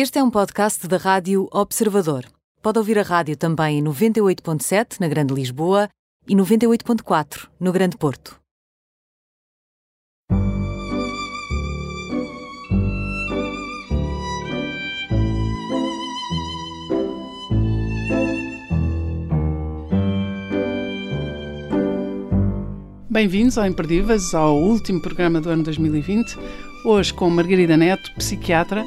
Este 0.00 0.20
é 0.20 0.22
um 0.22 0.30
podcast 0.30 0.86
da 0.86 0.96
Rádio 0.96 1.48
Observador. 1.50 2.24
Pode 2.62 2.78
ouvir 2.78 3.00
a 3.00 3.02
rádio 3.02 3.36
também 3.36 3.80
em 3.80 3.82
98.7 3.82 5.00
na 5.00 5.08
Grande 5.08 5.34
Lisboa 5.34 5.88
e 6.28 6.36
98.4 6.36 7.48
no 7.58 7.72
Grande 7.72 7.96
Porto. 7.96 8.38
Bem-vindos 23.10 23.58
ao 23.58 23.66
Imperdíveis, 23.66 24.32
ao 24.32 24.56
último 24.56 25.02
programa 25.02 25.40
do 25.40 25.50
ano 25.50 25.64
2020. 25.64 26.36
Hoje 26.84 27.12
com 27.12 27.28
Margarida 27.28 27.76
Neto, 27.76 28.14
psiquiatra, 28.14 28.86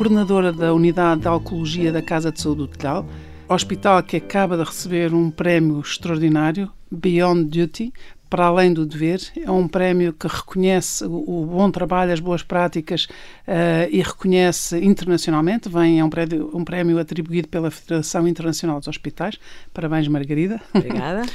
coordenadora 0.00 0.50
da 0.50 0.72
Unidade 0.72 1.20
de 1.20 1.28
Alcoologia 1.28 1.92
da 1.92 2.00
Casa 2.00 2.32
de 2.32 2.40
Saúde 2.40 2.60
do 2.60 2.68
Telhal, 2.68 3.06
hospital 3.46 4.02
que 4.02 4.16
acaba 4.16 4.56
de 4.56 4.64
receber 4.64 5.12
um 5.12 5.30
prémio 5.30 5.78
extraordinário, 5.78 6.72
Beyond 6.90 7.44
Duty, 7.44 7.92
para 8.30 8.46
além 8.46 8.72
do 8.72 8.86
dever. 8.86 9.20
É 9.36 9.50
um 9.50 9.68
prémio 9.68 10.14
que 10.14 10.26
reconhece 10.26 11.04
o, 11.04 11.44
bom 11.44 11.70
trabalho, 11.70 12.14
as 12.14 12.18
boas 12.18 12.42
práticas 12.42 13.08
uh, 13.46 13.90
e 13.90 14.00
reconhece 14.00 14.82
internacionalmente. 14.82 15.68
Vem, 15.68 16.00
é 16.00 16.04
um 16.04 16.08
prémio, 16.08 16.50
um 16.54 16.64
prémio 16.64 16.98
atribuído 16.98 17.48
pela 17.48 17.70
Federação 17.70 18.26
Internacional 18.26 18.78
dos 18.78 18.88
Hospitais. 18.88 19.38
Parabéns, 19.74 20.08
Margarida. 20.08 20.62
Obrigada. 20.74 21.26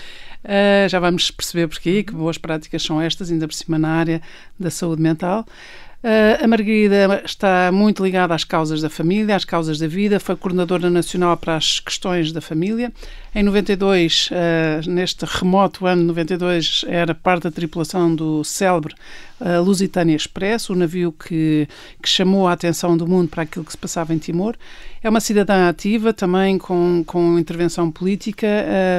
Uh, 0.44 0.90
já 0.90 1.00
vamos 1.00 1.30
perceber 1.30 1.68
porquê, 1.68 2.02
que 2.02 2.14
boas 2.14 2.40
práticas 2.40 2.82
são 2.82 3.00
estas, 3.00 3.30
ainda 3.30 3.48
por 3.48 3.54
cima 3.54 3.78
na 3.78 3.90
área 3.90 4.20
da 4.59 4.72
saúde 4.72 5.04
mental. 5.04 5.45
Uh, 6.05 6.44
a 6.44 6.48
Margarida 6.48 7.23
está 7.26 7.72
muito 7.72 8.04
ligada 8.04 8.36
às 8.36 8.44
causas 8.44 8.80
da 8.80 8.91
família, 8.91 9.36
às 9.36 9.44
causas 9.44 9.80
da 9.80 9.88
vida, 9.88 10.20
foi 10.20 10.36
coordenadora 10.36 10.88
nacional 10.88 11.36
para 11.36 11.55
as 11.55 11.80
questões 11.80 12.31
da 12.31 12.40
família. 12.40 12.94
Em 13.34 13.42
92, 13.42 14.30
uh, 14.30 14.88
neste 14.88 15.26
remoto 15.26 15.88
ano 15.88 16.02
de 16.02 16.08
92, 16.09 16.86
era 16.88 17.16
parte 17.16 17.45
da 17.45 17.52
tripulação 17.52 18.14
do 18.14 18.44
célebre 18.44 18.94
uh, 19.39 19.61
Lusitânia 19.64 20.16
Express, 20.16 20.69
o 20.69 20.75
navio 20.75 21.11
que, 21.11 21.67
que 22.02 22.09
chamou 22.09 22.47
a 22.47 22.53
atenção 22.53 22.95
do 22.95 23.08
mundo 23.08 23.30
para 23.30 23.44
aquilo 23.44 23.66
que 23.66 23.72
se 23.72 23.77
passava 23.77 24.14
em 24.14 24.17
Timor. 24.17 24.55
É 25.03 25.09
uma 25.09 25.19
cidadã 25.19 25.69
ativa, 25.69 26.14
também 26.14 26.58
com, 26.58 27.03
com 27.05 27.38
intervenção 27.38 27.92
política, 27.92 28.47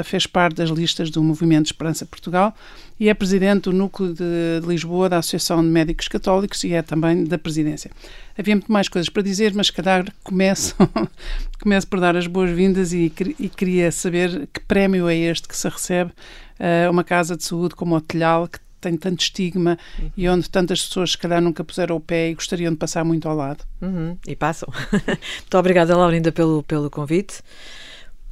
fez 0.04 0.24
parte 0.24 0.56
das 0.56 0.70
listas 0.70 1.10
do 1.10 1.20
Movimento 1.20 1.66
Esperança 1.66 2.06
Portugal 2.06 2.54
e 2.98 3.08
é 3.08 3.14
presidente 3.14 3.64
do 3.64 3.72
Núcleo 3.72 4.14
de, 4.14 4.60
de, 4.60 4.66
Lisboa 4.66 5.08
da 5.08 5.18
Associação 5.18 5.62
de 5.62 5.68
Médicos 5.68 6.08
Católicos 6.08 6.64
e 6.64 6.72
é 6.72 6.82
também 6.82 7.24
da 7.24 7.36
presidência. 7.36 7.90
Havia 8.38 8.56
muito 8.56 8.72
mais 8.72 8.88
coisas 8.88 9.08
para 9.08 9.22
dizer, 9.22 9.52
mas 9.54 9.66
se 9.66 9.72
calhar 9.72 10.06
começo, 10.24 10.74
começo 11.60 11.86
por 11.86 12.00
dar 12.00 12.16
as 12.16 12.26
boas-vindas 12.26 12.92
e, 12.92 13.12
e, 13.38 13.48
queria 13.48 13.92
saber 13.92 14.48
que 14.52 14.60
prémio 14.60 15.08
é 15.08 15.16
este 15.16 15.46
que 15.46 15.56
se 15.56 15.68
recebe 15.68 16.12
a 16.58 16.88
uh, 16.88 16.90
uma 16.90 17.04
casa 17.04 17.36
de 17.36 17.44
saúde 17.44 17.74
como 17.74 17.94
o 17.94 18.00
Telhal, 18.00 18.48
que 18.48 18.58
tem 18.86 18.96
tanto 18.96 19.20
estigma 19.20 19.76
uhum. 19.98 20.10
e 20.16 20.28
onde 20.28 20.48
tantas 20.48 20.86
pessoas 20.86 21.12
se 21.12 21.18
calhar 21.18 21.42
nunca 21.42 21.64
puseram 21.64 21.96
o 21.96 22.00
pé 22.00 22.30
e 22.30 22.34
gostariam 22.34 22.72
de 22.72 22.78
passar 22.78 23.04
muito 23.04 23.28
ao 23.28 23.34
lado. 23.34 23.64
Uhum. 23.82 24.16
E 24.26 24.36
passam. 24.36 24.68
muito 25.40 25.58
obrigada, 25.58 25.96
Laurinda, 25.96 26.30
pelo, 26.30 26.62
pelo 26.62 26.88
convite. 26.88 27.42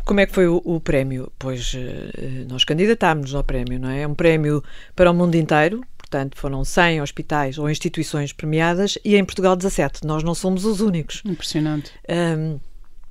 Como 0.05 0.20
é 0.20 0.27
que 0.27 0.33
foi 0.33 0.46
o, 0.46 0.61
o 0.64 0.80
prémio? 0.80 1.33
Pois 1.38 1.74
uh, 1.74 2.46
nós 2.48 2.64
candidatámos 2.64 3.34
ao 3.34 3.42
prémio, 3.42 3.80
não 3.80 3.88
é? 3.88 4.02
É 4.02 4.08
um 4.08 4.14
prémio 4.14 4.62
para 4.94 5.11
o 5.11 5.14
mundo 5.14 5.34
inteiro, 5.34 5.83
portanto 5.96 6.36
foram 6.36 6.64
100 6.64 7.00
hospitais 7.02 7.58
ou 7.58 7.68
instituições 7.68 8.33
premiadas 8.33 8.98
e 9.05 9.16
em 9.16 9.24
Portugal 9.24 9.56
17. 9.56 10.06
Nós 10.06 10.22
não 10.22 10.34
somos 10.34 10.64
os 10.64 10.80
únicos. 10.80 11.22
Impressionante. 11.24 11.91
Um, 12.08 12.61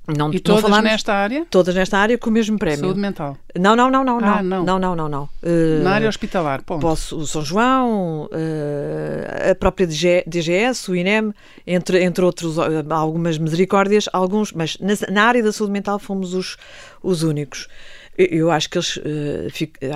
não, 0.06 0.30
e 0.34 0.38
todas 0.38 0.70
não 0.70 0.82
nesta 0.82 1.14
área? 1.14 1.46
Todas 1.48 1.74
nesta 1.74 1.96
área 1.96 2.18
com 2.18 2.28
o 2.28 2.32
mesmo 2.32 2.58
prémio. 2.58 2.80
Saúde 2.80 3.00
mental? 3.00 3.38
Não, 3.58 3.74
não, 3.74 3.90
não, 3.90 4.04
não. 4.04 4.18
Ah, 4.18 4.42
não. 4.42 4.64
não. 4.64 4.78
Não, 4.78 4.96
não, 4.96 5.08
não, 5.08 5.28
Uh, 5.42 5.82
Na 5.82 5.92
área 5.92 6.08
hospitalar, 6.08 6.62
ponto. 6.62 6.80
Posso, 6.80 7.16
o 7.16 7.26
São 7.26 7.42
João, 7.42 8.24
uh, 8.24 9.50
a 9.50 9.54
própria 9.54 9.86
DGS, 9.86 10.90
o 10.90 10.96
INEM, 10.96 11.32
entre, 11.66 12.02
entre 12.02 12.24
outros, 12.24 12.56
algumas 12.90 13.38
misericórdias, 13.38 14.08
alguns, 14.12 14.52
mas 14.52 14.76
na, 14.78 14.94
na 15.10 15.24
área 15.24 15.42
da 15.42 15.52
saúde 15.52 15.72
mental 15.72 15.98
fomos 15.98 16.34
os, 16.34 16.56
os 17.02 17.22
únicos. 17.22 17.68
Eu 18.16 18.50
acho 18.50 18.70
que 18.70 18.78
eles, 18.78 19.00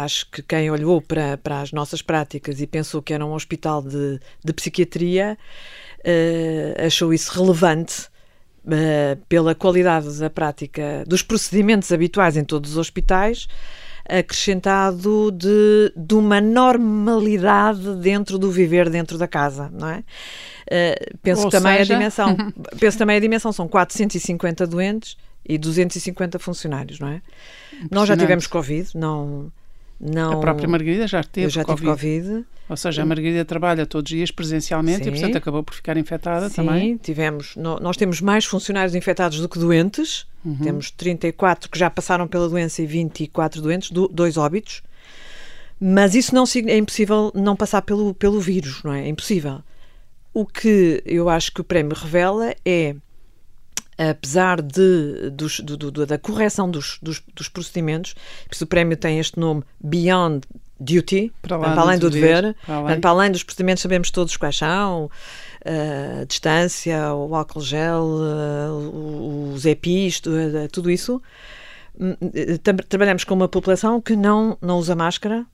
acho 0.03 0.31
que 0.31 0.43
quem 0.43 0.71
olhou 0.71 1.01
para, 1.01 1.37
para 1.37 1.61
as 1.61 1.73
nossas 1.73 2.03
práticas 2.03 2.61
e 2.61 2.67
pensou 2.67 3.01
que 3.01 3.15
era 3.15 3.25
um 3.25 3.33
hospital 3.33 3.81
de, 3.81 4.19
de 4.45 4.53
psiquiatria 4.53 5.39
achou 6.85 7.15
isso 7.15 7.33
relevante 7.39 8.09
uh, 8.69 9.17
pela 9.29 9.55
qualidade 9.55 10.19
da 10.19 10.31
prática 10.31 11.05
dos 11.07 11.23
procedimentos 11.23 11.91
habituais 11.91 12.37
em 12.37 12.45
todos 12.45 12.73
os 12.73 12.77
hospitais, 12.77 13.49
acrescentado 14.09 15.31
de, 15.33 15.93
de 15.97 16.15
uma 16.15 16.41
normalidade 16.41 17.97
dentro 17.97 18.39
do 18.39 18.51
viver 18.51 18.89
dentro 18.89 19.19
da 19.19 19.27
casa, 19.27 19.71
não 19.73 19.89
é? 19.89 19.99
Uh, 19.99 21.19
penso 21.23 21.45
Ou 21.45 21.51
também 21.51 21.79
seja... 21.79 21.95
a 21.95 21.97
dimensão, 21.97 22.37
penso 22.79 22.99
também 22.99 23.17
a 23.17 23.21
dimensão 23.21 23.53
são 23.53 23.67
450 23.67 24.67
doentes 24.67 25.17
e 25.47 25.57
250 25.59 26.39
funcionários, 26.39 27.01
não 27.01 27.09
é? 27.09 27.23
Nós 27.91 28.09
já 28.09 28.17
tivemos 28.17 28.47
Covid, 28.47 28.91
não 28.95 29.51
não, 30.01 30.33
a 30.33 30.41
própria 30.41 30.69
Margarida 30.69 31.07
já 31.09 31.25
teve 31.25 31.47
eu 31.47 31.51
já 31.51 31.65
COVID. 31.65 31.87
Covid. 31.87 32.45
Ou 32.69 32.77
seja, 32.77 33.03
a 33.03 33.07
Margarida 33.07 33.45
trabalha 33.45 33.87
todos 33.87 34.11
os 34.11 34.17
dias 34.17 34.31
presencialmente 34.31 35.05
Sim. 35.05 35.09
e, 35.09 35.13
portanto, 35.13 35.37
acabou 35.37 35.63
por 35.63 35.75
ficar 35.75 35.97
infectada 35.97 36.49
Sim, 36.49 36.57
também. 36.57 36.93
Sim, 36.93 36.97
tivemos. 36.99 37.57
Nós 37.57 37.97
temos 37.97 38.21
mais 38.21 38.45
funcionários 38.45 38.95
infectados 38.95 39.41
do 39.41 39.49
que 39.49 39.59
doentes. 39.59 40.27
Uhum. 40.45 40.59
Temos 40.59 40.91
34 40.91 41.71
que 41.71 41.79
já 41.79 41.91
passaram 41.91 42.29
pela 42.29 42.49
doença 42.49 42.83
e 42.83 42.87
24 42.87 43.61
doentes, 43.61 43.91
dois 43.91 44.37
óbitos. 44.37 44.83
Mas 45.81 46.15
isso 46.15 46.35
não 46.35 46.45
é 46.67 46.77
impossível 46.77 47.33
não 47.35 47.57
passar 47.57 47.83
pelo, 47.83 48.13
pelo 48.13 48.41
vírus, 48.41 48.83
não 48.83 48.93
é? 48.93 49.05
É 49.05 49.09
impossível. 49.09 49.63
O 50.35 50.45
que 50.45 51.03
eu 51.07 51.29
acho 51.29 51.53
que 51.53 51.61
o 51.61 51.65
prémio 51.65 51.97
revela 51.97 52.55
é 52.65 52.95
apesar 53.99 54.63
de, 54.63 55.31
dos, 55.31 55.61
do, 55.61 55.77
do, 55.77 56.07
da 56.07 56.17
correção 56.17 56.71
dos, 56.71 56.99
dos, 57.03 57.23
dos 57.35 57.49
procedimentos, 57.49 58.15
o 58.61 58.67
prémio 58.67 58.97
tem 58.97 59.19
este 59.19 59.39
nome 59.39 59.65
Beyond 59.81 60.47
Duty, 60.81 61.33
para, 61.43 61.59
para 61.59 61.81
além 61.81 61.99
do 61.99 62.09
dever, 62.09 62.43
dever 62.43 62.57
para, 62.65 62.75
além. 62.77 63.01
para 63.01 63.11
além 63.11 63.33
dos 63.33 63.43
procedimentos, 63.43 63.83
sabemos 63.83 64.11
todos 64.11 64.37
quais 64.37 64.57
são. 64.57 65.07
Uh, 65.67 66.23
a 66.23 66.25
distância, 66.25 67.13
o 67.15 67.35
álcool 67.35 67.61
gel, 67.61 68.05
uh, 68.05 69.53
os 69.53 69.67
EPIs, 69.67 70.21
uh, 70.21 70.69
tudo 70.71 70.89
isso. 70.89 71.21
Hum, 72.01 72.15
trabalhamos 72.89 73.25
com 73.25 73.35
uma 73.35 73.49
população 73.49 74.01
que 74.01 74.15
não, 74.15 74.57
não 74.63 74.79
usa 74.79 74.95
máscara, 74.95 75.45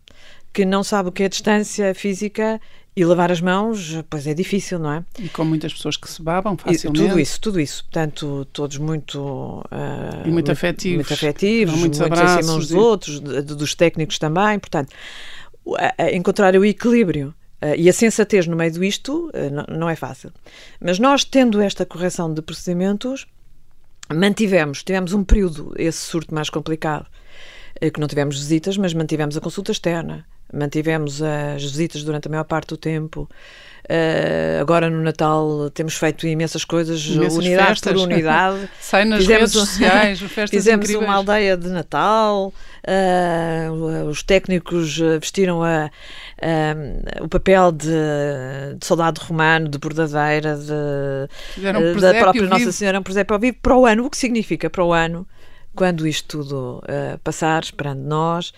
que 0.52 0.66
não 0.66 0.84
sabe 0.84 1.08
o 1.08 1.12
que 1.12 1.22
é 1.22 1.28
distância 1.28 1.94
física 1.94 2.60
e 2.96 3.04
lavar 3.04 3.32
as 3.32 3.40
mãos, 3.40 3.98
pois 4.08 4.26
é 4.26 4.34
difícil, 4.34 4.78
não 4.78 4.92
é? 4.92 5.04
E 5.18 5.28
com 5.28 5.44
muitas 5.44 5.72
pessoas 5.72 5.96
que 5.96 6.08
se 6.08 6.22
babam 6.22 6.56
facilmente. 6.56 7.02
E 7.02 7.08
tudo 7.08 7.20
isso, 7.20 7.40
tudo 7.40 7.60
isso. 7.60 7.82
Portanto, 7.84 8.46
todos 8.52 8.78
muito... 8.78 9.18
Uh, 9.20 10.28
e 10.28 10.30
muito 10.30 10.52
afetivos. 10.52 10.96
Muito 11.08 11.14
afetivos, 11.14 11.74
muitos, 11.76 11.98
muitos 11.98 12.18
abraços, 12.18 12.48
uns 12.48 12.68
dos 12.68 12.70
e... 12.70 12.76
outros, 12.76 13.20
dos 13.20 13.74
técnicos 13.74 14.18
também. 14.18 14.60
Portanto, 14.60 14.94
encontrar 16.12 16.54
o 16.54 16.64
equilíbrio 16.64 17.34
uh, 17.60 17.74
e 17.76 17.88
a 17.88 17.92
sensatez 17.92 18.46
no 18.46 18.54
meio 18.54 18.70
disto 18.70 19.28
uh, 19.34 19.50
não, 19.50 19.78
não 19.78 19.90
é 19.90 19.96
fácil. 19.96 20.30
Mas 20.80 21.00
nós, 21.00 21.24
tendo 21.24 21.60
esta 21.60 21.84
correção 21.84 22.32
de 22.32 22.42
procedimentos, 22.42 23.26
mantivemos, 24.08 24.84
tivemos 24.84 25.12
um 25.12 25.24
período, 25.24 25.74
esse 25.76 25.98
surto 25.98 26.32
mais 26.32 26.48
complicado, 26.48 27.06
que 27.92 27.98
não 27.98 28.06
tivemos 28.06 28.38
visitas, 28.38 28.76
mas 28.76 28.94
mantivemos 28.94 29.36
a 29.36 29.40
consulta 29.40 29.72
externa 29.72 30.24
mantivemos 30.54 31.20
as 31.22 31.62
visitas 31.62 32.02
durante 32.02 32.28
a 32.28 32.30
maior 32.30 32.44
parte 32.44 32.68
do 32.68 32.76
tempo. 32.76 33.28
Uh, 33.84 34.62
agora 34.62 34.88
no 34.88 35.02
Natal 35.02 35.68
temos 35.74 35.94
feito 35.94 36.26
imensas 36.26 36.64
coisas, 36.64 37.04
imensas 37.04 37.36
unidade 37.36 37.68
festas. 37.68 37.92
por 37.92 38.02
unidade. 38.02 38.70
Sai 38.80 39.04
nas 39.04 39.20
fizemos, 39.20 39.40
redes 39.40 39.52
sociais, 39.52 40.20
festas 40.32 40.50
Fizemos 40.50 40.86
incríveis. 40.86 41.06
uma 41.06 41.16
aldeia 41.18 41.54
de 41.54 41.68
Natal, 41.68 42.50
uh, 42.88 44.04
os 44.08 44.22
técnicos 44.22 44.98
vestiram 45.20 45.62
a, 45.62 45.90
uh, 46.40 47.24
o 47.24 47.28
papel 47.28 47.72
de, 47.72 47.90
de, 48.78 48.86
soldado 48.86 49.20
romano, 49.20 49.68
de 49.68 49.76
bordadeira, 49.76 50.56
de, 50.56 51.68
um 51.68 52.00
da 52.00 52.14
própria 52.14 52.46
Nossa 52.46 52.72
Senhora, 52.72 52.98
um 52.98 53.02
presépio 53.02 53.34
ao 53.34 53.40
vivo, 53.40 53.58
para 53.60 53.76
o 53.76 53.84
ano. 53.84 54.06
O 54.06 54.10
que 54.10 54.16
significa 54.16 54.70
para 54.70 54.82
o 54.82 54.94
ano? 54.94 55.26
quando 55.74 56.06
isto 56.06 56.38
tudo 56.38 56.78
uh, 56.84 57.18
passar, 57.18 57.64
esperando 57.64 58.00
nós, 58.00 58.52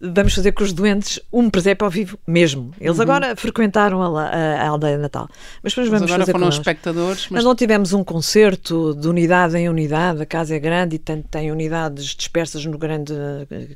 vamos 0.00 0.34
fazer 0.34 0.52
com 0.52 0.62
os 0.62 0.72
doentes 0.72 1.20
um 1.32 1.48
presépio 1.48 1.84
ao 1.84 1.90
vivo 1.90 2.18
mesmo. 2.26 2.72
Eles 2.80 2.96
uhum. 2.96 3.02
agora 3.02 3.36
frequentaram 3.36 4.02
a, 4.02 4.22
a, 4.22 4.62
a, 4.62 4.68
aldeia 4.68 4.96
de 4.96 5.02
Natal. 5.02 5.28
Mas 5.62 5.72
depois 5.72 5.88
vamos 5.88 6.10
agora 6.10 6.20
fazer 6.20 6.32
foram 6.32 6.48
espectadores. 6.48 7.28
Mas... 7.30 7.44
não 7.44 7.54
tivemos 7.54 7.92
um 7.92 8.04
concerto 8.04 8.94
de 8.94 9.08
unidade 9.08 9.56
em 9.56 9.68
unidade. 9.68 10.22
A 10.22 10.26
casa 10.26 10.54
é 10.54 10.58
grande 10.58 10.96
e 10.96 10.98
tem, 10.98 11.22
tem 11.22 11.50
unidades 11.50 12.14
dispersas 12.14 12.64
no 12.66 12.78
grande 12.78 13.14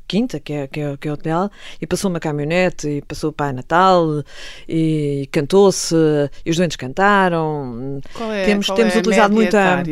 quinta, 0.07 0.39
que 0.39 0.53
é, 0.53 0.67
que 0.67 0.79
é, 0.79 0.97
que 0.97 1.07
é 1.07 1.11
o 1.11 1.13
hotel, 1.13 1.49
e 1.81 1.87
passou 1.87 2.09
uma 2.09 2.19
caminhonete 2.19 2.87
e 2.87 3.01
passou 3.01 3.31
o 3.31 3.33
Pai 3.33 3.53
Natal 3.53 4.23
e 4.67 5.27
cantou-se 5.31 5.95
e 6.45 6.49
os 6.49 6.57
doentes 6.57 6.77
cantaram. 6.77 7.99
Qual 8.13 8.31
é, 8.31 8.45
temos 8.45 8.67
qual 8.67 8.77
temos 8.77 8.95
é 8.95 8.99
utilizado 8.99 9.33
muito 9.33 9.55
a 9.55 9.83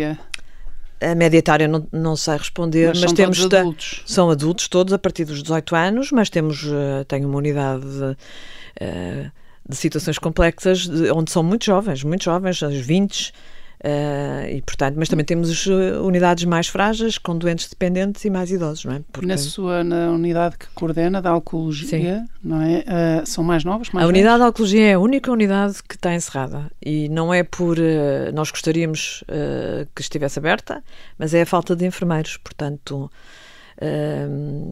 a 1.01 1.15
média 1.15 1.37
etária 1.37 1.67
não, 1.67 1.87
não 1.91 2.15
sei 2.15 2.37
responder, 2.37 2.87
Mas 2.89 3.01
mas, 3.01 3.13
temos 3.13 3.45
adultos. 3.45 4.03
são 4.05 4.29
adultos 4.29 4.67
todos 4.67 4.93
a 4.93 4.99
partir 4.99 5.25
dos 5.25 5.41
18 5.41 5.75
anos, 5.75 6.11
mas 6.11 6.29
temos 6.29 6.63
eh, 6.65 7.03
tenho 7.05 7.27
uma 7.27 7.37
unidade 7.37 7.81
de, 7.85 8.17
eh, 8.79 9.31
de 9.67 9.75
situações 9.75 10.17
complexas 10.17 10.87
de- 10.87 11.09
onde 11.11 11.31
são 11.31 11.41
muito 11.43 11.65
jovens, 11.65 12.03
muito 12.03 12.23
jovens, 12.23 12.61
aos 12.63 12.75
20 12.75 13.31
eh, 13.81 14.55
e 14.57 14.61
portanto, 14.61 14.95
mas 14.97 15.07
também 15.07 15.23
temos 15.25 15.65
eh, 15.67 15.97
unidades 15.99 16.43
mais 16.45 16.67
frágeis 16.67 17.17
com 17.17 17.37
doentes 17.37 17.69
dependentes 17.69 18.25
e 18.25 18.29
mais 18.29 18.51
idosos, 18.51 18.85
não 18.85 18.93
é? 18.93 19.01
Porque 19.11 19.27
Na 19.27 19.37
sua 19.37 19.83
na 19.83 20.09
unidade 20.11 20.57
que 20.57 20.67
coordena 20.75 21.21
da 21.21 21.29
alcoologia, 21.29 21.87
Sim. 22.19 22.27
não 22.43 22.61
é? 22.61 22.83
Ah, 22.87 23.23
são 23.25 23.43
mais 23.43 23.63
novos, 23.63 23.89
mais 23.91 24.03
a 24.03 24.07
velhos? 24.07 24.19
unidade 24.19 24.43
de 24.43 24.49
oncologia 24.49 24.85
é 24.87 24.93
a 24.93 24.99
única 24.99 25.31
unidade 25.31 25.75
que 25.87 25.95
está 25.95 26.13
encerrada 26.13 26.69
e 26.85 27.07
não 27.09 27.33
é 27.33 27.43
por 27.43 27.77
eh, 27.79 28.31
nós 28.33 28.51
gostaríamos 28.51 29.23
que 29.95 30.01
estivesse 30.01 30.39
aberta, 30.39 30.83
mas 31.17 31.33
é 31.33 31.41
a 31.41 31.45
falta 31.45 31.75
de 31.75 31.85
enfermeiros, 31.85 32.37
portanto 32.37 33.09
eh, 33.81 34.27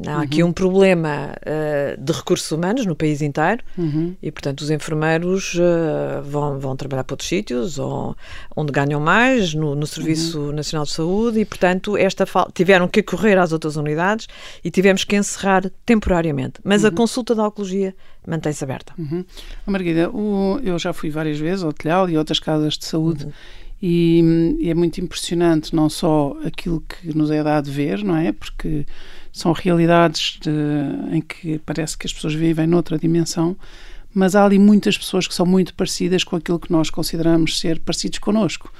há 0.07 0.21
aqui 0.21 0.43
Uhum. 0.43 0.49
um 0.49 0.53
problema 0.53 1.33
eh, 1.45 1.95
de 1.99 2.11
recursos 2.11 2.51
humanos 2.51 2.85
no 2.85 2.95
país 2.95 3.21
inteiro 3.21 3.63
Uhum. 3.77 4.15
e 4.21 4.31
portanto 4.31 4.61
os 4.61 4.69
enfermeiros 4.69 5.55
eh, 5.59 6.21
vão, 6.23 6.59
vão 6.59 6.75
trabalhar 6.75 7.03
para 7.03 7.13
outros 7.13 7.29
sítios 7.29 7.79
ou, 7.79 8.15
onde 8.55 8.71
ganham 8.71 8.99
mais 8.99 9.53
no, 9.53 9.75
no 9.75 9.87
Serviço 9.87 10.39
Uhum. 10.39 10.51
Nacional 10.51 10.85
de 10.85 10.91
Saúde 10.91 11.39
e 11.39 11.45
portanto 11.45 11.95
esta 11.97 12.25
tiveram 12.53 12.87
que 12.87 13.01
correr 13.01 13.37
às 13.37 13.51
outras 13.51 13.75
unidades 13.77 14.27
e 14.63 14.69
tivemos 14.69 15.03
que 15.03 15.15
encerrar 15.15 15.69
temporariamente, 15.85 16.59
mas 16.63 16.83
a 16.83 16.91
consulta 16.91 17.33
da 17.33 17.47
oncologia 17.47 17.95
mantém-se 18.27 18.61
aberta. 18.63 18.91
Uhum. 18.97 19.23
Oh, 19.65 19.71
Margarida, 19.71 20.09
o- 20.09 20.59
eu 20.61 20.77
já 20.77 20.91
fui 20.91 21.09
várias 21.09 21.39
vezes 21.39 21.63
ao 21.63 21.71
Telhal 21.71 22.09
e 22.09 22.15
a 22.15 22.19
outras 22.19 22.39
casas 22.39 22.77
de 22.77 22.83
saúde 22.85 23.23
Uhum. 23.25 23.31
E, 23.81 24.55
e 24.59 24.69
é 24.69 24.73
muito 24.73 24.99
impressionante 24.99 25.75
não 25.75 25.89
só 25.89 26.35
aquilo 26.43 26.81
que 26.81 27.15
nos 27.15 27.29
é 27.31 27.43
dado 27.43 27.71
ver, 27.71 28.03
não 28.03 28.15
é? 28.15 28.31
Porque 28.31 28.85
são 29.31 29.51
realidades 29.51 30.39
de- 30.41 31.15
em 31.15 31.21
que 31.21 31.59
parece 31.65 31.97
que 31.97 32.07
as 32.07 32.13
pessoas 32.13 32.33
vivem 32.33 32.65
noutra 32.65 32.97
dimensão, 32.97 33.55
mas 34.13 34.35
há 34.35 34.43
ali 34.45 34.57
muitas 34.57 34.97
pessoas 34.97 35.27
que 35.27 35.33
são 35.35 35.45
muito 35.45 35.73
parecidas 35.75 36.23
com 36.23 36.35
aquilo 36.35 36.59
que 36.59 36.71
nós 36.71 36.89
consideramos 36.89 37.59
ser 37.59 37.79
parecidos 37.79 38.17
connosco. 38.19 38.71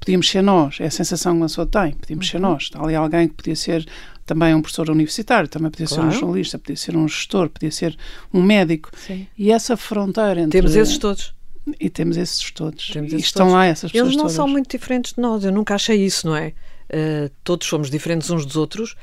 Podíamos 0.00 0.28
ser 0.28 0.42
nós, 0.42 0.78
é 0.80 0.86
a 0.86 0.90
sensação 0.90 1.32
que 1.32 1.38
uma 1.38 1.46
pessoa 1.46 1.66
tem, 1.66 1.92
podíamos 1.92 2.28
ser 2.28 2.38
nós. 2.38 2.64
Está 2.64 2.82
ali 2.82 2.94
alguém 2.94 3.28
que 3.28 3.34
podia 3.34 3.56
ser 3.56 3.86
também 4.26 4.54
um 4.54 4.60
professor 4.60 4.90
universitário, 4.90 5.48
também 5.48 5.70
podia 5.70 5.86
ser 5.86 6.00
um 6.00 6.04
Claro. 6.04 6.18
jornalista, 6.18 6.58
podia 6.58 6.76
ser 6.76 6.96
um 6.96 7.06
gestor, 7.08 7.48
podia 7.48 7.70
ser 7.70 7.96
um 8.32 8.42
médico. 8.42 8.90
Sim. 8.96 9.26
E 9.38 9.50
essa 9.50 9.76
fronteira 9.76 10.40
entre. 10.40 10.50
Temos 10.60 10.74
esses 10.76 10.98
todos. 10.98 11.34
E 11.80 11.90
temos 11.90 12.16
esses 12.16 12.50
todos. 12.50 12.88
Temos 12.90 13.12
e 13.12 13.16
esses 13.16 13.26
estão 13.26 13.46
todos. 13.46 13.54
lá 13.54 13.66
essas 13.66 13.90
pessoas. 13.90 14.06
Eles 14.08 14.16
não 14.16 14.24
todas. 14.24 14.36
são 14.36 14.46
muito 14.48 14.70
diferentes 14.70 15.12
de 15.14 15.20
nós. 15.20 15.44
Eu 15.44 15.52
nunca 15.52 15.74
achei 15.74 15.96
isso, 16.04 16.26
não 16.26 16.36
é? 16.36 16.52
Eh, 16.88 17.30
todos 17.42 17.66
somos 17.66 17.90
diferentes 17.90 18.30
uns 18.30 18.46
dos 18.46 18.56
outros. 18.56 18.94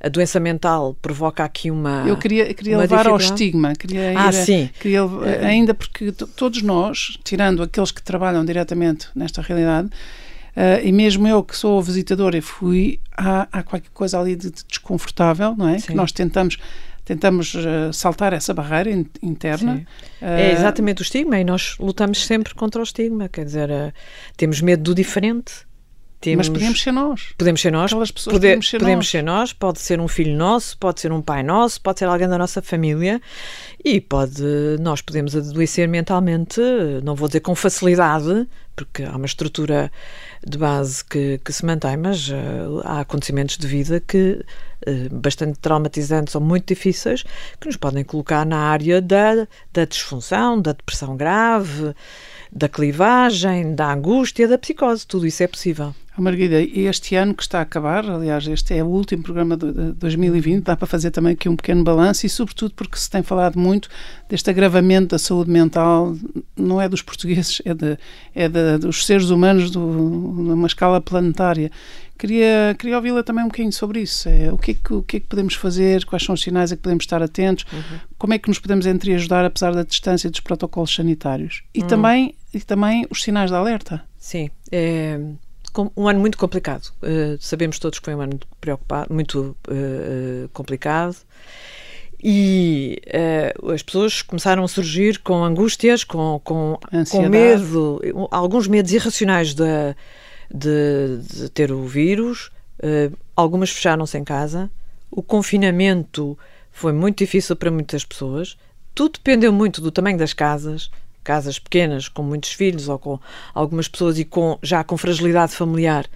A 0.00 0.08
doença 0.08 0.38
mental 0.38 0.96
provoca 1.02 1.42
aqui 1.44 1.70
uma. 1.70 2.04
Eu 2.06 2.16
queria, 2.16 2.52
queria 2.54 2.74
uma 2.76 2.82
levar 2.82 3.06
ao 3.08 3.16
estigma, 3.16 3.74
queria 3.74 4.12
Ah, 4.16 4.28
a- 4.28 4.32
sim. 4.32 4.70
queria 4.80 5.04
lev- 5.04 5.44
ainda 5.44 5.74
porque 5.74 6.12
to- 6.12 6.26
todos 6.28 6.62
nós, 6.62 7.18
tirando 7.24 7.62
aqueles 7.62 7.90
que 7.90 8.00
trabalham 8.02 8.44
diretamente 8.44 9.08
nesta 9.14 9.42
realidade, 9.42 9.88
eh, 10.54 10.82
e 10.84 10.92
mesmo 10.92 11.26
eu 11.26 11.42
que 11.42 11.56
sou 11.56 11.82
visitadora 11.82 12.36
e 12.38 12.40
fui, 12.40 13.00
há, 13.16 13.48
há 13.50 13.62
qualquer 13.64 13.90
coisa 13.92 14.20
ali 14.20 14.36
de, 14.36 14.50
de 14.52 14.64
desconfortável, 14.68 15.54
não 15.56 15.68
é? 15.68 15.78
Sim. 15.80 15.88
Que 15.88 15.94
nós 15.94 16.12
tentamos 16.12 16.58
tentamos 17.08 17.54
eh, 17.56 17.90
saltar 17.92 18.32
essa 18.34 18.52
barreira 18.52 18.90
in- 18.90 19.06
interna. 19.22 19.84
Eh, 20.20 20.50
É 20.50 20.52
exatamente 20.52 21.00
o 21.00 21.04
estigma 21.04 21.40
e 21.40 21.44
nós 21.44 21.76
lutamos 21.80 22.24
sempre 22.26 22.54
contra 22.54 22.80
o 22.80 22.84
estigma. 22.84 23.28
Quer 23.28 23.44
dizer, 23.46 23.70
eh, 23.70 23.92
temos 24.36 24.60
medo 24.60 24.82
do 24.82 24.94
diferente. 24.94 25.66
Temos, 26.20 26.48
Mas 26.48 26.58
podemos 26.58 26.82
ser 26.82 26.90
nós. 26.92 27.32
podemos 27.38 27.60
ser 27.60 27.70
nós. 27.70 27.92
Aquelas 27.92 28.10
pessoas 28.10 28.34
pode- 28.34 28.46
podemos 28.46 28.68
ser 28.68 28.82
nós. 28.82 29.08
ser 29.08 29.22
nós. 29.22 29.52
Pode 29.52 29.78
ser 29.80 30.00
um 30.00 30.08
filho 30.08 30.36
nosso, 30.36 30.76
pode 30.78 31.00
ser 31.00 31.12
um 31.12 31.22
pai 31.22 31.44
nosso, 31.44 31.80
pode 31.80 32.00
ser 32.00 32.06
alguém 32.06 32.28
da 32.28 32.36
nossa 32.36 32.60
família 32.60 33.20
e 33.84 34.00
pode 34.00 34.42
nós 34.80 35.00
podemos 35.00 35.36
adoecer 35.36 35.86
mentalmente, 35.86 36.60
não 37.04 37.14
vou 37.14 37.28
dizer 37.28 37.40
com 37.40 37.54
facilidade, 37.54 38.48
porque 38.74 39.04
há 39.04 39.16
uma 39.16 39.26
estrutura 39.26 39.92
de 40.44 40.58
base 40.58 41.04
que, 41.04 41.38
que 41.44 41.52
se 41.52 41.64
mantém, 41.64 41.96
mas 41.96 42.28
eh, 42.30 42.36
há 42.84 43.00
acontecimentos 43.00 43.56
de 43.56 43.66
vida 43.68 44.00
que 44.00 44.44
eh, 44.86 45.08
bastante 45.10 45.58
traumatizantes 45.60 46.34
ou 46.34 46.40
muito 46.40 46.66
difíceis 46.66 47.22
que 47.60 47.66
nos 47.68 47.76
podem 47.76 48.02
colocar 48.04 48.44
na 48.44 48.58
área 48.58 49.00
da, 49.00 49.46
da 49.72 49.84
disfunção, 49.84 50.60
da 50.60 50.72
depressão 50.72 51.16
grave, 51.16 51.92
da 52.52 52.68
clivagem, 52.68 53.74
da 53.74 53.92
angústia, 53.92 54.46
da 54.48 54.56
psicose. 54.58 55.06
Tudo 55.06 55.26
isso 55.26 55.42
é 55.42 55.46
possível. 55.46 55.94
Margarida, 56.22 56.60
este 56.60 57.14
ano 57.14 57.34
que 57.34 57.42
está 57.42 57.60
a 57.60 57.62
acabar, 57.62 58.08
aliás, 58.08 58.46
este 58.46 58.74
é 58.74 58.82
o 58.82 58.86
último 58.86 59.22
programa 59.22 59.56
de 59.56 59.68
de 59.72 59.92
2020, 59.92 60.64
dá 60.64 60.76
para 60.76 60.86
fazer 60.86 61.10
também 61.10 61.32
aqui 61.32 61.48
um 61.48 61.56
pequeno 61.56 61.84
balanço 61.84 62.26
e, 62.26 62.28
sobretudo, 62.28 62.74
porque 62.74 62.98
se 62.98 63.10
tem 63.10 63.22
falado 63.22 63.58
muito 63.58 63.88
deste 64.28 64.50
agravamento 64.50 65.08
da 65.08 65.18
saúde 65.18 65.50
mental, 65.50 66.16
não 66.56 66.80
é 66.80 66.88
dos 66.88 67.02
portugueses, 67.02 67.62
é, 67.64 67.74
de, 67.74 67.98
é 68.34 68.48
de, 68.48 68.78
dos 68.78 69.06
seres 69.06 69.30
humanos 69.30 69.70
do, 69.70 69.80
numa 69.80 70.66
escala 70.66 71.00
planetária. 71.00 71.70
Queria, 72.18 72.74
queria 72.76 72.96
ouvi-la 72.96 73.22
também 73.22 73.44
um 73.44 73.48
bocadinho 73.48 73.72
sobre 73.72 74.00
isso. 74.00 74.28
É, 74.28 74.52
o, 74.52 74.58
que 74.58 74.72
é 74.72 74.74
que, 74.74 74.92
o 74.92 75.02
que 75.02 75.16
é 75.18 75.20
que 75.20 75.26
podemos 75.26 75.54
fazer? 75.54 76.04
Quais 76.04 76.24
são 76.24 76.34
os 76.34 76.42
sinais 76.42 76.72
a 76.72 76.76
que 76.76 76.82
podemos 76.82 77.04
estar 77.04 77.22
atentos? 77.22 77.64
Como 78.18 78.34
é 78.34 78.38
que 78.38 78.48
nos 78.48 78.58
podemos 78.58 78.86
entre 78.86 79.14
ajudar, 79.14 79.44
apesar 79.44 79.72
da 79.72 79.84
distância 79.84 80.28
dos 80.28 80.40
protocolos 80.40 80.92
sanitários? 80.92 81.62
E, 81.72 81.82
também, 81.84 82.34
e 82.52 82.58
também 82.58 83.06
os 83.08 83.22
sinais 83.22 83.50
de 83.50 83.56
alerta. 83.56 84.02
Sim, 84.18 84.50
é 84.72 85.20
um 85.96 86.08
ano 86.08 86.20
muito 86.20 86.38
complicado. 86.38 86.92
Eh, 87.02 87.36
sabemos 87.40 87.78
todos 87.78 87.98
que 87.98 88.04
foi 88.04 88.14
um 88.14 88.20
ano 88.20 88.38
preocupado, 88.60 89.12
muito 89.12 89.56
eh, 89.68 90.48
complicado. 90.52 91.16
E 92.22 93.00
eh, 93.06 93.54
as 93.72 93.82
pessoas 93.82 94.22
começaram 94.22 94.64
a 94.64 94.68
surgir 94.68 95.18
com 95.18 95.44
angústias, 95.44 96.02
com, 96.02 96.40
com, 96.42 96.78
com 97.10 97.28
medo, 97.28 98.00
alguns 98.30 98.66
medos 98.66 98.92
irracionais 98.92 99.54
de, 99.54 99.64
de, 100.52 101.18
de 101.22 101.48
ter 101.50 101.70
o 101.70 101.84
vírus. 101.84 102.50
Algumas 103.36 103.70
fecharam-se 103.70 104.16
em 104.18 104.24
casa. 104.24 104.70
O 105.10 105.22
confinamento 105.22 106.36
foi 106.72 106.92
muito 106.92 107.18
difícil 107.18 107.56
para 107.56 107.70
muitas 107.70 108.04
pessoas. 108.04 108.56
Tudo 108.94 109.12
dependeu 109.12 109.52
muito 109.52 109.80
do 109.80 109.92
tamanho 109.92 110.18
das 110.18 110.32
casas, 110.32 110.90
casas 111.28 111.58
pequenas 111.58 112.08
com 112.08 112.22
muitos 112.22 112.52
filhos 112.52 112.88
ou 112.88 112.98
com 112.98 113.20
algumas 113.52 113.86
pessoas 113.86 114.18
e 114.18 114.24
com 114.24 114.58
já 114.62 114.82
com 114.82 114.96
fragilidade 114.96 115.54
familiar 115.54 116.06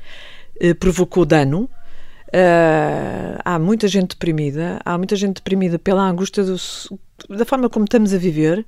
eh, 0.58 0.72
provocou 0.72 1.26
dano. 1.26 1.68
Eh, 2.32 3.36
há 3.44 3.58
muita 3.58 3.86
gente 3.88 4.12
deprimida, 4.12 4.80
há 4.82 4.96
muita 4.96 5.14
gente 5.14 5.34
deprimida 5.34 5.78
pela 5.78 6.02
angústia 6.02 6.42
do 6.42 6.56
da 7.28 7.44
forma 7.44 7.68
como 7.68 7.84
estamos 7.84 8.14
a 8.14 8.16
viver, 8.16 8.64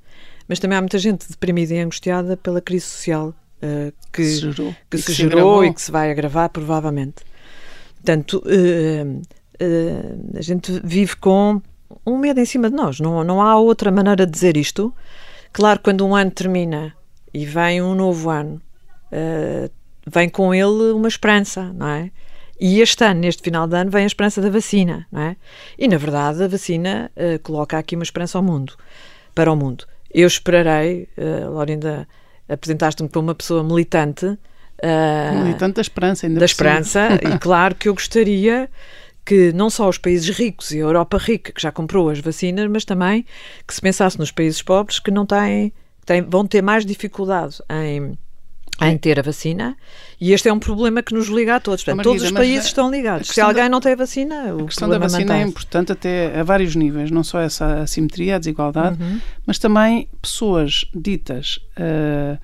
mas 0.47 0.59
também 0.59 0.77
há 0.77 0.81
muita 0.81 0.99
gente 0.99 1.27
deprimida 1.27 1.73
e 1.73 1.79
angustiada 1.79 2.37
pela 2.37 2.61
crise 2.61 2.85
social 2.85 3.33
eh, 3.59 3.91
que, 4.13 4.23
Se 4.23 4.41
gerou. 4.41 4.75
que 4.87 4.97
E 4.97 4.99
se 4.99 5.05
que 5.07 5.11
se 5.13 5.17
gerou 5.23 5.65
e 5.65 5.73
que 5.73 5.81
se 5.81 5.91
vai 5.91 6.11
agravar, 6.11 6.49
provavelmente. 6.49 7.23
Portanto, 7.95 8.43
eh, 8.45 9.03
a 10.37 10.41
gente 10.41 10.79
vive 10.83 11.15
com 11.15 11.59
um 12.05 12.19
medo 12.19 12.39
em 12.39 12.45
cima 12.45 12.69
de 12.69 12.75
nós. 12.75 12.99
Não, 12.99 13.23
não 13.23 13.41
há 13.41 13.57
outra 13.57 13.91
maneira 13.91 14.27
de 14.27 14.31
dizer 14.31 14.55
isto. 14.57 14.93
Claro, 15.55 15.79
quando 15.81 16.05
um 16.05 16.13
ano 16.13 16.31
termina 16.31 16.93
e 17.33 17.45
vem 17.45 17.81
um 17.81 17.95
novo 17.95 18.29
ano, 18.29 18.61
eh, 19.09 19.69
vem 20.05 20.27
com 20.27 20.53
ele 20.53 20.91
uma 20.91 21.07
esperança, 21.07 21.71
não 21.73 21.87
é? 21.87 22.11
E 22.59 22.81
este 22.81 23.05
ano, 23.05 23.21
neste 23.21 23.41
final 23.41 23.65
de 23.65 23.77
ano, 23.77 23.89
vem 23.89 24.03
a 24.03 24.05
esperança 24.05 24.41
da 24.41 24.49
vacina, 24.49 25.07
não 25.09 25.21
é? 25.21 25.37
E, 25.79 25.87
na 25.87 25.95
verdade, 25.95 26.43
a 26.43 26.47
vacina 26.49 27.09
eh, 27.15 27.37
coloca 27.37 27.77
aqui 27.77 27.95
uma 27.95 28.03
esperança 28.03 28.37
ao 28.37 28.43
mundo, 28.43 28.73
para 29.33 29.49
o 29.49 29.55
mundo. 29.55 29.85
Eu 30.13 30.27
esperarei, 30.27 31.07
uh, 31.17 31.49
Laurinda, 31.49 32.05
apresentaste-me 32.49 33.07
como 33.07 33.29
uma 33.29 33.35
pessoa 33.35 33.63
militante, 33.63 34.37
eh, 34.81 35.31
Militante 35.41 35.75
da 35.75 35.81
esperança, 35.81 36.27
ainda 36.27 36.39
da 36.39 36.45
esperança, 36.45 37.07
e 37.23 37.39
claro 37.39 37.75
que 37.75 37.87
eu 37.87 37.93
gostaria 37.93 38.69
que 39.25 39.51
não 39.53 39.69
só 39.69 39.89
os 39.89 39.97
países 39.97 40.29
ricos 40.37 40.71
e 40.71 40.77
a 40.77 40.81
Europa 40.81 41.17
rica, 41.17 41.51
que 41.51 41.61
já 41.61 41.71
comprou 41.71 42.09
as 42.09 42.19
vacinas, 42.19 42.69
mas 42.69 42.85
também 42.85 43.25
que 43.67 43.73
se 43.73 43.81
pensasse 43.81 44.19
nos 44.19 44.31
países 44.31 44.61
pobres 44.61 44.99
que 44.99 45.09
não 45.09 45.25
têm, 45.25 45.73
têm 46.05 46.21
vão 46.21 46.45
ter 46.45 46.61
mais 46.61 46.85
dificuldade 46.85 47.57
em, 47.69 48.15
em 48.81 48.97
ter 48.97 49.17
a 49.17 49.23
vacina, 49.23 49.75
e 50.21 50.31
este 50.33 50.47
é 50.49 50.53
um 50.53 50.59
problema 50.59 51.01
que 51.01 51.13
nos 51.13 51.27
liga 51.27 51.55
a 51.55 51.59
todos. 51.59 51.83
Portanto, 51.83 51.97
Margarida, 52.05 52.19
todos 52.23 52.31
os 52.31 52.37
países 52.37 52.65
estão 52.67 52.91
ligados. 52.91 53.29
Se 53.29 53.41
alguém 53.41 53.63
da- 53.63 53.69
não 53.69 53.79
tem 53.79 53.93
a 53.93 53.95
vacina, 53.95 54.53
o 54.53 54.63
A 54.63 54.65
questão 54.65 54.87
da 54.89 54.99
vacina 54.99 55.37
é 55.37 55.41
importante 55.41 55.91
até 55.91 56.39
a 56.39 56.43
vários 56.43 56.75
níveis, 56.75 57.09
não 57.09 57.23
só 57.23 57.39
essa 57.39 57.81
assimetria, 57.81 58.35
a 58.35 58.39
desigualdade, 58.39 59.01
Uhum. 59.01 59.19
mas 59.47 59.57
também 59.57 60.07
pessoas 60.21 60.85
ditas, 60.93 61.59
ah, 61.77 62.37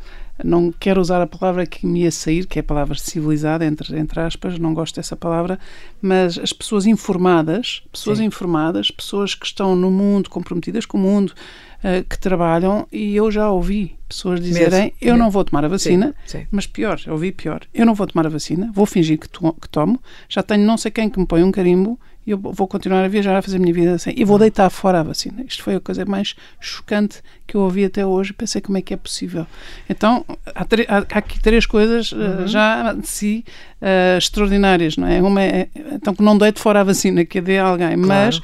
não 0.43 0.71
quero 0.71 0.99
usar 1.01 1.21
a 1.21 1.27
palavra 1.27 1.65
que 1.65 1.85
me 1.85 2.01
ia 2.01 2.11
sair, 2.11 2.45
que 2.45 2.59
é 2.59 2.61
a 2.61 2.63
palavra 2.63 2.97
civilizada, 2.97 3.65
entre, 3.65 3.97
entre 3.97 4.19
aspas, 4.19 4.57
não 4.57 4.73
gosto 4.73 4.95
dessa 4.95 5.15
palavra, 5.15 5.59
mas 6.01 6.37
as 6.37 6.53
pessoas 6.53 6.85
informadas, 6.85 7.83
pessoas 7.91 8.17
Sim. 8.19 8.25
informadas, 8.25 8.91
pessoas 8.91 9.35
que 9.35 9.45
estão 9.45 9.75
no 9.75 9.91
mundo, 9.91 10.29
comprometidas 10.29 10.85
com 10.85 10.97
o 10.97 11.01
mundo, 11.01 11.33
uh, 11.79 12.03
que 12.07 12.17
trabalham, 12.19 12.87
e 12.91 13.15
eu 13.15 13.31
já 13.31 13.49
ouvi 13.49 13.95
pessoas 14.07 14.41
dizerem, 14.41 14.83
Mesmo. 14.83 14.95
eu 15.01 15.17
não 15.17 15.29
vou 15.29 15.43
tomar 15.43 15.63
a 15.63 15.67
vacina, 15.67 16.13
sim, 16.25 16.39
sim. 16.39 16.47
mas 16.51 16.67
pior, 16.67 16.99
ouvi 17.07 17.31
pior, 17.31 17.61
eu 17.73 17.85
não 17.85 17.93
vou 17.93 18.05
tomar 18.07 18.25
a 18.25 18.29
vacina, 18.29 18.69
vou 18.73 18.85
fingir 18.85 19.17
que, 19.17 19.29
to 19.29 19.53
que 19.53 19.69
tomo, 19.69 20.01
já 20.27 20.43
tenho 20.43 20.65
não 20.65 20.77
sei 20.77 20.91
quem 20.91 21.09
que 21.09 21.19
me 21.19 21.25
põe 21.25 21.43
um 21.43 21.51
carimbo, 21.51 21.99
eu 22.25 22.37
vou 22.37 22.67
continuar 22.67 23.03
a 23.03 23.07
viajar, 23.07 23.35
a 23.35 23.41
fazer 23.41 23.57
a 23.57 23.59
minha 23.59 23.73
vida 23.73 23.93
assim, 23.93 24.13
e 24.15 24.23
vou 24.23 24.37
deitar 24.37 24.69
fora 24.69 24.99
a 24.99 25.03
vacina. 25.03 25.43
Isto 25.47 25.63
foi 25.63 25.75
a 25.75 25.79
coisa 25.79 26.05
mais 26.05 26.35
chocante 26.59 27.21
que 27.47 27.55
eu 27.55 27.61
ouvi 27.61 27.83
até 27.83 28.05
hoje, 28.05 28.31
pensei 28.31 28.61
como 28.61 28.77
é 28.77 28.81
que 28.81 28.93
é 28.93 28.97
possível. 28.97 29.47
Então, 29.89 30.23
há, 30.45 30.61
há, 30.61 30.97
há 30.97 31.17
aqui 31.17 31.39
três 31.39 31.65
coisas 31.65 32.13
eh, 32.13 32.15
uhum. 32.15 32.43
uh, 32.43 32.47
já 32.47 32.93
de 32.93 33.07
si 33.07 33.43
uh, 33.81 34.17
extraordinárias, 34.17 34.97
não 34.97 35.07
é? 35.07 35.21
Uma 35.21 35.41
é, 35.41 35.67
então, 35.93 36.13
que 36.13 36.21
não 36.21 36.37
deite 36.37 36.59
fora 36.61 36.81
a 36.81 36.83
vacina, 36.83 37.25
que 37.25 37.41
dê 37.41 37.57
a 37.57 37.65
alguém, 37.65 37.99
claro. 38.01 38.05
mas 38.05 38.41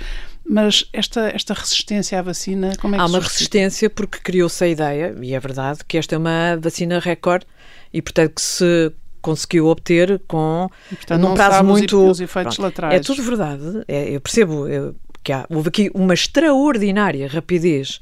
mas 0.50 0.86
esta, 0.94 1.30
esta 1.36 1.54
resistência 1.54 2.18
à 2.18 2.22
vacina, 2.22 2.72
como 2.80 2.96
é 2.96 2.98
que 2.98 3.04
Há 3.04 3.06
uma 3.08 3.20
resistência 3.20 3.90
porque 3.90 4.20
criou-se 4.20 4.64
a 4.64 4.68
ideia, 4.68 5.14
e 5.22 5.34
é 5.34 5.40
verdade, 5.40 5.80
que 5.86 5.98
esta 5.98 6.16
é 6.16 6.18
uma 6.18 6.56
vacina 6.58 7.00
recorde 7.00 7.46
e, 7.94 8.02
portanto, 8.02 8.36
que 8.36 8.42
se 8.42 8.92
conseguiu 9.28 9.68
obter 9.68 10.22
com 10.26 10.70
e, 10.90 10.96
portanto, 10.96 11.22
num 11.22 11.34
prazo 11.34 11.64
muito 11.66 12.10
os 12.10 12.22
efeitos 12.22 12.56
pronto, 12.56 12.66
laterais. 12.66 12.96
É 12.96 13.00
tudo 13.00 13.22
verdade. 13.22 13.84
É, 13.86 14.16
eu 14.16 14.22
percebo 14.22 14.68
eu, 14.70 14.96
que 15.22 15.34
há, 15.34 15.46
houve 15.50 15.68
aqui 15.68 15.92
uma 15.94 16.14
extraordinária 16.14 17.28
rapidez 17.28 18.00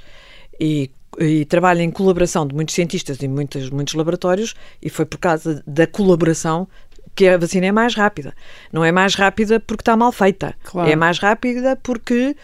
e 0.60 0.92
e 1.18 1.46
trabalho 1.46 1.80
em 1.80 1.90
colaboração 1.90 2.46
de 2.46 2.54
muitos 2.54 2.76
cientistas 2.76 3.22
e 3.22 3.28
muitos, 3.30 3.70
muitos 3.70 3.94
laboratórios, 3.94 4.54
e 4.82 4.90
foi 4.90 5.06
por 5.06 5.18
causa 5.18 5.64
da 5.66 5.88
colaboração 5.88 6.68
que 7.16 7.26
a 7.26 7.38
vacina 7.38 7.68
é 7.68 7.72
mais 7.72 7.96
rápida. 7.96 8.34
Não 8.72 8.84
é 8.84 8.92
mais 8.92 9.16
rápida 9.16 9.58
porque 9.62 9.82
está 9.82 9.96
mal 9.96 10.12
feita. 10.12 10.54
Claro. 10.66 10.90
É 10.90 10.96
mais 10.96 11.18
rápida 11.18 11.80
porque 11.82 12.36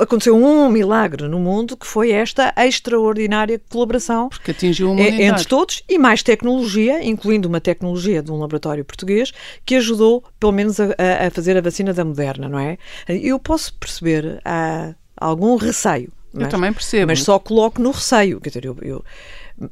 aconteceu 0.00 0.36
um 0.36 0.68
milagre 0.68 1.26
no 1.28 1.38
mundo 1.38 1.76
que 1.76 1.86
foi 1.86 2.12
esta 2.12 2.52
extraordinária 2.56 3.60
colaboração 3.68 4.28
Porque 4.28 4.52
atingiu 4.52 4.96
entre 4.98 5.44
todos 5.44 5.82
e 5.88 5.98
mais 5.98 6.22
tecnologia, 6.22 7.04
incluindo 7.04 7.48
uma 7.48 7.60
tecnologia 7.60 8.22
de 8.22 8.30
um 8.30 8.38
laboratório 8.38 8.84
português 8.84 9.32
que 9.64 9.74
ajudou 9.74 10.22
pelo 10.38 10.52
menos 10.52 10.78
a, 10.78 10.86
a 11.26 11.30
fazer 11.30 11.56
a 11.56 11.60
vacina 11.60 11.92
da 11.92 12.04
Moderna, 12.04 12.48
não 12.48 12.58
é? 12.58 12.78
Eu 13.08 13.38
posso 13.38 13.74
perceber 13.74 14.40
há 14.44 14.94
algum 15.16 15.56
receio. 15.56 16.12
Mas, 16.32 16.44
eu 16.44 16.48
também 16.48 16.72
percebo. 16.72 17.08
Mas 17.08 17.22
só 17.22 17.38
coloco 17.38 17.80
no 17.80 17.90
receio, 17.90 18.40
quer 18.40 18.50
dizer, 18.50 18.64
eu, 18.64 18.76
eu 18.82 19.04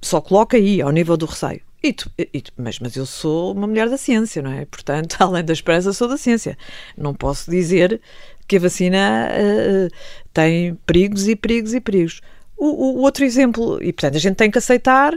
só 0.02 0.20
coloco 0.20 0.56
aí, 0.56 0.82
ao 0.82 0.90
nível 0.90 1.16
do 1.16 1.26
receio. 1.26 1.60
E 1.82 1.94
tu, 1.94 2.10
e 2.18 2.42
tu, 2.42 2.52
mas, 2.58 2.78
mas 2.78 2.94
eu 2.94 3.06
sou 3.06 3.52
uma 3.52 3.66
mulher 3.66 3.88
da 3.88 3.96
ciência, 3.96 4.42
não 4.42 4.52
é? 4.52 4.66
Portanto, 4.66 5.16
além 5.20 5.42
da 5.42 5.52
esperança, 5.52 5.92
sou 5.92 6.08
da 6.08 6.18
ciência. 6.18 6.58
Não 6.96 7.14
posso 7.14 7.50
dizer 7.50 8.00
que 8.50 8.56
a 8.56 8.60
vacina 8.60 9.28
uh, 9.30 9.96
tem 10.34 10.74
perigos 10.84 11.28
e 11.28 11.36
perigos 11.36 11.72
e 11.72 11.80
perigos. 11.80 12.20
O, 12.56 12.66
o, 12.66 13.02
outro 13.02 13.24
exemplo, 13.24 13.80
e 13.80 13.92
portanto 13.92 14.16
a 14.16 14.18
gente 14.18 14.34
tem 14.34 14.50
que 14.50 14.58
aceitar 14.58 15.16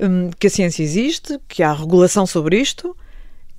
um, 0.00 0.30
que 0.30 0.46
a 0.46 0.50
ciência 0.50 0.82
existe, 0.82 1.38
que 1.46 1.62
há 1.62 1.70
regulação 1.70 2.24
sobre 2.24 2.58
isto 2.58 2.96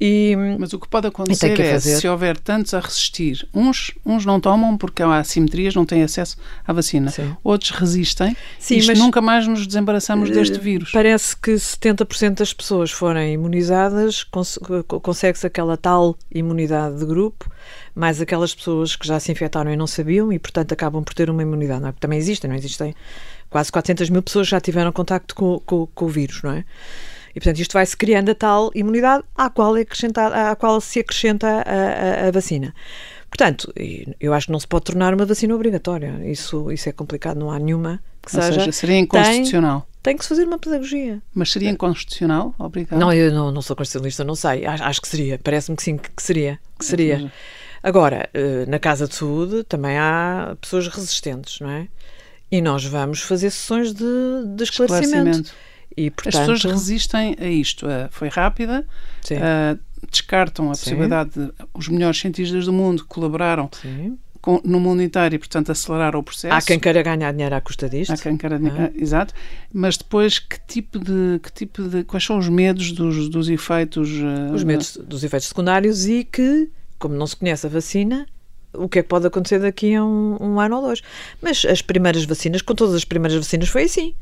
e, 0.05 0.35
Mas 0.59 0.73
o 0.73 0.79
que 0.79 0.87
pode 0.89 1.07
acontecer 1.07 1.55
que 1.55 1.61
é, 1.61 1.71
fazer. 1.71 1.95
se 1.95 2.05
houver 2.09 2.37
tantos 2.37 2.73
a 2.73 2.81
resistir, 2.81 3.47
uns, 3.53 3.93
uns 4.05 4.25
não 4.25 4.37
tomam 4.37 4.77
porque 4.77 5.01
há 5.01 5.17
assimetrias, 5.17 5.73
não 5.73 5.85
têm 5.85 6.03
acesso 6.03 6.35
à 6.67 6.73
vacina. 6.73 7.09
Sim. 7.09 7.33
Outros 7.41 7.71
resistem 7.71 8.35
Sim, 8.59 8.81
mas 8.85 8.99
nunca 8.99 9.21
mais 9.21 9.47
nos 9.47 9.65
desembaraçamos 9.65 10.29
uh, 10.29 10.33
deste 10.33 10.59
vírus. 10.59 10.91
Parece 10.91 11.37
que 11.37 11.51
70% 11.51 12.33
das 12.39 12.53
pessoas 12.53 12.91
forem 12.91 13.35
imunizadas, 13.35 14.25
cons 14.25 14.59
consegue-se 15.01 15.47
aquela 15.47 15.77
tal 15.77 16.17
imunidade 16.29 16.99
de 16.99 17.05
grupo, 17.05 17.49
mais 17.95 18.19
aquelas 18.19 18.53
pessoas 18.53 18.97
que 18.97 19.07
já 19.07 19.21
se 19.21 19.31
infectaram 19.31 19.71
e 19.71 19.77
não 19.77 19.87
sabiam 19.87 20.33
e, 20.33 20.37
portanto, 20.37 20.73
acabam 20.73 21.01
por 21.01 21.13
ter 21.13 21.29
uma 21.29 21.43
imunidade. 21.43 21.79
Não 21.79 21.87
é? 21.87 21.93
Também 21.97 22.19
existem, 22.19 22.49
não 22.49 22.57
existem? 22.57 22.93
Quase 23.49 23.71
400 23.71 24.09
mil 24.09 24.21
pessoas 24.21 24.49
já 24.49 24.59
tiveram 24.59 24.91
contacto 24.91 25.33
com, 25.33 25.61
com, 25.65 25.87
com 25.87 26.05
o 26.05 26.09
vírus, 26.09 26.41
não 26.43 26.51
é? 26.51 26.65
E, 27.35 27.39
portanto, 27.39 27.59
isto 27.59 27.73
vai-se 27.73 27.97
criando 27.97 28.29
a 28.29 28.35
tal 28.35 28.71
imunidade 28.75 29.23
à 29.35 29.49
qual, 29.49 29.75
é 29.75 29.85
à 30.51 30.55
qual 30.55 30.79
se 30.79 30.99
acrescenta 30.99 31.47
a, 31.47 32.25
a, 32.25 32.27
a 32.27 32.31
vacina. 32.31 32.73
Portanto, 33.29 33.73
eu 34.19 34.31
acho 34.31 34.45
que 34.45 34.51
não 34.51 34.59
se 34.59 34.67
pode 34.67 34.85
tornar 34.85 35.13
uma 35.13 35.25
vacina 35.25 35.55
obrigatória. 35.55 36.21
Isso, 36.23 36.71
isso 36.71 36.87
é 36.87 36.91
complicado, 36.91 37.39
não 37.39 37.49
há 37.49 37.57
nenhuma 37.57 37.99
que 38.21 38.35
Ou 38.35 38.41
seja. 38.43 38.59
seja 38.59 38.71
seria 38.71 38.99
inconstitucional. 38.99 39.81
Tem, 39.81 40.13
tem 40.13 40.17
que 40.17 40.23
se 40.23 40.29
fazer 40.29 40.43
uma 40.43 40.59
pedagogia. 40.59 41.19
Mas 41.33 41.51
seria 41.51 41.71
inconstitucional? 41.71 42.53
Obrigado. 42.59 42.99
Não, 42.99 43.11
eu 43.11 43.31
não, 43.31 43.51
não 43.51 43.61
sou 43.61 43.75
constitucionalista, 43.75 44.23
não 44.23 44.35
sei. 44.35 44.65
Acho, 44.67 44.83
acho 44.83 45.01
que 45.01 45.07
seria. 45.07 45.39
Parece-me 45.43 45.75
que 45.75 45.81
sim, 45.83 45.97
que 45.97 46.21
seria. 46.21 46.59
Que 46.77 46.85
seria. 46.85 47.31
Agora, 47.81 48.29
eh, 48.33 48.65
na 48.67 48.77
Casa 48.77 49.07
de 49.07 49.15
Saúde 49.15 49.63
também 49.63 49.97
há 49.97 50.55
pessoas 50.61 50.87
resistentes, 50.87 51.59
não 51.59 51.69
é? 51.69 51.87
E 52.51 52.61
nós 52.61 52.85
vamos 52.85 53.21
fazer 53.21 53.49
sessões 53.49 53.93
de, 53.93 54.05
de 54.55 54.63
esclarecimento. 54.63 55.07
esclarecimento. 55.07 55.53
E, 55.95 56.09
portanto, 56.09 56.35
As 56.35 56.47
pessoas 56.47 56.63
resistem 56.63 57.35
a 57.39 57.47
isto. 57.47 57.85
Uh, 57.85 58.09
foi 58.09 58.27
rápida, 58.27 58.85
uh, 59.31 59.79
descartam 60.09 60.71
a 60.71 60.75
Sim. 60.75 60.81
possibilidade 60.81 61.31
de. 61.31 61.51
Os 61.73 61.87
melhores 61.87 62.19
cientistas 62.19 62.65
do 62.65 62.73
mundo 62.73 63.05
colaboraram 63.05 63.69
com, 64.43 64.59
no 64.65 64.77
mundo 64.77 65.01
inteiro 65.01 65.35
e, 65.35 65.39
portanto, 65.39 65.71
aceleraram 65.71 66.19
o 66.19 66.23
processo. 66.23 66.53
Há 66.53 66.61
quem 66.61 66.77
queira 66.77 67.01
ganhar 67.01 67.31
dinheiro 67.31 67.55
à 67.55 67.61
custa 67.61 67.87
disto. 67.87 68.11
Há 68.11 68.17
quem 68.17 68.35
queira 68.35 68.57
ah. 68.57 68.91
exato. 68.93 69.33
Mas 69.71 69.95
depois, 69.95 70.37
que 70.37 70.59
tipo 70.67 70.99
de. 70.99 71.39
Que 71.41 71.51
tipo 71.51 71.83
de 71.83 72.03
quais 72.03 72.25
são 72.25 72.37
os 72.37 72.49
medos 72.49 72.91
dos, 72.91 73.29
dos 73.29 73.47
efeitos. 73.47 74.09
Uh, 74.09 74.53
os 74.53 74.63
medos 74.63 74.97
dos 74.97 75.23
efeitos 75.23 75.47
secundários 75.47 76.05
e 76.05 76.25
que, 76.25 76.69
como 76.99 77.15
não 77.15 77.25
se 77.25 77.37
conhece 77.37 77.65
a 77.65 77.69
vacina, 77.69 78.27
o 78.73 78.89
que 78.89 78.99
é 78.99 79.03
que 79.03 79.07
pode 79.07 79.25
acontecer 79.25 79.59
daqui 79.59 79.95
a 79.95 80.03
um, 80.03 80.37
um, 80.41 80.59
ano 80.59 80.75
ou 80.75 80.81
dois. 80.81 81.01
Mas 81.41 81.63
as 81.63 81.81
primeiras 81.81 82.25
vacinas, 82.25 82.61
com 82.61 82.75
todas 82.75 82.95
as 82.95 83.05
primeiras 83.05 83.37
vacinas, 83.37 83.69
foi 83.69 83.83
assim. 83.83 84.13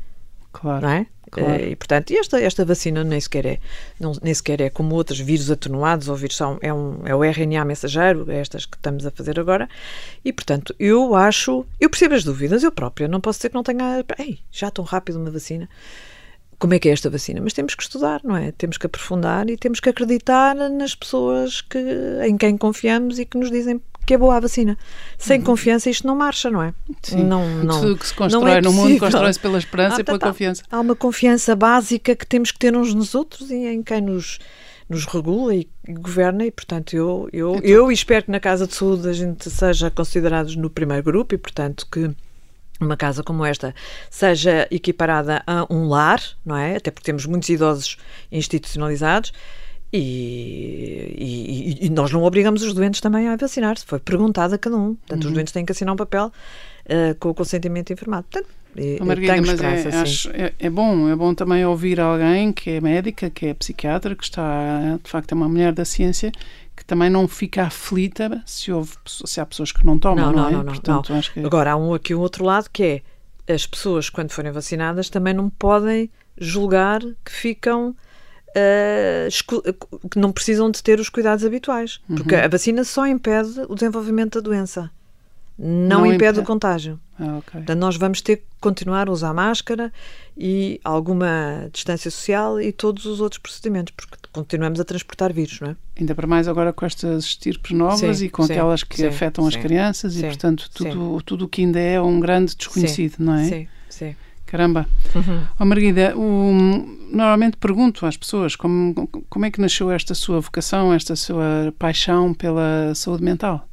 Claro. 0.52 0.86
Não 0.86 0.92
é? 0.92 1.06
Claro. 1.30 1.50
Eh, 1.50 1.70
e, 1.70 1.76
portanto, 1.76 2.12
esta, 2.12 2.40
esta 2.40 2.64
vacina 2.64 3.02
nem 3.02 3.18
sequer, 3.18 3.46
é, 3.46 3.58
não, 3.98 4.12
nem 4.22 4.34
sequer 4.34 4.60
é 4.60 4.68
como 4.68 4.94
outros 4.94 5.18
vírus 5.18 5.50
atenuados 5.50 6.08
ou 6.08 6.14
vírus 6.14 6.36
são, 6.36 6.58
é, 6.60 6.72
um, 6.72 7.00
é 7.06 7.14
o 7.14 7.24
RNA 7.24 7.64
mensageiro, 7.64 8.30
é 8.30 8.38
estas 8.38 8.66
que 8.66 8.76
estamos 8.76 9.06
a 9.06 9.10
fazer 9.10 9.40
agora. 9.40 9.68
E, 10.22 10.32
portanto, 10.32 10.74
eu 10.78 11.14
acho, 11.14 11.64
eu 11.80 11.88
percebo 11.88 12.14
as 12.14 12.22
dúvidas, 12.22 12.62
eu 12.62 12.70
própria, 12.70 13.08
não 13.08 13.20
posso 13.20 13.38
dizer 13.38 13.48
que 13.48 13.54
não 13.54 13.62
tenha, 13.62 14.04
ei, 14.18 14.40
já 14.50 14.70
tão 14.70 14.84
rápido 14.84 15.18
uma 15.18 15.30
vacina. 15.30 15.68
Como 16.58 16.74
é 16.74 16.78
que 16.78 16.88
é 16.88 16.92
esta 16.92 17.10
vacina? 17.10 17.40
Mas 17.40 17.54
temos 17.54 17.74
que 17.74 17.82
estudar, 17.82 18.20
não 18.22 18.36
é? 18.36 18.52
Temos 18.52 18.76
que 18.78 18.86
aprofundar 18.86 19.48
e 19.50 19.56
temos 19.56 19.80
que 19.80 19.88
acreditar 19.88 20.54
nas 20.54 20.94
pessoas 20.94 21.60
que, 21.60 21.78
em 22.24 22.36
quem 22.36 22.56
confiamos 22.56 23.18
e 23.18 23.24
que 23.24 23.36
nos 23.36 23.50
dizem 23.50 23.80
que 24.06 24.14
é 24.14 24.18
boa 24.18 24.36
a 24.36 24.40
vacina. 24.40 24.76
Sem 25.18 25.38
uhum. 25.38 25.44
confiança 25.44 25.88
isto 25.88 26.06
não 26.06 26.16
marcha, 26.16 26.50
não 26.50 26.62
é? 26.62 26.74
Sim. 27.02 27.24
Não, 27.24 27.48
não, 27.64 27.80
Tudo 27.80 27.98
que 27.98 28.06
se 28.06 28.14
constrói 28.14 28.52
é 28.52 28.60
no 28.60 28.72
mundo 28.72 28.98
constrói-se 28.98 29.38
pela 29.38 29.58
esperança 29.58 29.96
ah, 29.96 30.00
e 30.00 30.04
pela 30.04 30.18
tá, 30.18 30.26
tá. 30.26 30.32
confiança. 30.32 30.62
Há 30.70 30.80
uma 30.80 30.96
confiança 30.96 31.54
básica 31.54 32.14
que 32.16 32.26
temos 32.26 32.50
que 32.50 32.58
ter 32.58 32.76
uns 32.76 32.94
nos 32.94 33.14
outros 33.14 33.50
e 33.50 33.66
em 33.66 33.82
quem 33.82 34.00
nos, 34.00 34.38
nos 34.88 35.06
regula 35.06 35.54
e 35.54 35.68
governa 35.88 36.44
e, 36.44 36.50
portanto, 36.50 36.94
eu, 36.94 37.28
eu, 37.32 37.56
então, 37.56 37.70
eu 37.70 37.92
espero 37.92 38.24
que 38.24 38.30
na 38.30 38.40
Casa 38.40 38.66
de 38.66 38.74
Saúde 38.74 39.08
a 39.08 39.12
gente 39.12 39.48
seja 39.50 39.90
considerados 39.90 40.56
no 40.56 40.68
primeiro 40.68 41.02
grupo 41.02 41.34
e, 41.34 41.38
portanto, 41.38 41.86
que 41.90 42.10
uma 42.80 42.96
casa 42.96 43.22
como 43.22 43.44
esta 43.44 43.74
seja 44.10 44.66
equiparada 44.70 45.42
a 45.46 45.66
um 45.70 45.88
lar, 45.88 46.20
não 46.44 46.56
é? 46.56 46.76
Até 46.76 46.90
porque 46.90 47.04
temos 47.04 47.26
muitos 47.26 47.48
idosos 47.48 47.96
institucionalizados 48.30 49.32
e, 49.92 51.78
e, 51.82 51.86
e, 51.86 51.90
nós 51.90 52.10
não 52.10 52.22
obrigamos 52.22 52.62
os 52.62 52.72
doentes 52.72 53.00
também 53.00 53.28
a 53.28 53.36
vacinar-se. 53.36 53.84
Foi 53.84 53.98
perguntado 53.98 54.54
a 54.54 54.58
cada 54.58 54.76
um. 54.76 54.94
Portanto, 54.94 55.24
uhum. 55.24 55.28
os 55.28 55.34
doentes 55.34 55.52
têm 55.52 55.66
que 55.66 55.72
assinar 55.72 55.92
um 55.92 55.96
papel 55.96 56.32
uh, 56.86 57.14
com 57.20 57.28
o 57.28 57.34
consentimento 57.34 57.92
informado. 57.92 58.26
Portanto, 58.30 58.50
oh, 59.00 59.04
Margarida, 59.04 59.46
mas 59.46 59.60
é, 59.60 59.96
acho, 60.00 60.30
é, 60.30 60.54
é, 60.58 60.70
bom, 60.70 61.10
é 61.10 61.14
bom 61.14 61.34
também 61.34 61.64
ouvir 61.66 62.00
alguém 62.00 62.52
que 62.52 62.70
é 62.70 62.80
médica, 62.80 63.28
que 63.28 63.46
é 63.46 63.54
psiquiatra, 63.54 64.16
que 64.16 64.24
está, 64.24 64.98
de 65.02 65.10
facto, 65.10 65.32
é 65.32 65.34
uma 65.34 65.48
mulher 65.48 65.72
da 65.72 65.84
ciência, 65.84 66.32
que 66.74 66.84
também 66.84 67.10
não 67.10 67.28
fica 67.28 67.64
aflita 67.64 68.42
se, 68.46 68.72
houve, 68.72 68.92
se 69.04 69.40
há 69.40 69.44
pessoas 69.44 69.72
que 69.72 69.84
não 69.84 69.98
tomam, 69.98 70.26
não, 70.26 70.32
não, 70.32 70.42
não 70.42 70.48
é? 70.48 70.52
Não, 70.52 70.58
não, 70.62 70.72
Portanto, 70.72 71.12
não. 71.12 71.20
Que... 71.20 71.40
Agora, 71.40 71.72
há 71.72 71.76
um, 71.76 71.92
aqui 71.92 72.14
um 72.14 72.20
outro 72.20 72.44
lado 72.44 72.70
que 72.72 73.02
é 73.46 73.52
as 73.52 73.66
pessoas, 73.66 74.08
quando 74.08 74.30
forem 74.30 74.52
vacinadas, 74.52 75.10
também 75.10 75.34
não 75.34 75.50
podem 75.50 76.10
julgar 76.38 77.00
que 77.24 77.30
ficam 77.30 77.94
uh, 78.56 80.08
que 80.08 80.18
não 80.18 80.32
precisam 80.32 80.70
de 80.70 80.82
ter 80.82 81.00
os 81.00 81.08
cuidados 81.08 81.44
habituais. 81.44 82.00
Uhum. 82.08 82.16
Porque 82.16 82.34
a 82.34 82.48
vacina 82.48 82.84
só 82.84 83.06
impede 83.06 83.60
o 83.68 83.74
desenvolvimento 83.74 84.40
da 84.40 84.48
doença. 84.48 84.90
Não, 85.58 86.00
não 86.00 86.06
impede, 86.06 86.16
impede, 86.16 86.40
o 86.40 86.44
contágio. 86.44 86.98
Ah, 87.18 87.38
okay. 87.38 87.60
Portanto, 87.60 87.78
nós 87.78 87.96
vamos 87.96 88.20
ter 88.20 88.38
que 88.38 88.44
continuar 88.60 89.08
a 89.08 89.12
usar 89.12 89.32
máscara 89.34 89.92
e 90.36 90.80
alguma 90.82 91.68
distância 91.72 92.10
social 92.10 92.60
e 92.60 92.72
todos 92.72 93.04
os 93.04 93.20
outros 93.20 93.38
procedimentos, 93.38 93.92
porque 93.94 94.16
continuamos 94.32 94.80
a 94.80 94.84
transportar 94.84 95.32
vírus, 95.32 95.60
não 95.60 95.70
é? 95.70 95.76
Ainda 96.00 96.14
para 96.14 96.26
mais 96.26 96.48
agora 96.48 96.72
com 96.72 96.86
estas 96.86 97.24
estirpes 97.24 97.70
novas 97.76 98.18
sim, 98.18 98.24
e 98.24 98.30
com 98.30 98.44
sim, 98.44 98.52
aquelas 98.52 98.82
que 98.82 98.96
sim, 98.96 99.06
afetam 99.06 99.46
as 99.46 99.54
crianças 99.54 100.16
e, 100.16 100.22
portanto, 100.22 100.70
tudo, 100.72 101.22
tudo 101.22 101.44
o 101.44 101.48
que 101.48 101.62
ainda 101.62 101.78
é 101.78 102.00
um 102.00 102.18
grande 102.18 102.56
desconhecido, 102.56 103.16
não 103.18 103.34
é? 103.34 103.44
Sim, 103.44 103.68
sim 103.88 104.16
Caramba. 104.52 104.86
Uhum. 105.14 105.46
Oh, 105.58 105.64
Margarida, 105.64 106.14
o, 106.14 106.52
normalmente 107.10 107.56
pergunto 107.56 108.04
às 108.04 108.18
pessoas 108.18 108.54
como, 108.54 109.08
como 109.30 109.46
é 109.46 109.50
que 109.50 109.58
nasceu 109.58 109.90
esta 109.90 110.14
sua 110.14 110.40
vocação, 110.40 110.92
esta 110.92 111.16
sua 111.16 111.72
paixão 111.78 112.34
pela 112.34 112.94
saúde 112.94 113.24
mental? 113.24 113.66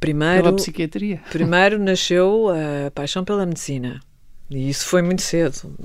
Primeiro, 0.00 0.44
pela 0.44 0.56
psiquiatria? 0.56 1.20
Primeiro 1.30 1.78
nasceu 1.78 2.46
a 2.48 2.90
paixão 2.90 3.22
pela 3.22 3.44
medicina. 3.44 4.00
E 4.48 4.70
isso 4.70 4.86
foi 4.86 5.02
muito 5.02 5.20
cedo. 5.20 5.76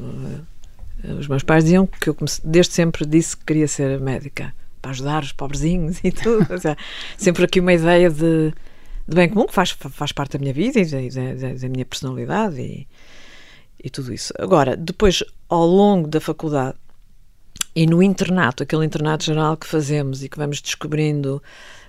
Os 1.19 1.27
meus 1.27 1.43
pais 1.43 1.65
diziam 1.65 1.85
que 1.85 2.09
eu 2.09 2.15
desde 2.45 2.71
sempre 2.71 3.05
disse 3.05 3.35
que 3.35 3.43
queria 3.43 3.67
ser 3.67 3.99
médica 3.99 4.55
para 4.81 4.91
ajudar 4.91 5.21
os 5.21 5.33
pobrezinhos 5.33 5.99
e 6.01 6.13
tudo. 6.13 6.47
sempre 7.17 7.43
aqui 7.43 7.59
uma 7.59 7.73
ideia 7.73 8.09
de, 8.09 8.53
de, 9.05 9.15
bem 9.15 9.27
comum 9.27 9.47
que 9.47 9.53
faz, 9.53 9.71
faz 9.71 10.13
parte 10.13 10.37
da 10.37 10.39
minha 10.39 10.53
vida 10.53 10.79
e 10.79 11.09
da, 11.09 11.33
da, 11.33 11.53
da 11.55 11.67
minha 11.67 11.85
personalidade 11.85 12.61
e, 12.61 12.87
e 13.83 13.89
tudo 13.89 14.13
isso. 14.13 14.33
Agora, 14.39 14.77
depois, 14.77 15.23
ao 15.49 15.65
longo 15.65 16.07
da 16.07 16.21
faculdade 16.21 16.77
e 17.75 17.85
no 17.85 18.01
internato, 18.01 18.63
aquele 18.63 18.85
internato 18.85 19.25
geral 19.25 19.57
que 19.57 19.67
fazemos 19.67 20.23
e 20.23 20.29
que 20.29 20.37
vamos 20.37 20.61
descobrindo 20.61 21.41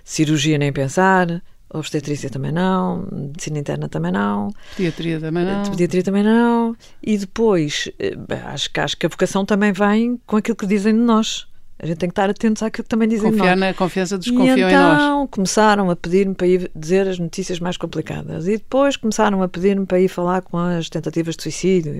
cirurgia 0.03 0.57
nem 0.57 0.73
pensar, 0.73 1.41
obstetrícia 1.69 2.29
também 2.29 2.51
não, 2.51 3.07
medicina 3.11 3.59
interna 3.59 3.87
também 3.87 4.11
não, 4.11 4.51
pediatria 4.75 5.19
também 5.19 5.45
não, 5.45 5.63
pediatria 5.71 6.03
também 6.03 6.23
não, 6.23 6.75
e 7.01 7.17
depois 7.17 7.89
eh, 7.99 8.15
acho 8.45 8.71
que, 8.71 8.79
acho 8.79 8.97
que 8.97 9.05
a 9.05 9.09
vocação 9.09 9.45
também 9.45 9.71
vem 9.71 10.19
com 10.25 10.37
aquilo 10.37 10.55
que 10.55 10.67
dizem 10.67 10.93
de 10.93 10.99
nós. 10.99 11.47
A 11.77 11.85
gente 11.85 11.97
tem 11.97 12.07
que 12.07 12.13
estar 12.13 12.29
atentos 12.29 12.63
àquilo 12.63 12.83
que 12.83 12.89
também 12.89 13.07
dizem 13.07 13.31
Confiar 13.31 13.57
na 13.57 13.73
confiança 13.73 14.17
dos 14.17 14.31
confiam 14.31 14.55
então, 14.55 14.69
em 14.69 14.73
nós. 14.73 14.95
então 14.95 15.27
começaram 15.27 15.89
a 15.89 15.95
pedir-me 15.95 16.33
para 16.33 16.47
ir 16.47 16.71
dizer 16.73 17.05
as 17.07 17.19
notícias 17.19 17.59
mais 17.59 17.75
complicadas. 17.75 18.47
E 18.47 18.57
depois 18.57 18.95
começaram 18.95 19.43
a 19.43 19.47
pedir-me 19.47 19.85
para 19.85 19.99
ir 19.99 20.07
falar 20.07 20.41
com 20.41 20.57
as 20.57 20.89
tentativas 20.89 21.35
de 21.35 21.43
suicídio. 21.43 21.93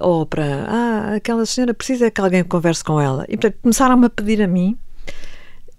Ou 0.00 0.24
para, 0.24 0.64
ah, 0.66 1.14
aquela 1.16 1.44
senhora 1.44 1.74
precisa 1.74 2.10
que 2.10 2.20
alguém 2.20 2.42
converse 2.44 2.82
com 2.82 2.98
ela. 2.98 3.26
E 3.28 3.36
portanto, 3.36 3.60
começaram 3.60 4.02
a 4.02 4.08
pedir 4.08 4.40
a 4.40 4.48
mim. 4.48 4.76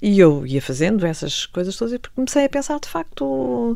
E 0.01 0.19
eu 0.19 0.45
ia 0.45 0.61
fazendo 0.61 1.03
essas 1.05 1.47
coisas 1.47 1.75
todas 1.75 1.93
e 1.93 1.99
comecei 2.13 2.45
a 2.45 2.49
pensar, 2.49 2.79
de 2.79 2.87
facto, 2.87 3.75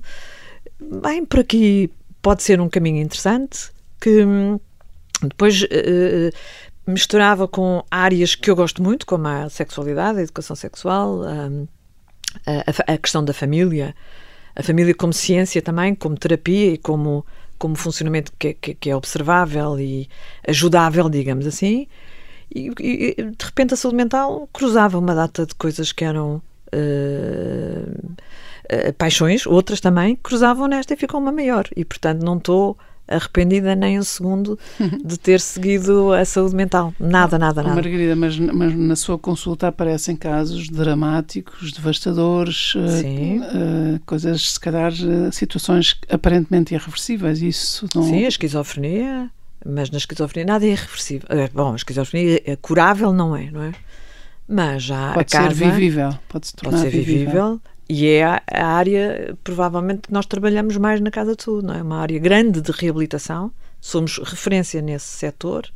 bem, 0.80 1.26
por 1.26 1.40
aqui 1.40 1.90
pode 2.22 2.44
ser 2.44 2.62
um 2.62 2.70
caminho 2.70 3.02
interessante 3.02 3.72
que 4.00 4.24
hum, 4.24 4.60
depois 5.22 5.64
uh, 5.64 6.32
misturava 6.90 7.48
com 7.48 7.84
áreas 7.90 8.36
que 8.36 8.50
eu 8.50 8.56
gosto 8.56 8.82
muito, 8.84 9.06
como 9.06 9.28
a 9.28 9.50
sexualidade, 9.50 10.20
a 10.20 10.24
educação 10.24 10.56
sexual, 10.56 11.24
a, 11.24 11.50
a, 12.46 12.94
a 12.94 12.98
questão 12.98 13.24
da 13.24 13.34
família, 13.34 13.96
a 14.56 14.64
família 14.64 14.94
como 14.94 15.14
ciência 15.14 15.62
também, 15.62 15.96
como 15.96 16.18
terapia 16.18 16.74
e 16.74 16.78
como, 16.78 17.26
como 17.58 17.76
funcionamento 17.76 18.32
que, 18.38 18.54
que, 18.54 18.74
que 18.74 18.90
é 18.90 18.96
observável 18.96 19.80
e 19.80 20.10
ajudável, 20.48 21.10
digamos 21.10 21.46
assim. 21.46 21.88
E, 22.54 22.72
e, 22.80 23.16
de 23.16 23.46
repente 23.46 23.74
a 23.74 23.78
saúde 23.78 23.98
mental 23.98 24.50
cruzava 24.52 24.98
uma 24.98 25.14
data 25.14 25.46
de 25.46 25.54
coisas 25.56 25.92
que 25.92 26.04
eram 26.04 26.42
uh, 26.74 28.16
uh, 28.72 28.94
paixões, 28.98 29.46
outras 29.46 29.80
também, 29.80 30.16
cruzavam 30.16 30.68
nesta 30.68 30.94
e 30.94 30.98
ficou 30.98 31.20
uma 31.20 31.32
maior. 31.32 31.68
E 31.76 31.86
portanto 31.86 32.24
não 32.24 32.38
estou 32.38 32.78
arrependida 33.10 33.76
nem 33.76 34.00
um 34.00 34.04
segundo 34.04 34.58
de 35.04 35.18
ter 35.18 35.40
seguido 35.40 36.14
a 36.14 36.24
saúde 36.24 36.56
mental. 36.56 36.94
Nada, 37.00 37.38
nada, 37.38 37.64
nada. 37.64 37.76
Margarida, 37.76 38.16
mas, 38.16 38.38
mas 38.38 38.76
na 38.76 38.96
sua 38.96 39.18
consulta 39.18 39.68
aparecem 39.68 40.16
casos 40.16 40.70
dramáticos, 40.70 41.72
devastadores, 41.72 42.76
uh, 42.76 44.00
coisas, 44.06 44.54
se 44.54 44.60
calhar, 44.60 44.92
uh, 44.94 45.32
situações 45.32 46.00
aparentemente 46.10 46.74
irreversíveis. 46.74 47.42
Isso 47.42 47.88
não... 47.96 48.04
Sim, 48.04 48.26
a 48.26 48.28
esquizofrenia, 48.28 49.30
mas 49.66 49.90
na 49.90 49.98
esquizofrenia 49.98 50.54
nada 50.54 50.66
é 50.66 50.70
irreversível. 50.70 51.28
Bom, 51.54 51.74
a 51.74 51.76
esquizofrenia 51.76 52.42
é 52.46 52.56
curável, 52.56 53.12
não 53.12 53.36
é, 53.36 53.50
não 53.52 53.64
é? 53.64 53.72
Mas 54.48 54.84
já 54.84 55.14
pode 55.14 55.36
a 55.36 55.40
casa, 55.40 55.56
ser 55.56 55.72
vivível, 55.72 56.18
pode 56.28 56.48
se 56.48 56.56
tornar 56.56 56.80
pode 56.80 56.92
ser 56.92 56.98
vivível. 56.98 57.26
vivível 57.26 57.62
e 57.90 58.08
é 58.08 58.24
a, 58.24 58.68
área, 58.68 59.36
provavelmente, 59.44 60.04
que 60.04 60.14
nós 60.14 60.28
trabalhamos 60.28 60.78
mais 60.78 61.02
na 61.02 61.10
Casa 61.10 61.36
de 61.36 61.44
Saúde, 61.44 61.66
não 61.66 61.74
é? 61.74 61.82
Uma 61.82 61.98
área 61.98 62.20
grande 62.20 62.62
de 62.62 62.72
reabilitação, 62.72 63.52
somos 63.82 64.20
referência 64.20 64.80
nesse 64.80 65.08
setor 65.08 65.68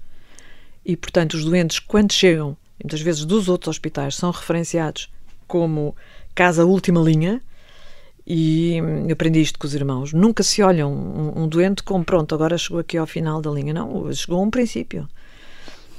e, 0.86 0.96
portanto, 0.96 1.34
os 1.34 1.44
doentes, 1.44 1.80
quando 1.80 2.14
chegam, 2.14 2.56
muitas 2.82 3.02
vezes 3.02 3.26
dos 3.26 3.50
outros 3.50 3.70
hospitais, 3.70 4.16
são 4.16 4.30
referenciados 4.30 5.12
como 5.48 5.96
casa 6.36 6.64
última 6.64 7.02
linha. 7.02 7.42
E 8.26 8.78
eu 9.08 9.14
aprendi 9.14 9.42
isto 9.42 9.58
com 9.58 9.66
os 9.66 9.74
irmãos. 9.74 10.14
Nunca 10.14 10.44
se 10.44 10.62
olha 10.62 10.88
um, 10.88 11.44
um 11.44 11.48
doente 11.48 11.84
como 11.84 12.06
pronto, 12.06 12.34
agora 12.34 12.58
chegou 12.58 12.80
aqui 12.80 12.98
ao 12.98 13.08
final 13.08 13.42
da 13.42 13.50
linha. 13.50 13.74
Não, 13.74 14.14
chegou 14.14 14.40
a 14.40 14.44
um 14.44 14.50
princípio. 14.50 15.10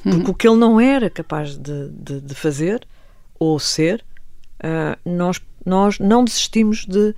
Porque 0.03 0.17
uhum. 0.17 0.31
o 0.31 0.35
que 0.35 0.49
ele 0.49 0.57
não 0.57 0.81
era 0.81 1.11
capaz 1.11 1.57
de, 1.57 1.89
de, 1.91 2.21
de 2.21 2.35
fazer 2.35 2.87
ou 3.39 3.59
ser, 3.59 4.05
uh, 4.61 4.99
nós 5.05 5.41
nós 5.65 5.99
não 5.99 6.25
desistimos 6.25 6.85
de 6.87 7.15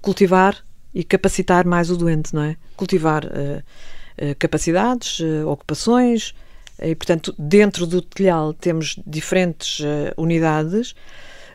cultivar 0.00 0.56
e 0.94 1.04
capacitar 1.04 1.66
mais 1.66 1.90
o 1.90 1.96
doente, 1.96 2.34
não 2.34 2.42
é? 2.42 2.56
Cultivar 2.76 3.24
uh, 3.24 3.28
uh, 3.28 4.34
capacidades, 4.38 5.20
uh, 5.20 5.46
ocupações, 5.48 6.34
e 6.82 6.94
portanto, 6.94 7.34
dentro 7.38 7.86
do 7.86 8.00
telhal 8.00 8.54
temos 8.54 8.98
diferentes 9.06 9.80
unidades, 10.16 10.94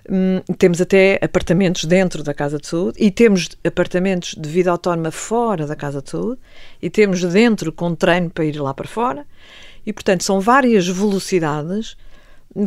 um, 0.09 0.39
temos 0.53 0.79
até 0.79 1.17
apartamentos 1.21 1.85
dentro 1.85 2.21
da 2.21 2.33
Casa 2.33 2.59
de 2.59 2.67
Saúde 2.67 2.97
e 2.99 3.09
temos 3.09 3.49
apartamentos 3.65 4.35
de 4.37 4.47
vida 4.47 4.69
autónoma 4.69 5.09
fora 5.09 5.65
da 5.65 5.75
Casa 5.75 6.01
de 6.01 6.11
Saúde 6.11 6.39
e 6.81 6.89
temos 6.89 7.23
dentro 7.23 7.71
com 7.71 7.95
treino 7.95 8.29
para 8.29 8.45
ir 8.45 8.59
lá 8.59 8.73
para 8.73 8.87
fora. 8.87 9.25
E, 9.85 9.91
portanto, 9.91 10.23
são 10.23 10.39
várias 10.39 10.87
velocidades 10.87 11.97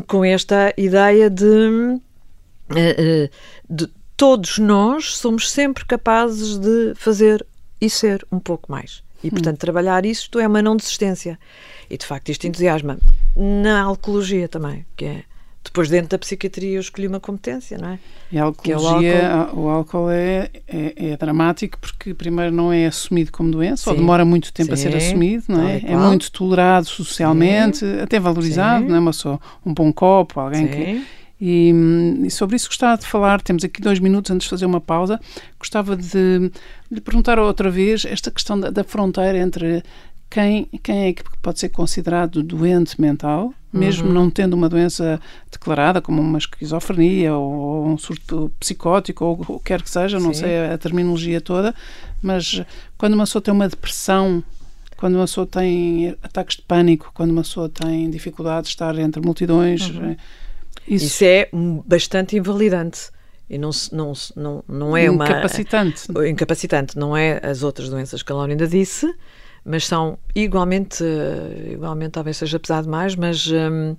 com 0.07 0.25
esta 0.25 0.73
ideia 0.77 1.31
de 1.31 1.45
uh, 1.45 2.03
de, 3.69 3.89
todos 4.17 4.59
nós 4.59 5.17
somos 5.17 5.51
sempre 5.51 5.85
capazes 5.85 6.59
de 6.59 6.95
fazer 6.97 7.47
e 7.81 7.89
ser 7.89 8.27
um 8.31 8.39
pouco 8.39 8.71
mais. 8.71 9.03
E, 9.23 9.31
portanto, 9.31 9.55
hum. 9.55 9.59
trabalhar 9.59 10.05
isto 10.05 10.39
é 10.39 10.47
uma 10.47 10.63
não 10.63 10.77
desistência. 10.77 11.39
E, 11.91 11.97
de 11.97 12.07
facto, 12.07 12.29
isto 12.29 12.47
entusiasma 12.47 12.99
na 13.37 13.83
alcoologia 13.83 14.49
também, 14.49 14.85
que 14.97 15.05
é 15.05 15.25
depois 15.65 15.89
dentro 15.89 16.11
da 16.11 16.19
psiquiatria 16.19 16.77
eu 16.77 16.81
escolhi 16.81 17.07
uma 17.07 17.21
competência, 17.21 17.77
não 17.77 17.91
é? 17.91 17.99
E 18.33 18.39
a 18.39 18.45
alcoologia, 18.45 19.13
é 19.13 19.29
o 19.29 19.37
álcool, 19.37 19.61
o 19.61 19.69
álcool 19.69 20.11
é, 20.11 20.51
é, 20.67 21.11
é, 21.11 21.17
dramático 21.17 21.79
porque 21.79 22.15
primeiro 22.15 22.53
não 22.53 22.73
é 22.73 22.87
assumido 22.87 23.31
como 23.31 23.51
doença, 23.51 23.85
Sim. 23.85 23.91
ou 23.91 23.97
demora 23.97 24.25
muito 24.25 24.53
tempo 24.53 24.69
Sim. 24.69 24.73
a 24.73 24.77
ser 24.77 24.97
assumido, 24.97 25.45
não 25.49 25.69
é? 25.69 25.83
É 25.85 25.97
muito 25.97 26.31
tolerado 26.33 26.87
socialmente, 26.87 27.79
Sim. 27.79 28.01
até 28.01 28.19
valorizado, 28.19 28.87
não 28.87 28.97
é? 28.97 29.01
Mas 29.01 29.17
só 29.17 29.39
um 29.65 29.75
bom 29.75 29.93
copo, 29.93 30.41
alguém 30.41 30.69
que 30.69 31.07
e, 31.41 31.73
e, 32.25 32.31
sobre 32.31 32.57
isso 32.57 32.69
gostava 32.69 33.01
de 33.01 33.07
falar, 33.07 33.41
temos 33.41 33.65
aqui 33.65 33.81
dois 33.81 34.01
minutos 34.01 34.31
antes 34.31 34.45
de 34.45 34.51
fazer 34.51 34.67
uma 34.67 34.81
pausa, 34.81 35.21
gostava 35.59 35.97
de 35.97 36.51
lhe 36.91 37.01
perguntar 37.01 37.39
outra 37.39 37.71
vez 37.71 38.05
esta 38.05 38.31
questão 38.31 38.59
da, 38.59 38.71
da 38.71 38.83
fronteira 38.83 39.39
entre 39.39 39.83
quem, 40.29 40.69
quem 40.83 41.07
é 41.07 41.13
que 41.13 41.23
pode 41.41 41.61
ser 41.61 41.69
considerado 41.69 42.43
doente 42.43 43.01
mental, 43.01 43.55
mesmo 43.73 44.09
uhum. 44.09 44.13
não 44.13 44.31
tendo 44.31 44.55
uma 44.55 44.69
doença 44.69 45.21
declarada, 45.51 46.01
como 46.01 46.21
uma 46.21 46.39
esquizofrenia 46.39 47.35
ou, 47.35 47.87
um 47.87 47.97
surto 47.97 48.51
psicótico 48.59 49.25
ou 49.25 49.41
o 49.49 49.59
que 49.59 49.65
quer 49.67 49.83
que 49.83 49.91
seja, 49.91 50.19
não 50.19 50.35
Sim. 50.35 50.41
sei 50.41 50.59
a, 50.59 50.75
a 50.75 50.79
terminologia 50.79 51.41
toda, 51.41 51.75
mas 52.21 52.63
quando 52.97 53.15
uma 53.15 53.25
pessoa 53.25 53.41
tem 53.41 53.55
uma 53.55 53.69
depressão 53.69 54.43
quando 54.99 55.15
uma 55.15 55.25
pessoa 55.25 55.47
tem 55.47 56.17
ataques 56.25 56.57
de 56.57 56.63
pânico, 56.63 57.13
quando 57.15 57.31
uma 57.31 57.43
pessoa 57.43 57.69
tem 57.69 58.11
dificuldade 58.11 58.65
de 58.65 58.71
estar 58.71 58.99
entre 58.99 59.23
multidões, 59.23 59.89
uhum. 59.91 60.17
Isso, 60.89 61.07
Isso 61.07 61.25
é 61.25 61.49
bastante 61.85 62.37
invalidante. 62.37 63.11
E 63.51 63.57
não, 63.57 63.71
não, 63.93 64.13
não, 64.37 64.65
não 64.69 64.97
é 64.97 65.11
uma. 65.11 65.25
Incapacitante. 65.25 66.07
Incapacitante. 66.29 66.99
Não 66.99 67.17
é 67.17 67.41
as 67.43 67.63
outras 67.63 67.89
doenças 67.89 68.23
que 68.23 68.31
a 68.31 68.35
Laura 68.35 68.53
ainda 68.53 68.67
disse, 68.67 69.11
mas 69.65 69.87
são 69.87 70.19
igualmente, 70.35 71.03
igualmente 71.73 72.13
talvez 72.13 72.37
seja 72.37 72.59
pesado 72.59 72.89
mais, 72.89 73.17
mas 73.17 73.51
um, 73.51 73.97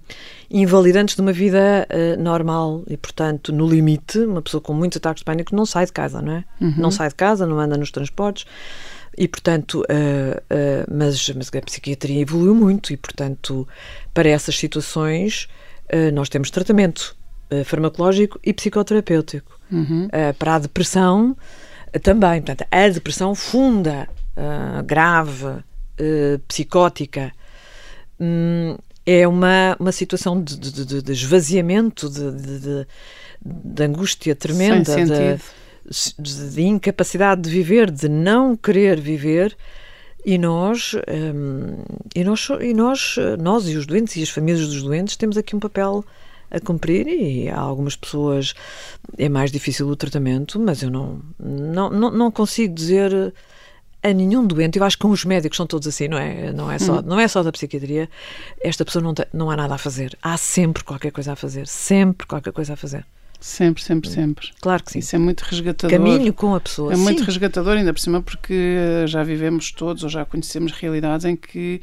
invalidantes 0.52 1.15
de 1.15 1.21
uma 1.21 1.34
vida 1.34 1.88
uh, 1.89 2.21
normal 2.21 2.84
e, 2.88 2.95
portanto, 2.95 3.52
no 3.52 3.67
limite, 3.67 4.19
uma 4.19 4.41
pessoa 4.41 4.62
com 4.62 4.73
muitos 4.73 4.97
ataques 4.97 5.21
de 5.21 5.25
pânico 5.25 5.56
não 5.56 5.65
sai 5.65 5.88
de 5.88 5.93
casa, 5.93 6.21
não 6.21 6.34
é? 6.34 6.43
Uhum. 6.62 6.75
Não 6.78 6.91
sai 6.91 7.10
de 7.10 7.15
casa, 7.15 7.47
não 7.47 7.60
anda 7.60 7.75
nos 7.75 7.91
transportes. 7.91 8.45
E, 9.17 9.28
portanto, 9.28 9.82
uh, 9.82 9.84
uh, 9.84 10.95
mas, 10.95 11.28
mas 11.30 11.49
a 11.54 11.62
psiquiatria 11.62 12.21
evoluiu 12.21 12.54
muito 12.54 12.93
e, 12.93 12.97
portanto, 12.97 13.67
para 14.13 14.30
essas 14.30 14.58
situações 14.58 15.47
eh, 15.47 15.60
nós 16.13 16.30
temos 16.30 16.52
tratamento 16.52 17.15
uh, 17.52 17.63
farmacológico 17.63 18.39
e 18.43 18.54
psicoterapêutico. 18.54 19.60
Uhum. 19.71 20.06
Uh, 20.06 20.34
para 20.38 20.56
a 20.56 20.60
depressão, 20.60 21.36
também. 22.04 22.41
Portanto, 22.41 22.67
a 22.69 22.89
depressão 22.89 23.34
funda, 23.34 24.08
grave, 24.86 25.63
psicótica, 26.47 27.32
um, 28.19 28.78
é 29.06 29.28
uma, 29.28 29.75
uma 29.80 29.91
situação 29.91 30.41
de, 30.41 30.56
de, 30.58 31.02
de, 31.02 31.12
esvaziamento, 31.12 32.10
de, 32.10 32.86
de, 33.43 33.84
angústia 33.84 34.36
tremenda, 34.36 34.95
de, 36.19 36.62
incapacidade 36.62 37.41
de 37.41 37.49
viver, 37.49 37.89
de 37.89 38.08
não 38.08 38.56
querer 38.56 38.99
viver, 38.99 39.58
E 40.25 40.38
nós, 40.38 40.95
hum, 40.95 41.84
e 42.13 42.23
nós, 42.23 42.47
e 42.62 42.73
nós, 42.73 43.15
nós 43.39 43.67
e 43.69 43.77
os 43.77 43.86
doentes 43.86 44.15
e 44.17 44.23
as 44.23 44.29
famílias 44.29 44.67
dos 44.67 44.84
doentes 44.84 45.15
temos 45.15 45.38
aqui 45.38 45.55
um 45.55 45.60
papel 45.60 46.03
a 46.51 46.60
cumprir 46.60 47.08
e 47.08 47.47
há 47.47 47.60
algumas 47.60 47.95
pessoas 47.95 48.53
é 49.17 49.29
mais 49.29 49.51
difícil 49.51 49.88
o 49.88 49.95
tratamento, 49.95 50.60
mas 50.60 50.82
eu 50.82 50.89
não, 50.89 51.21
não, 51.39 51.89
não, 51.89 52.12
não 52.12 52.32
consigo 52.32 52.73
dizer 52.73 53.34
a 54.01 54.13
nenhum 54.13 54.45
doente, 54.45 54.79
eu 54.79 54.84
acho 54.84 54.97
que 54.97 55.01
com 55.01 55.10
os 55.10 55.25
médicos 55.25 55.58
são 55.58 55.67
todos 55.67 55.88
assim, 55.88 56.08
não 56.08 56.17
é? 56.17 56.51
Não 56.53 56.71
é 56.71 56.79
só, 56.79 56.99
hum. 56.99 57.03
não 57.05 57.19
é 57.19 57.27
só 57.27 57.43
da 57.43 57.51
psiquiatria, 57.51 58.10
esta 58.62 58.86
pessoa 58.86 59.03
não, 59.03 59.13
tem, 59.13 59.25
não 59.34 59.51
há 59.51 59.58
nada 59.58 59.75
a 59.75 59.77
fazer. 59.77 60.17
Há 60.21 60.38
sempre 60.38 60.84
qualquer 60.84 61.12
coisa 61.12 61.34
a 61.34 61.36
fazer, 61.36 61.67
sempre 61.67 62.25
qualquer 62.25 62.53
coisa 62.53 62.73
a 62.73 62.77
fazer. 62.77 63.05
Sempre, 63.39 63.82
sempre, 63.82 64.10
sempre. 64.10 64.49
Claro 64.60 64.84
que 64.84 64.91
sim. 64.91 64.99
Isso 64.99 65.15
é 65.15 65.19
muito 65.19 65.41
resgatador. 65.41 65.97
Caminho 65.97 66.34
com 66.34 66.54
a 66.54 66.60
pessoa. 66.60 66.91
É 66.91 66.95
sim. 66.95 67.02
muito 67.02 67.23
resgatador, 67.23 67.78
ainda 67.78 67.93
por 67.93 67.99
cima, 67.99 68.21
porque 68.21 69.06
já 69.08 69.23
vivemos 69.23 69.71
todos 69.71 70.04
ou 70.04 70.10
já 70.10 70.25
conhecemos 70.25 70.73
realidades 70.73 71.25
em 71.25 71.36
que 71.36 71.82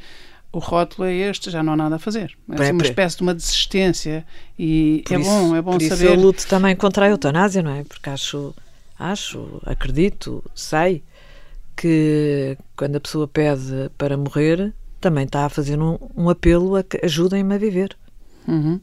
o 0.51 0.59
rótulo 0.59 1.07
é 1.07 1.13
este, 1.13 1.49
já 1.49 1.63
não 1.63 1.73
há 1.73 1.75
nada 1.75 1.95
a 1.95 1.99
fazer. 1.99 2.37
É 2.51 2.61
assim, 2.61 2.71
uma 2.71 2.83
espécie 2.83 3.17
de 3.17 3.23
uma 3.23 3.33
desistência 3.33 4.25
e 4.57 5.03
por 5.05 5.13
é 5.15 5.19
isso, 5.19 5.29
bom, 5.29 5.55
é 5.55 5.61
bom 5.61 5.71
por 5.73 5.81
saber. 5.81 5.93
Isso 5.93 6.05
eu 6.05 6.15
luto 6.15 6.47
também 6.47 6.75
contra 6.75 7.05
a 7.05 7.09
eutanásia, 7.09 7.61
não 7.61 7.71
é? 7.71 7.83
Porque 7.83 8.09
acho, 8.09 8.53
acho, 8.97 9.61
acredito, 9.65 10.43
sei 10.55 11.03
que 11.75 12.57
quando 12.75 12.95
a 12.95 12.99
pessoa 12.99 13.27
pede 13.27 13.91
para 13.97 14.15
morrer, 14.15 14.73
também 15.01 15.25
está 15.25 15.45
a 15.45 15.49
fazer 15.49 15.79
um, 15.79 15.97
um 16.15 16.29
apelo 16.29 16.75
a 16.75 16.83
que 16.83 16.99
ajudem-me 17.03 17.53
a 17.53 17.57
viver. 17.57 17.95
Uhum. 18.47 18.79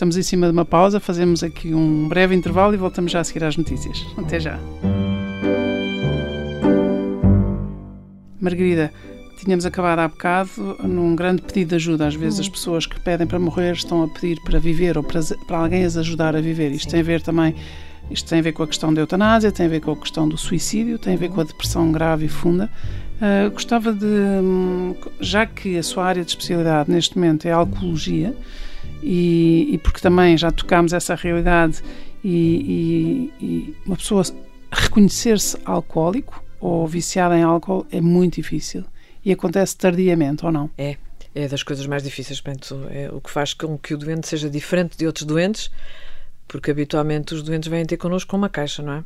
Estamos 0.00 0.16
em 0.16 0.22
cima 0.22 0.46
de 0.46 0.52
uma 0.52 0.64
pausa, 0.64 0.98
fazemos 0.98 1.42
aqui 1.42 1.74
um 1.74 2.08
breve 2.08 2.34
intervalo 2.34 2.72
e 2.72 2.78
voltamos 2.78 3.12
já 3.12 3.20
a 3.20 3.24
seguir 3.24 3.44
às 3.44 3.54
notícias. 3.58 4.06
Até 4.16 4.40
já. 4.40 4.58
Margarida, 8.40 8.90
tínhamos 9.38 9.66
acabado 9.66 9.98
há 9.98 10.08
bocado 10.08 10.78
num 10.82 11.14
grande 11.14 11.42
pedido 11.42 11.68
de 11.68 11.74
ajuda. 11.74 12.06
Às 12.06 12.14
vezes 12.14 12.40
as 12.40 12.48
pessoas 12.48 12.86
que 12.86 12.98
pedem 12.98 13.26
para 13.26 13.38
morrer 13.38 13.74
estão 13.74 14.02
a 14.02 14.08
pedir 14.08 14.40
para 14.42 14.58
viver 14.58 14.96
ou 14.96 15.04
para, 15.04 15.20
para 15.46 15.58
alguém 15.58 15.84
as 15.84 15.98
ajudar 15.98 16.34
a 16.34 16.40
viver. 16.40 16.72
Isto 16.72 16.84
Sim. 16.84 16.90
tem 16.92 17.00
a 17.00 17.04
ver 17.04 17.20
também 17.20 17.54
isto 18.10 18.26
tem 18.26 18.38
a 18.38 18.42
ver 18.42 18.52
com 18.52 18.62
a 18.62 18.66
questão 18.66 18.94
da 18.94 19.02
eutanásia, 19.02 19.52
tem 19.52 19.66
a 19.66 19.68
ver 19.68 19.80
com 19.80 19.92
a 19.92 19.96
questão 19.96 20.26
do 20.26 20.38
suicídio, 20.38 20.98
tem 20.98 21.12
a 21.12 21.18
ver 21.18 21.28
com 21.28 21.42
a 21.42 21.44
depressão 21.44 21.92
grave 21.92 22.24
e 22.24 22.28
funda. 22.28 22.70
Uh, 23.20 23.50
gostava 23.50 23.92
de, 23.92 24.06
hum, 24.06 24.96
já 25.20 25.44
que 25.44 25.76
a 25.76 25.82
sua 25.82 26.06
área 26.06 26.24
de 26.24 26.30
especialidade 26.30 26.90
neste 26.90 27.18
momento 27.18 27.44
é 27.44 27.52
a 27.52 27.56
alcoologia, 27.56 28.34
e, 29.02 29.68
e 29.72 29.78
porque 29.78 30.00
também 30.00 30.36
já 30.36 30.50
tocámos 30.50 30.92
essa 30.92 31.14
realidade 31.14 31.82
e, 32.22 33.30
e, 33.40 33.44
e 33.44 33.76
uma 33.86 33.96
pessoa 33.96 34.22
reconhecer-se 34.70 35.58
alcoólico 35.64 36.42
ou 36.60 36.86
viciada 36.86 37.36
em 37.36 37.42
álcool 37.42 37.86
é 37.90 38.00
muito 38.00 38.36
difícil 38.36 38.84
e 39.24 39.32
acontece 39.32 39.76
tardiamente 39.76 40.44
ou 40.44 40.52
não? 40.52 40.70
É, 40.76 40.96
é 41.34 41.48
das 41.48 41.62
coisas 41.62 41.86
mais 41.86 42.02
difíceis, 42.02 42.40
portanto, 42.40 42.86
é 42.90 43.10
o 43.10 43.20
que 43.20 43.30
faz 43.30 43.54
com 43.54 43.78
que 43.78 43.94
o 43.94 43.98
doente 43.98 44.26
seja 44.26 44.48
diferente 44.48 44.96
de 44.96 45.06
outros 45.06 45.24
doentes, 45.26 45.70
porque 46.48 46.70
habitualmente 46.70 47.34
os 47.34 47.42
doentes 47.42 47.68
vêm 47.68 47.84
ter 47.84 47.96
connosco 47.96 48.30
com 48.30 48.36
uma 48.36 48.48
caixa, 48.48 48.82
não 48.82 48.92
é? 48.94 49.04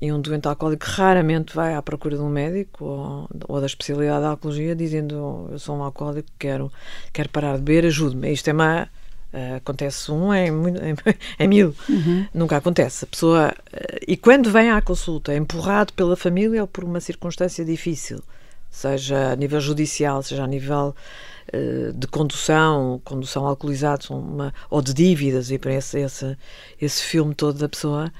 E 0.00 0.12
um 0.12 0.20
doente 0.20 0.48
alcoólico 0.48 0.84
raramente 0.86 1.54
vai 1.54 1.74
à 1.74 1.80
procura 1.80 2.16
de 2.16 2.22
um 2.22 2.28
médico 2.28 2.84
ou, 2.84 3.28
ou 3.48 3.60
da 3.60 3.66
especialidade 3.66 4.22
da 4.22 4.30
alcoologia 4.30 4.74
dizendo 4.74 5.48
eu 5.50 5.58
sou 5.58 5.76
um 5.76 5.82
alcoólico, 5.82 6.28
quero, 6.38 6.70
quero 7.12 7.28
parar 7.28 7.56
de 7.56 7.62
beber, 7.62 7.86
ajude-me. 7.86 8.32
Isto 8.32 8.50
é 8.50 8.52
uma 8.52 8.88
Uh, 9.34 9.56
acontece 9.56 10.12
um 10.12 10.32
em, 10.32 10.46
em, 10.48 10.94
em 11.40 11.48
mil. 11.48 11.74
Uhum. 11.88 12.24
Nunca 12.32 12.56
acontece. 12.56 13.04
A 13.04 13.08
pessoa. 13.08 13.52
Uh, 13.72 13.98
e 14.06 14.16
quando 14.16 14.48
vem 14.48 14.70
à 14.70 14.80
consulta, 14.80 15.32
é 15.32 15.36
empurrado 15.36 15.92
pela 15.92 16.16
família 16.16 16.60
ou 16.62 16.68
por 16.68 16.84
uma 16.84 17.00
circunstância 17.00 17.64
difícil, 17.64 18.22
seja 18.70 19.32
a 19.32 19.36
nível 19.36 19.60
judicial, 19.60 20.22
seja 20.22 20.44
a 20.44 20.46
nível 20.46 20.94
uh, 21.52 21.92
de 21.92 22.06
condução, 22.06 23.00
condução 23.04 23.44
alcoolizada, 23.44 24.04
uma, 24.10 24.54
ou 24.70 24.80
de 24.80 24.94
dívidas, 24.94 25.50
e 25.50 25.58
para 25.58 25.74
esse, 25.74 25.98
esse, 25.98 26.36
esse 26.80 27.02
filme 27.02 27.34
todo 27.34 27.58
da 27.58 27.68
pessoa 27.68 28.12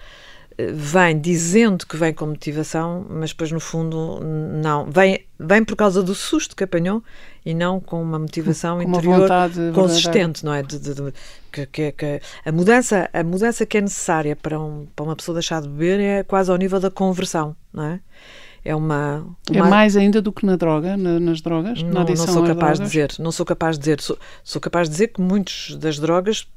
vem 0.59 1.19
dizendo 1.19 1.87
que 1.87 1.97
vem 1.97 2.12
com 2.12 2.27
motivação, 2.27 3.07
mas 3.09 3.31
depois 3.31 3.51
no 3.51 3.61
fundo 3.61 4.21
não. 4.21 4.90
Vem, 4.90 5.25
vem 5.38 5.64
por 5.64 5.77
causa 5.77 6.03
do 6.03 6.14
susto 6.14 6.55
que 6.55 6.64
apanhou 6.64 7.03
e 7.45 7.53
não 7.53 7.81
com 7.81 8.03
uma 8.03 8.19
motivação 8.19 8.77
com 8.79 8.88
interior 8.88 9.29
uma 9.31 9.73
consistente, 9.73 10.45
não 10.45 10.55
é? 10.55 10.62
De, 10.62 10.79
de, 10.79 10.95
de, 10.95 11.12
que, 11.53 11.67
que, 11.67 11.93
que, 11.93 12.21
a, 12.45 12.53
mudança, 12.53 13.09
a 13.12 13.23
mudança 13.23 13.67
que 13.67 13.79
é 13.79 13.81
necessária 13.81 14.37
para, 14.37 14.59
um, 14.59 14.87
para 14.95 15.05
uma 15.05 15.17
pessoa 15.17 15.35
deixar 15.35 15.61
de 15.61 15.69
beber 15.69 16.01
é 16.01 16.23
quase 16.23 16.51
ao 16.51 16.57
nível 16.57 16.81
da 16.81 16.90
conversão, 16.90 17.57
não 17.73 17.85
é? 17.85 18.01
É 18.64 18.75
uma, 18.75 19.27
é 19.51 19.59
uma... 19.59 19.67
É 19.67 19.71
mais 19.71 19.95
ainda 19.95 20.23
do 20.23 20.33
que 20.33 20.47
na 20.47 20.57
droga, 20.57 20.97
na, 20.97 21.21
nas 21.21 21.43
drogas, 21.43 21.83
não, 21.83 22.03
na 22.03 22.05
Não 22.05 22.17
sou 22.17 22.47
capaz 22.47 22.79
de 22.79 22.87
dizer, 22.87 23.12
não 23.19 23.31
sou 23.31 23.45
capaz 23.45 23.77
de 23.77 23.81
dizer, 23.81 24.01
sou, 24.01 24.19
sou 24.43 24.59
capaz 24.59 24.88
de 24.88 24.93
dizer 24.93 25.09
que 25.09 25.21
muitos 25.21 25.77
das 25.77 25.99
drogas 25.99 26.49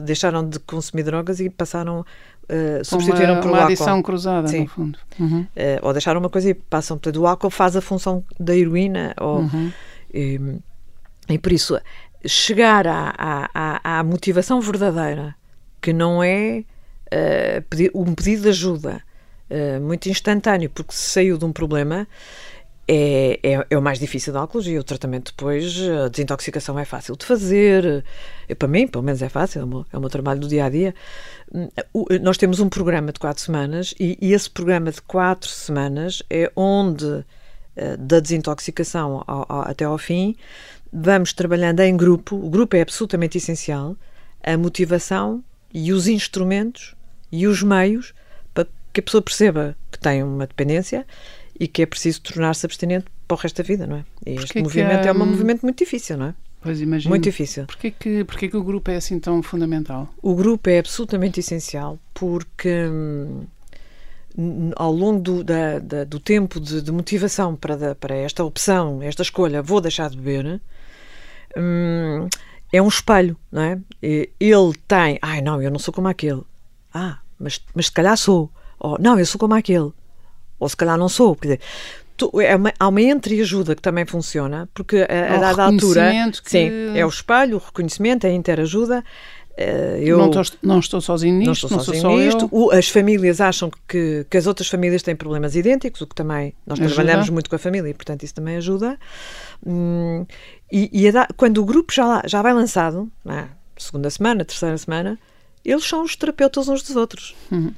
deixaram 0.00 0.46
de 0.46 0.58
consumir 0.58 1.04
drogas 1.04 1.38
e 1.38 1.48
passaram 1.48 2.04
Uh, 2.44 2.84
substituíram 2.84 3.34
uma, 3.34 3.40
por 3.40 3.48
uma 3.48 3.58
álcool. 3.58 3.72
adição 3.72 4.02
cruzada, 4.02 4.48
Sim. 4.48 4.60
no 4.60 4.66
fundo. 4.68 4.98
Uhum. 5.18 5.40
Uh, 5.40 5.46
ou 5.82 5.92
deixaram 5.92 6.20
uma 6.20 6.28
coisa 6.28 6.50
e 6.50 6.54
passam. 6.54 6.96
Portanto, 6.98 7.20
o 7.20 7.26
álcool 7.26 7.50
faz 7.50 7.76
a 7.76 7.80
função 7.80 8.24
da 8.38 8.54
heroína. 8.54 9.14
Ou, 9.20 9.40
uhum. 9.40 9.72
e, 10.12 10.40
e, 11.28 11.38
por 11.38 11.52
isso, 11.52 11.78
chegar 12.26 12.86
à, 12.86 13.14
à, 13.54 13.98
à, 13.98 14.04
motivação 14.04 14.60
verdadeira, 14.60 15.34
que 15.80 15.92
não 15.92 16.22
é 16.22 16.64
uh, 17.06 17.62
pedir, 17.70 17.90
um 17.94 18.14
pedido 18.14 18.42
de 18.42 18.48
ajuda 18.50 19.02
muito 19.82 20.08
instantâneo, 20.08 20.68
porque 20.68 20.92
se 20.92 21.10
saiu 21.10 21.38
de 21.38 21.44
um 21.44 21.52
problema, 21.52 22.08
é, 22.86 23.40
é, 23.42 23.66
é, 23.70 23.78
o 23.78 23.82
mais 23.82 23.98
difícil 23.98 24.32
da 24.32 24.40
alcoologia. 24.40 24.78
O 24.78 24.84
tratamento 24.84 25.32
depois, 25.32 25.76
a 26.04 26.08
desintoxicação 26.08 26.78
é 26.78 26.84
fácil 26.84 27.16
de 27.16 27.24
fazer. 27.24 28.04
Eu, 28.48 28.56
para 28.56 28.68
mim, 28.68 28.86
pelo 28.86 29.02
menos 29.02 29.22
é 29.22 29.28
fácil, 29.28 29.62
é 29.62 29.64
o, 29.64 29.66
meu, 29.66 29.86
é 29.92 29.96
o 29.96 30.00
meu 30.00 30.10
trabalho 30.10 30.40
do 30.40 30.48
dia 30.48 30.66
a 30.66 30.70
dia. 30.70 30.94
Nós 32.20 32.36
temos 32.36 32.60
um 32.60 32.68
programa 32.68 33.12
de 33.12 33.18
quatro 33.18 33.42
semanas 33.42 33.94
e, 33.98 34.18
e 34.20 34.32
esse 34.32 34.50
programa 34.50 34.90
de 34.90 35.00
quatro 35.00 35.48
semanas 35.48 36.22
é 36.28 36.50
onde, 36.54 37.24
eh, 37.76 37.96
da 37.96 38.20
desintoxicação 38.20 39.24
ao, 39.26 39.46
ao, 39.48 39.60
até 39.62 39.84
ao 39.84 39.96
fim, 39.96 40.36
vamos 40.92 41.32
trabalhando 41.32 41.80
em 41.80 41.96
grupo. 41.96 42.36
O 42.36 42.50
grupo 42.50 42.76
é 42.76 42.82
absolutamente 42.82 43.38
essencial. 43.38 43.96
A 44.42 44.58
motivação 44.58 45.42
e 45.72 45.92
os 45.92 46.06
instrumentos 46.06 46.94
e 47.32 47.46
os 47.46 47.62
meios 47.62 48.12
para 48.52 48.66
que 48.92 49.00
a 49.00 49.02
pessoa 49.02 49.22
perceba 49.22 49.74
que 49.90 49.98
tem 49.98 50.22
uma 50.22 50.46
dependência 50.46 51.06
e 51.58 51.68
que 51.68 51.82
é 51.82 51.86
preciso 51.86 52.20
tornar-se 52.22 52.66
abstinente 52.66 53.06
para 53.26 53.34
o 53.36 53.38
resto 53.38 53.62
da 53.62 53.66
vida, 53.66 53.86
não 53.86 53.96
é? 53.96 54.04
E 54.26 54.34
este 54.34 54.60
movimento 54.60 55.06
é 55.06 55.12
um 55.12 55.26
movimento 55.26 55.62
muito 55.62 55.78
difícil, 55.78 56.16
não 56.16 56.26
é? 56.26 56.34
Pois 56.60 56.80
imagino. 56.80 57.10
Muito 57.10 57.24
difícil. 57.24 57.66
Porquê 57.66 57.90
que, 57.90 58.24
porquê 58.24 58.48
que 58.48 58.56
o 58.56 58.62
grupo 58.62 58.90
é 58.90 58.96
assim 58.96 59.20
tão 59.20 59.42
fundamental? 59.42 60.08
O 60.22 60.34
grupo 60.34 60.68
é 60.70 60.78
absolutamente 60.78 61.40
essencial 61.40 61.98
porque 62.14 62.86
hum, 62.86 63.44
ao 64.74 64.92
longo 64.92 65.20
do, 65.20 65.44
da, 65.44 65.78
da, 65.78 66.04
do 66.04 66.18
tempo 66.18 66.58
de, 66.58 66.80
de 66.82 66.90
motivação 66.90 67.54
para, 67.54 67.76
da, 67.76 67.94
para 67.94 68.14
esta 68.14 68.42
opção, 68.42 69.02
esta 69.02 69.22
escolha, 69.22 69.62
vou 69.62 69.80
deixar 69.80 70.08
de 70.10 70.16
beber, 70.16 70.60
hum, 71.56 72.28
é 72.72 72.82
um 72.82 72.88
espelho, 72.88 73.36
não 73.52 73.62
é? 73.62 73.78
Ele 74.02 74.72
tem, 74.88 75.18
ai 75.22 75.40
não, 75.40 75.62
eu 75.62 75.70
não 75.70 75.78
sou 75.78 75.94
como 75.94 76.08
aquele. 76.08 76.42
Ah, 76.92 77.18
mas, 77.38 77.60
mas 77.74 77.86
se 77.86 77.92
calhar 77.92 78.16
sou. 78.16 78.50
Ou, 78.80 78.98
não, 78.98 79.18
eu 79.18 79.26
sou 79.26 79.38
como 79.38 79.54
aquele 79.54 79.92
ou 80.64 80.68
se 80.68 80.76
calhar 80.76 80.98
não 80.98 81.08
sou. 81.08 81.36
Quer 81.36 81.48
dizer, 81.48 81.60
é 82.42 82.56
uma, 82.56 82.72
há 82.78 82.88
uma 82.88 83.02
entreajuda 83.02 83.74
que 83.74 83.82
também 83.82 84.04
funciona, 84.04 84.68
porque 84.72 85.06
a, 85.08 85.34
a 85.34 85.38
dada 85.38 85.64
altura. 85.64 86.12
Que... 86.42 86.50
Sim, 86.50 86.96
é 86.96 87.04
o 87.04 87.08
espelho, 87.08 87.56
o 87.56 87.60
reconhecimento, 87.60 88.26
a 88.26 88.30
interajuda. 88.30 89.04
Uh, 89.56 89.98
eu 90.02 90.18
não 90.18 90.30
estou, 90.30 90.58
não 90.60 90.78
estou 90.80 91.00
sozinho 91.00 91.36
nisto, 91.36 91.46
não, 91.46 91.52
estou 91.52 91.70
não 91.70 91.78
sozinho 91.80 92.02
sou 92.02 92.18
nisto. 92.18 92.48
O, 92.50 92.72
as 92.72 92.88
famílias 92.88 93.40
acham 93.40 93.70
que, 93.86 94.26
que 94.28 94.36
as 94.36 94.48
outras 94.48 94.68
famílias 94.68 95.02
têm 95.02 95.14
problemas 95.14 95.54
idênticos, 95.54 96.00
o 96.00 96.06
que 96.08 96.14
também 96.14 96.54
nós 96.66 96.80
ajuda. 96.80 96.94
trabalhamos 96.94 97.30
muito 97.30 97.48
com 97.48 97.54
a 97.54 97.58
família 97.58 97.88
e, 97.88 97.94
portanto, 97.94 98.24
isso 98.24 98.34
também 98.34 98.56
ajuda. 98.56 98.98
Hum, 99.64 100.26
e, 100.72 101.06
e 101.06 101.12
da, 101.12 101.28
quando 101.36 101.58
o 101.58 101.64
grupo 101.64 101.92
já, 101.92 102.22
já 102.26 102.42
vai 102.42 102.52
lançado, 102.52 103.08
é? 103.28 103.44
segunda 103.76 104.10
semana, 104.10 104.44
terceira 104.44 104.76
semana, 104.76 105.18
eles 105.64 105.84
são 105.84 106.02
os 106.02 106.16
terapeutas 106.16 106.68
uns 106.68 106.82
dos 106.82 106.96
outros. 106.96 107.36
Uhum. 107.50 107.72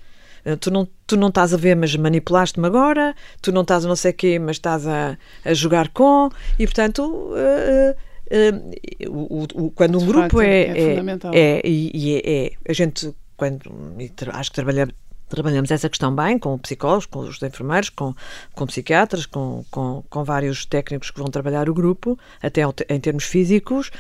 Eh, 0.47 0.55
tu 0.55 0.71
não, 0.71 0.89
tu 1.07 1.17
não 1.17 1.29
estás 1.29 1.53
a 1.53 1.57
ver, 1.57 1.75
mas 1.75 1.95
manipulaste-me 1.97 2.67
agora, 2.69 3.15
tu 3.43 3.51
não 3.51 3.63
estás 3.63 3.85
a 3.85 3.89
não 3.89 3.97
sei 3.97 4.13
o 4.13 4.15
quê, 4.15 4.39
mas 4.39 4.57
estás 4.57 4.87
a, 4.87 5.19
a 5.45 5.53
jogar 5.53 5.89
com, 5.89 6.31
e 6.59 6.65
portanto. 6.65 7.03
Uh, 7.03 7.93
uh, 7.93 9.11
o, 9.11 9.65
o, 9.65 9.71
quando 9.73 9.97
um 9.97 10.01
De 10.01 10.07
grupo 10.07 10.21
facto, 10.21 10.41
é, 10.41 10.63
é, 10.63 10.95
é, 11.33 11.59
é, 11.59 11.63
e, 11.65 12.23
é, 12.25 12.53
a 12.69 12.73
gente 12.73 13.13
quando 13.37 13.71
acho 14.33 14.51
que 14.51 14.55
trabalhamos 14.55 14.95
trabalhamos 15.29 15.73
essa 15.73 15.89
questão 15.89 16.15
bem 16.15 16.39
com 16.39 16.57
psicólogos, 16.57 17.05
com 17.05 17.19
os 17.19 17.43
enfermeiros, 17.43 17.91
com, 17.91 18.15
com 18.55 18.65
psiquiatras, 18.65 19.27
com, 19.27 19.65
com, 19.73 20.05
com 20.09 20.23
vários 20.23 20.65
técnicos 20.65 21.11
que 21.11 21.19
vão 21.19 21.27
trabalhar 21.27 21.69
o 21.69 21.75
grupo, 21.75 22.17
até 22.41 22.63
em 22.89 23.01
termos 23.01 23.25
físicos. 23.25 23.91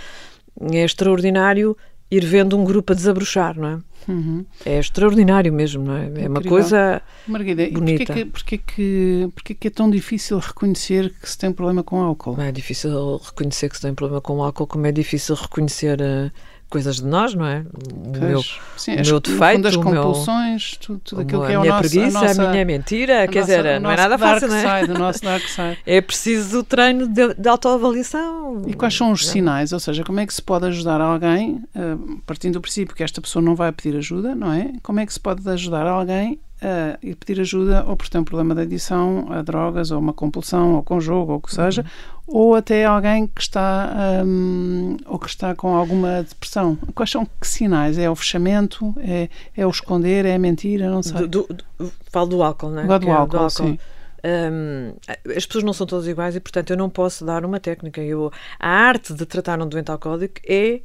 É 0.72 0.84
extraordinário 0.84 1.76
ir 2.10 2.24
vendo 2.24 2.56
um 2.56 2.64
grupo 2.64 2.92
a 2.92 2.96
desabrochar, 2.96 3.58
não 3.58 3.68
é? 3.68 3.78
Uhum. 4.08 4.44
É 4.64 4.78
extraordinário 4.78 5.52
mesmo, 5.52 5.84
não 5.84 5.96
é? 5.96 6.04
É 6.04 6.28
uma 6.28 6.38
Incrível. 6.38 6.50
coisa 6.50 7.02
Margarida, 7.26 7.68
bonita. 7.70 8.02
e 8.12 8.24
porquê 8.24 8.24
que, 8.24 8.24
porquê, 8.30 8.58
que, 8.58 9.28
porquê 9.34 9.54
que 9.54 9.68
é 9.68 9.70
tão 9.70 9.90
difícil 9.90 10.38
reconhecer 10.38 11.12
que 11.20 11.28
se 11.28 11.36
tem 11.36 11.52
problema 11.52 11.82
com 11.82 12.00
álcool? 12.00 12.36
Não 12.36 12.44
é 12.44 12.52
difícil 12.52 13.16
reconhecer 13.16 13.68
que 13.68 13.76
se 13.76 13.82
tem 13.82 13.94
problema 13.94 14.20
com 14.20 14.40
álcool, 14.42 14.66
como 14.66 14.86
é 14.86 14.92
difícil 14.92 15.34
reconhecer 15.34 16.00
eh, 16.00 16.30
coisas 16.68 16.96
de 16.96 17.04
nós, 17.06 17.32
não 17.34 17.46
é? 17.46 17.60
O 17.60 18.10
Pois, 18.10 18.20
meu, 18.22 18.42
sim, 18.76 18.96
o 18.96 19.04
meu 19.06 19.20
defeito, 19.20 19.68
as 19.68 19.74
o 19.76 19.80
meu- 19.82 20.02
compulsões, 20.02 20.76
tudo, 20.78 21.00
tudo 21.04 21.20
aquilo 21.22 21.46
que 21.46 21.52
é 21.52 21.58
o 21.58 21.60
minha 21.62 21.72
nosso, 21.74 21.88
preguiça, 21.90 22.18
a, 22.18 22.22
nossa, 22.22 22.42
a 22.44 22.50
minha 22.50 22.64
mentira, 22.64 23.22
a 23.24 23.28
quer 23.28 23.40
nossa- 23.40 23.56
dizer, 23.56 23.76
o 23.76 23.80
não 23.80 23.90
é 23.90 23.96
nada 23.96 24.18
fácil, 24.18 24.48
não 24.48 24.56
é? 24.56 24.80
Side, 24.80 24.92
o 24.92 24.98
nosso 24.98 25.22
dark 25.22 25.44
side. 25.48 25.78
É 25.86 26.00
preciso 26.00 26.62
treino 26.64 27.06
de, 27.08 27.34
de 27.34 27.48
autoavaliação. 27.48 28.62
E 28.66 28.74
quais 28.74 28.94
são 28.94 29.12
os 29.12 29.26
sinais? 29.26 29.72
Ou 29.72 29.80
seja, 29.80 30.02
como 30.04 30.20
é 30.20 30.26
que 30.26 30.34
se 30.34 30.42
pode 30.42 30.66
ajudar 30.66 31.00
alguém, 31.00 31.62
eh, 31.74 31.96
partindo 32.26 32.54
do 32.54 32.60
princípio 32.60 32.94
que 32.96 33.02
esta 33.02 33.20
pessoa 33.20 33.42
não 33.42 33.54
vai 33.54 33.70
pedir 33.72 33.96
ajuda, 33.96 34.34
não 34.34 34.52
é? 34.52 34.72
Como 34.82 35.00
é 35.00 35.06
que 35.06 35.12
se 35.12 35.20
pode 35.20 35.48
ajudar 35.48 35.86
alguém 35.86 36.38
a 36.62 36.98
ir 37.02 37.14
pedir 37.16 37.40
ajuda 37.40 37.84
ou 37.86 37.96
por 37.96 38.08
ter 38.08 38.18
um 38.18 38.24
problema 38.24 38.54
de 38.54 38.62
adição 38.62 39.26
a 39.30 39.42
drogas, 39.42 39.90
ou 39.90 39.98
uma 39.98 40.12
compulsão, 40.12 40.74
ou 40.76 40.82
com 40.82 41.00
jogo, 41.00 41.32
ou 41.32 41.38
o 41.38 41.40
que 41.40 41.54
seja, 41.54 41.84
ou 42.26 42.54
até 42.54 42.84
alguém 42.84 43.26
que 43.26 43.40
está 43.40 43.92
hum, 44.24 44.96
ou 45.06 45.18
que 45.18 45.28
está 45.28 45.54
com 45.54 45.74
alguma 45.76 46.22
depressão? 46.22 46.76
Quais 46.94 47.10
são 47.10 47.26
que 47.40 47.46
sinais? 47.46 47.98
É 47.98 48.10
o 48.10 48.16
fechamento? 48.16 48.94
É, 48.98 49.28
é 49.56 49.66
o 49.66 49.70
esconder? 49.70 50.24
É 50.24 50.34
a 50.34 50.38
mentira? 50.38 50.90
Não 50.90 51.02
sei. 51.02 51.20
Do, 51.26 51.28
do, 51.28 51.54
do- 51.78 51.92
falo 52.10 52.26
do 52.28 52.42
álcool, 52.42 52.70
não 52.70 52.80
é? 52.80 52.84
Agora 52.84 52.98
do 52.98 53.04
Que 53.04 53.10
é 53.10 53.12
álcool, 53.12 53.50
sim. 53.50 53.78
Hum, 54.24 54.92
as 55.36 55.46
pessoas 55.46 55.62
não 55.64 55.72
são 55.72 55.86
todas 55.86 56.08
iguais 56.08 56.34
e, 56.34 56.40
portanto, 56.40 56.70
eu 56.70 56.76
não 56.76 56.90
posso 56.90 57.24
dar 57.24 57.44
uma 57.44 57.60
técnica. 57.60 58.00
Eu, 58.02 58.32
a 58.58 58.68
arte 58.68 59.14
de 59.14 59.24
tratar 59.24 59.60
um 59.60 59.68
doente 59.68 59.90
alcoólico 59.90 60.40
é 60.44 60.80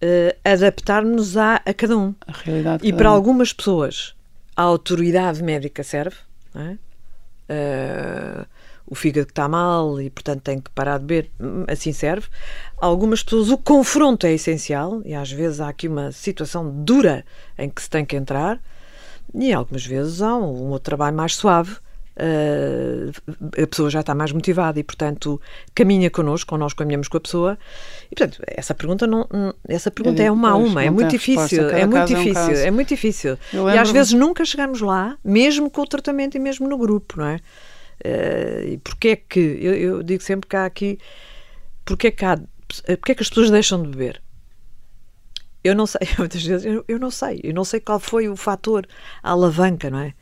eh, 0.00 0.36
adaptar-nos 0.44 1.36
a, 1.36 1.56
a 1.56 1.74
cada 1.74 1.96
um. 1.98 2.14
A 2.26 2.32
realidade. 2.32 2.86
E 2.86 2.92
para 2.92 3.10
um. 3.10 3.14
algumas 3.14 3.52
pessoas, 3.52 4.14
a 4.58 4.62
autoridade 4.62 5.40
médica 5.40 5.84
serve. 5.84 6.16
é? 6.52 6.76
Eh, 7.48 8.44
o 8.84 8.94
fígado 8.96 9.26
que 9.26 9.30
está 9.30 9.48
mal 9.48 10.00
e, 10.00 10.10
portanto, 10.10 10.42
tem 10.42 10.58
que 10.58 10.68
parar 10.70 10.98
de 10.98 11.04
beber, 11.04 11.30
hum, 11.38 11.64
assim 11.68 11.92
serve. 11.92 12.26
Algumas 12.76 13.22
pessoas, 13.22 13.50
o 13.50 13.58
confronto 13.58 14.26
é 14.26 14.32
essencial 14.32 15.00
e 15.04 15.14
às 15.14 15.30
vezes 15.30 15.60
há 15.60 15.68
aqui 15.68 15.86
uma 15.86 16.10
situação 16.10 16.68
dura 16.82 17.24
em 17.56 17.70
que 17.70 17.80
se 17.80 17.88
tem 17.88 18.04
que 18.04 18.16
entrar 18.16 18.60
e 19.32 19.52
algumas 19.52 19.86
vezes 19.86 20.22
há 20.22 20.36
um, 20.36 20.64
um 20.64 20.70
outro 20.70 20.86
trabalho 20.86 21.16
mais 21.16 21.36
suave. 21.36 21.76
Eh, 22.20 23.62
a 23.62 23.66
pessoa 23.66 23.88
já 23.88 24.00
está 24.00 24.12
mais 24.12 24.32
motivada 24.32 24.80
e, 24.80 24.82
portanto, 24.82 25.40
caminha 25.72 26.10
connosco, 26.10 26.54
ou 26.54 26.58
nós 26.58 26.74
caminhamos 26.74 27.06
com 27.06 27.16
a 27.16 27.20
pessoa. 27.20 27.58
E, 28.10 28.16
portanto, 28.16 28.42
essa 28.46 28.74
pergunta, 28.74 29.06
não, 29.06 29.26
essa 29.68 29.90
pergunta 29.90 30.20
é, 30.20 30.30
uma 30.30 30.50
a 30.50 30.56
uma, 30.56 30.82
é 30.82 30.90
muito 30.90 31.10
difícil, 31.10 31.70
é 31.70 31.86
muito 31.86 31.94
caso 31.94 32.14
é 32.14 32.16
um 32.16 32.24
difícil, 32.24 32.66
é 32.66 32.70
muito 32.72 32.88
difícil. 32.88 33.38
E 33.52 33.78
às 33.78 33.90
vezes 33.90 34.12
nunca 34.12 34.44
chegamos 34.44 34.80
lá, 34.80 35.16
mesmo 35.24 35.70
com 35.70 35.82
o 35.82 35.86
tratamento 35.86 36.36
e 36.36 36.40
mesmo 36.40 36.68
no 36.68 36.76
grupo, 36.76 37.20
não 37.20 37.26
é? 37.26 37.38
Eh, 38.02 38.70
e 38.72 38.78
porque 38.78 39.08
é 39.08 39.16
que, 39.16 39.40
eu, 39.40 39.74
eu 39.74 40.02
digo 40.02 40.22
sempre 40.22 40.48
que 40.48 40.56
há 40.56 40.64
aqui, 40.64 40.98
porque 41.84 42.08
é 42.08 42.10
que, 42.10 42.24
há, 42.24 42.36
porque 42.96 43.12
é 43.12 43.14
que 43.14 43.22
as 43.22 43.28
pessoas 43.28 43.50
deixam 43.50 43.80
de 43.80 43.88
beber? 43.88 44.20
Eu 45.62 45.76
não 45.76 45.86
sei, 45.86 46.00
muitas 46.18 46.42
vezes, 46.42 46.66
eu, 46.66 46.84
eu 46.88 46.98
não 46.98 47.12
sei, 47.12 47.40
eu 47.44 47.54
não 47.54 47.64
sei 47.64 47.78
qual 47.78 48.00
foi 48.00 48.28
o 48.28 48.34
fator, 48.34 48.86
a 49.22 49.30
alavanca, 49.30 49.88
não 49.88 50.00
é? 50.00 50.14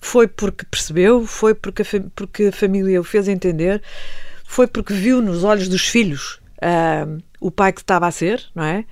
Foi 0.00 0.28
porque 0.28 0.64
percebeu, 0.70 1.26
foi 1.26 1.54
porque 1.54 1.82
a, 1.82 1.84
porque 2.14 2.44
a 2.44 2.52
família 2.52 3.00
o 3.00 3.04
fez 3.04 3.28
entender, 3.28 3.82
foi 4.44 4.66
porque 4.66 4.94
viu 4.94 5.20
nos 5.20 5.44
olhos 5.44 5.68
dos 5.68 5.86
filhos 5.86 6.40
ah, 6.62 7.06
o 7.40 7.50
pai 7.50 7.72
que 7.72 7.80
estava 7.80 8.06
a 8.06 8.10
ser, 8.10 8.44
não 8.54 8.64
é? 8.64 8.84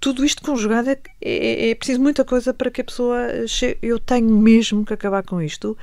Tudo 0.00 0.24
isto 0.24 0.42
conjugado 0.42 0.90
é, 0.90 0.98
é, 1.20 1.70
é 1.70 1.74
preciso 1.74 2.00
muita 2.00 2.24
coisa 2.24 2.52
para 2.52 2.70
que 2.70 2.80
a 2.80 2.84
pessoa 2.84 3.46
chegue. 3.46 3.78
Eu 3.82 3.98
tenho 3.98 4.28
mesmo 4.28 4.84
que 4.84 4.92
acabar 4.92 5.22
com 5.22 5.40
isto 5.40 5.76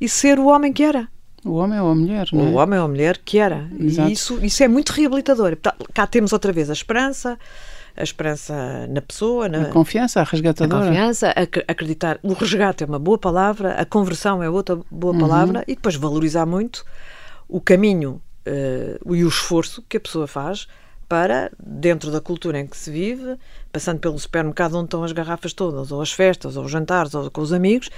e 0.00 0.08
ser 0.08 0.38
o 0.38 0.46
homem 0.46 0.72
que 0.72 0.82
era. 0.82 1.08
O 1.44 1.54
homem 1.54 1.78
ou 1.78 1.90
a 1.90 1.94
mulher, 1.94 2.28
não 2.32 2.40
é? 2.40 2.44
O 2.44 2.54
homem 2.54 2.78
ou 2.78 2.84
a 2.86 2.88
mulher 2.88 3.18
que 3.24 3.38
era. 3.38 3.68
Exato. 3.78 4.08
E 4.08 4.12
isso, 4.12 4.38
isso 4.44 4.62
é 4.62 4.68
muito 4.68 4.90
reabilitador. 4.90 5.56
Portanto, 5.56 5.88
Cá 5.92 6.06
temos 6.06 6.32
outra 6.32 6.52
vez 6.52 6.70
a 6.70 6.72
esperança, 6.72 7.38
a 7.98 8.02
esperança 8.02 8.86
na 8.88 9.00
pessoa, 9.02 9.48
na, 9.48 9.62
A 9.62 9.66
confiança, 9.66 10.20
a 10.20 10.22
a 10.22 10.26
resgatadora. 10.26 10.86
confiança, 10.86 11.30
ac- 11.36 11.64
acreditar. 11.66 12.18
O 12.22 12.32
resgate 12.32 12.84
é 12.84 12.86
uma 12.86 12.98
boa 12.98 13.18
palavra, 13.18 13.72
a 13.74 13.84
conversão 13.84 14.42
é 14.42 14.48
outra 14.48 14.78
boa 14.90 15.12
Uhum. 15.14 15.20
palavra 15.20 15.64
e 15.66 15.74
depois 15.74 15.94
valorizar 15.96 16.46
muito 16.46 16.84
o 17.48 17.60
caminho 17.60 18.20
eh, 18.46 18.98
e 19.06 19.24
o 19.24 19.28
esforço 19.28 19.82
que 19.88 19.96
a 19.96 20.00
pessoa 20.00 20.26
faz 20.26 20.66
para, 21.08 21.50
dentro 21.58 22.10
da 22.10 22.20
cultura 22.20 22.58
em 22.60 22.66
que 22.66 22.76
se 22.76 22.90
vive, 22.90 23.36
passando 23.72 23.98
pelo 23.98 24.18
supermercado 24.18 24.74
onde 24.74 24.84
estão 24.86 25.02
as 25.04 25.12
garrafas 25.12 25.52
todas, 25.54 25.90
ou 25.90 26.00
as 26.02 26.12
festas, 26.12 26.56
ou 26.56 26.64
os 26.64 26.70
jantares, 26.70 27.14
ou 27.14 27.30
com 27.30 27.40
os 27.40 27.52
amigos, 27.52 27.88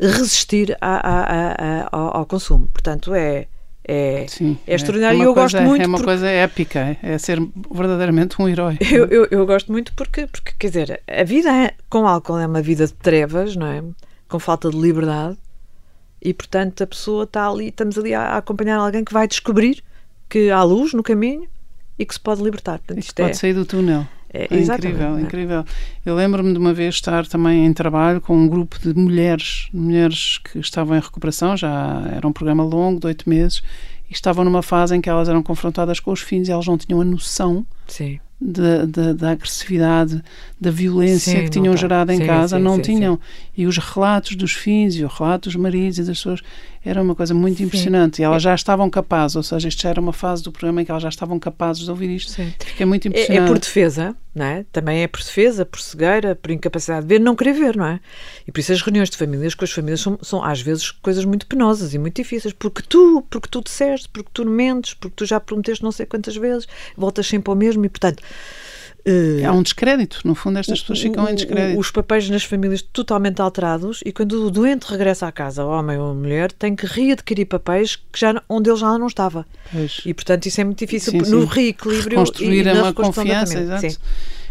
resistir 0.00 0.76
a- 0.80 0.96
a- 0.96 1.22
a- 1.22 1.54
a- 1.82 1.88
ao, 1.92 2.16
ao 2.18 2.26
consumo. 2.26 2.66
Portanto, 2.72 3.14
é, 3.14 3.46
é, 3.86 4.26
Sim, 4.28 4.56
é 4.66 4.74
extraordinário 4.74 5.18
uma 5.18 5.24
e 5.24 5.26
eu 5.26 5.34
coisa- 5.34 5.58
gosto 5.58 5.68
muito. 5.68 5.82
É 5.82 5.86
uma 5.86 5.98
porque- 5.98 6.10
coisa 6.10 6.26
épica, 6.28 6.96
é 7.02 7.18
ser 7.18 7.38
verdadeiramente 7.70 8.40
um 8.40 8.48
herói. 8.48 8.78
eu, 8.90 9.06
eu, 9.06 9.28
eu 9.30 9.46
gosto 9.46 9.70
muito 9.70 9.92
porque, 9.94 10.26
porque, 10.26 10.52
quer 10.58 10.68
dizer, 10.68 11.02
a 11.06 11.24
vida 11.24 11.50
é- 11.50 11.74
com 11.90 12.06
álcool 12.06 12.38
é 12.38 12.46
uma 12.46 12.62
vida 12.62 12.86
de 12.86 12.94
trevas, 12.94 13.54
não 13.56 13.66
é? 13.66 13.82
Com 14.28 14.38
falta 14.38 14.70
de 14.70 14.76
liberdade. 14.78 15.36
E, 16.22 16.32
portanto, 16.32 16.82
a 16.82 16.86
pessoa 16.86 17.24
está 17.24 17.46
ali, 17.48 17.68
estamos 17.68 17.98
ali 17.98 18.14
a, 18.14 18.38
acompanhar 18.38 18.78
alguém 18.78 19.04
que 19.04 19.12
vai 19.12 19.28
descobrir 19.28 19.84
que 20.30 20.50
há 20.50 20.62
luz 20.62 20.94
no 20.94 21.02
caminho 21.02 21.46
e 21.98 22.06
que 22.06 22.14
se 22.14 22.20
pode 22.20 22.42
libertar. 22.42 22.78
Portanto, 22.78 22.98
Isto 22.98 23.08
isto 23.10 23.20
é, 23.20 23.24
pode 23.26 23.36
sair 23.36 23.52
do 23.52 23.66
túnel. 23.66 24.06
É, 24.34 24.48
É 24.50 24.60
incrível, 24.60 25.16
é? 25.16 25.20
incrível. 25.20 25.64
Eu 26.04 26.16
lembro-me 26.16 26.52
de 26.52 26.58
uma 26.58 26.74
vez 26.74 26.96
estar 26.96 27.24
também 27.26 27.64
em 27.64 27.72
trabalho 27.72 28.20
com 28.20 28.36
um 28.36 28.48
grupo 28.48 28.78
de 28.80 28.92
mulheres, 28.92 29.68
mulheres 29.72 30.38
que 30.38 30.58
estavam 30.58 30.96
em 30.96 31.00
recuperação, 31.00 31.56
já 31.56 32.02
era 32.12 32.26
um 32.26 32.32
programa 32.32 32.64
longo, 32.64 32.98
de 32.98 33.06
oito 33.06 33.28
meses, 33.28 33.62
e 34.10 34.12
estavam 34.12 34.44
numa 34.44 34.62
fase 34.62 34.96
em 34.96 35.00
que 35.00 35.08
elas 35.08 35.28
eram 35.28 35.42
confrontadas 35.42 36.00
com 36.00 36.10
os 36.10 36.20
filhos 36.20 36.48
e 36.48 36.52
elas 36.52 36.66
não 36.66 36.76
tinham 36.76 37.00
a 37.00 37.04
noção 37.04 37.64
da, 38.40 38.84
da, 38.84 39.12
da 39.12 39.30
agressividade, 39.30 40.22
da 40.60 40.70
violência 40.70 41.38
Sim, 41.38 41.44
que 41.44 41.50
tinham 41.50 41.72
tá. 41.72 41.80
gerado 41.80 42.12
em 42.12 42.18
Sim, 42.18 42.26
casa, 42.26 42.56
sim, 42.56 42.62
não 42.62 42.80
tinham. 42.80 43.18
E 43.56 43.66
os 43.66 43.78
relatos 43.78 44.36
dos 44.36 44.52
filhos 44.52 44.96
e 44.96 45.04
o 45.04 45.08
relato 45.08 45.48
dos 45.48 45.56
maridos 45.56 45.98
e 45.98 46.02
das 46.04 46.18
pessoas 46.18 46.42
era 46.84 47.00
uma 47.02 47.14
coisa 47.14 47.32
muito 47.32 47.62
impressionante. 47.62 48.20
E 48.20 48.24
elas 48.24 48.42
já 48.42 48.54
estavam 48.54 48.90
capazes, 48.90 49.36
ou 49.36 49.42
seja, 49.42 49.68
isto 49.68 49.82
já 49.82 49.88
era 49.90 50.00
uma 50.00 50.12
fase 50.12 50.42
do 50.42 50.52
programa 50.52 50.82
em 50.82 50.84
que 50.84 50.90
elas 50.90 51.02
já 51.02 51.08
estavam 51.08 51.38
capazes 51.38 51.84
de 51.84 51.90
ouvir 51.90 52.10
isto. 52.10 52.30
Sim. 52.32 52.52
Fiquei 52.58 52.84
muito 52.84 53.06
É, 53.06 53.08
impressionante. 53.08 53.44
é 53.44 53.46
por 53.46 53.58
defesa, 53.58 54.16
não 54.34 54.44
é? 54.44 54.64
Também 54.70 55.02
é 55.02 55.06
por 55.08 55.20
defesa, 55.20 55.64
por 55.64 55.80
cegueira, 55.80 56.34
por 56.34 56.50
incapacidade 56.50 57.06
de 57.06 57.14
ver, 57.14 57.20
não 57.20 57.34
querer 57.34 57.52
ver, 57.54 57.76
não 57.76 57.86
é? 57.86 58.00
E 58.46 58.52
por 58.52 58.60
isso 58.60 58.72
as 58.72 58.82
reuniões 58.82 59.08
de 59.08 59.16
famílias 59.16 59.54
com 59.54 59.64
as 59.64 59.72
famílias 59.72 60.00
são, 60.00 60.18
são 60.20 60.44
às 60.44 60.60
vezes 60.60 60.90
coisas 60.90 61.24
muito 61.24 61.46
penosas 61.46 61.94
e 61.94 61.98
muito 61.98 62.16
difíceis, 62.16 62.52
porque 62.52 62.82
tu, 62.88 63.24
porque 63.30 63.48
tu 63.50 63.62
disseste, 63.62 64.08
porque 64.10 64.28
tu 64.34 64.44
mentes, 64.44 64.94
porque 64.94 65.14
tu 65.16 65.24
já 65.24 65.40
prometeste 65.40 65.82
não 65.82 65.92
sei 65.92 66.04
quantas 66.06 66.36
vezes, 66.36 66.66
voltas 66.96 67.26
sempre 67.26 67.50
ao 67.50 67.56
mesmo 67.56 67.84
e, 67.84 67.88
portanto, 67.88 68.22
Há 69.46 69.52
um 69.52 69.62
descrédito, 69.62 70.20
no 70.24 70.34
fundo, 70.34 70.58
estas 70.58 70.80
pessoas 70.80 71.00
ficam 71.00 71.24
o- 71.24 71.28
em 71.28 71.32
o- 71.32 71.36
descrédito. 71.36 71.78
Os 71.78 71.90
papéis 71.90 72.30
nas 72.30 72.42
famílias 72.44 72.80
totalmente 72.80 73.40
alterados 73.42 74.00
e 74.04 74.12
quando 74.12 74.46
o 74.46 74.50
doente 74.50 74.84
regressa 74.84 75.26
à 75.26 75.32
casa, 75.32 75.64
homem 75.64 75.98
ou 75.98 76.14
mulher, 76.14 76.50
tem 76.52 76.74
que 76.74 76.86
readquirir 76.86 77.46
papéis 77.46 77.96
que 77.96 78.18
já, 78.18 78.42
onde 78.48 78.70
ele 78.70 78.78
já 78.78 78.98
não 78.98 79.06
estava. 79.06 79.46
Pois. 79.70 80.00
E 80.06 80.14
portanto 80.14 80.46
isso 80.46 80.60
é 80.60 80.64
muito 80.64 80.78
difícil 80.78 81.12
Sim, 81.12 81.18
no 81.30 81.42
sim. 81.42 81.48
reequilíbrio 81.50 82.18
Reconstruir 82.20 82.64
e, 82.64 82.68
é 82.68 82.72
uma 82.72 82.92
confiança, 82.94 83.60
exato. 83.60 83.80
Sim. 83.90 83.96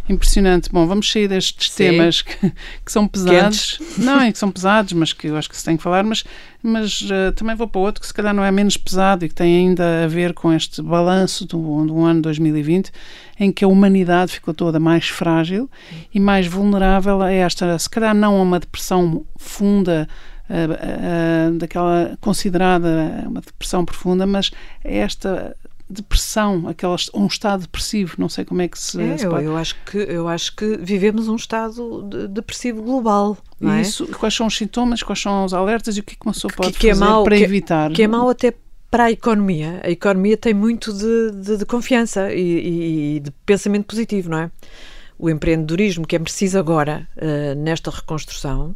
Impressionante. 0.08 0.70
Bom, 0.70 0.86
vamos 0.86 1.10
sair 1.10 1.30
destes 1.30 1.72
Sim. 1.72 1.92
temas 1.92 2.22
que, 2.22 2.52
que 2.86 2.92
são 2.92 3.08
pesados. 3.08 3.80
Não, 3.98 4.20
é 4.20 4.32
que 4.32 4.38
são 4.38 4.52
pesados, 4.52 4.92
mas 4.94 5.14
que 5.14 5.28
eu 5.28 5.38
acho 5.38 5.50
que 5.50 5.56
se 5.56 5.64
tem 5.64 5.78
que 5.78 5.84
falar. 5.84 6.04
Mas, 6.04 6.24
mas 6.62 7.08
eh, 7.10 7.32
também 7.32 7.56
vou 7.56 7.68
para 7.68 7.80
outro 7.80 8.02
que 8.02 8.08
se 8.08 8.14
calhar 8.14 8.34
não 8.34 8.44
é 8.44 8.52
menos 8.52 8.76
pesado 8.76 9.24
e 9.24 9.30
que 9.30 9.36
tem 9.36 9.56
ainda 9.56 10.04
a 10.04 10.08
ver 10.08 10.34
com 10.34 10.52
este 10.52 10.82
balanço 10.82 11.46
do, 11.46 11.86
do 11.86 12.04
ano 12.04 12.22
2020, 12.22 12.92
em 13.40 13.52
que 13.52 13.64
a 13.64 13.68
humanidade 13.68 14.34
ficou 14.34 14.54
toda 14.54 14.80
mais 14.80 15.08
frágil 15.08 15.70
e 16.14 16.20
mais 16.20 16.48
vulnerável 16.48 17.22
a 17.22 17.32
esta, 17.32 17.78
se 17.80 17.90
calhar 17.90 18.14
não 18.14 18.38
a 18.38 18.42
uma 18.42 18.60
depressão 18.60 19.26
funda. 19.38 20.08
eh, 20.50 20.68
eh, 20.70 21.52
daquela 21.58 22.18
considerada 22.20 23.24
uma 23.26 23.40
depressão 23.40 23.86
profunda, 23.86 24.26
mas 24.28 24.52
a 24.84 24.90
esta 24.92 25.56
depressão, 25.90 26.68
aquela, 26.68 26.96
um 27.14 27.28
estado 27.28 27.62
depressivo, 27.62 28.16
não 28.18 28.30
sei 28.30 28.46
como 28.46 28.62
é 28.62 28.68
que 28.68 28.80
se, 28.80 29.02
É, 29.02 29.18
se 29.18 29.26
eu, 29.26 29.32
pode. 29.32 29.46
eu 29.46 29.56
acho 29.58 29.76
que, 29.86 29.98
eu 29.98 30.28
acho 30.28 30.56
que 30.56 30.78
vivemos 30.78 31.28
um 31.28 31.36
estado 31.36 32.04
de- 32.10 32.28
depressivo 32.30 32.82
global. 32.82 33.38
É? 33.62 33.82
Isso, 33.82 34.08
quais 34.18 34.34
são 34.34 34.48
os 34.48 34.56
sintomas, 34.58 35.04
quais 35.04 35.22
são 35.22 35.46
os 35.46 35.54
alertas 35.54 35.96
e 35.98 36.00
o 36.00 36.04
que 36.04 36.14
é 36.14 36.18
que 36.20 36.26
uma 36.26 36.34
pessoa 36.34 36.52
pode 36.56 36.78
que 36.78 36.88
é 36.90 36.94
fazer 36.94 37.06
mau- 37.06 37.24
para 37.24 37.38
que- 37.38 37.44
evitar? 37.44 37.92
Que 37.92 38.04
é 38.04 38.08
mau 38.08 38.30
até 38.30 38.54
para 38.90 39.06
a 39.06 39.12
economia. 39.12 39.82
A 39.84 39.90
economia 39.90 40.38
tem 40.38 40.54
muito 40.54 40.94
de, 40.94 41.32
de- 41.32 41.58
de 41.58 41.66
confiança 41.66 42.34
e, 42.34 42.40
e- 42.42 43.16
e 43.16 43.20
de 43.20 43.32
pensamento 43.46 43.86
positivo, 43.86 44.30
não 44.30 44.38
é? 44.38 44.52
O 45.18 45.30
empreendedorismo 45.30 46.06
que 46.08 46.16
é 46.16 46.20
preciso 46.20 46.58
agora 46.60 47.08
eh, 47.18 47.56
nesta 47.56 47.90
reconstrução. 47.92 48.76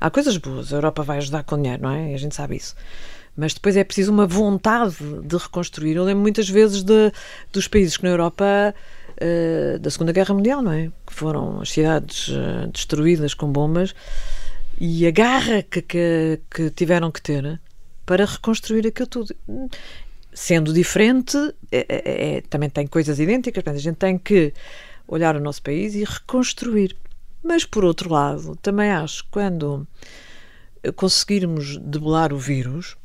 Há 0.00 0.10
coisas 0.10 0.36
boas, 0.36 0.72
a 0.72 0.76
Europa 0.76 1.02
vai 1.02 1.18
ajudar 1.18 1.42
com 1.44 1.56
dinheiro, 1.60 1.82
não 1.82 1.90
é? 1.90 2.14
A 2.14 2.16
gente 2.16 2.34
sabe 2.34 2.56
isso. 2.56 2.74
Mas 3.38 3.54
depois 3.54 3.76
é 3.76 3.84
preciso 3.84 4.10
uma 4.10 4.26
vontade 4.26 4.96
de 5.22 5.36
reconstruir. 5.36 5.94
Eu 5.94 6.02
lembro 6.02 6.20
muitas 6.20 6.48
vezes 6.48 6.82
de, 6.82 7.12
dos 7.52 7.68
países 7.68 7.96
que 7.96 8.02
na 8.02 8.08
Europa 8.08 8.74
uh, 9.12 9.78
da 9.78 9.88
Segunda 9.90 10.10
Guerra 10.10 10.34
Mundial, 10.34 10.60
não 10.60 10.72
é? 10.72 10.90
Que 11.06 11.14
foram 11.14 11.60
as 11.60 11.70
cidades 11.70 12.26
uh, 12.30 12.66
destruídas 12.72 13.34
com 13.34 13.52
bombas 13.52 13.94
e 14.80 15.06
a 15.06 15.12
garra 15.12 15.62
que, 15.62 15.80
que, 15.82 16.40
que, 16.50 16.70
tiveram 16.70 17.12
que 17.12 17.22
ter 17.22 17.60
para 18.04 18.24
reconstruir 18.24 18.84
aquilo 18.88 19.06
tudo. 19.06 19.32
Sendo 20.32 20.72
diferente, 20.72 21.36
é, 21.70 21.86
é, 21.88 22.36
é, 22.36 22.40
também 22.40 22.68
tem 22.68 22.88
coisas 22.88 23.20
idênticas, 23.20 23.62
a 23.66 23.78
gente 23.78 23.96
tem 23.96 24.18
que 24.18 24.52
olhar 25.06 25.36
o 25.36 25.40
nosso 25.40 25.62
país 25.62 25.94
e 25.94 26.02
reconstruir. 26.02 26.96
Mas, 27.40 27.64
por 27.64 27.84
outro 27.84 28.12
lado, 28.12 28.56
também 28.56 28.90
acho 28.90 29.22
que 29.22 29.30
quando 29.30 29.86
conseguirmos 30.96 31.76
debelar 31.76 32.32
o 32.32 32.38
vírus, 32.38 32.96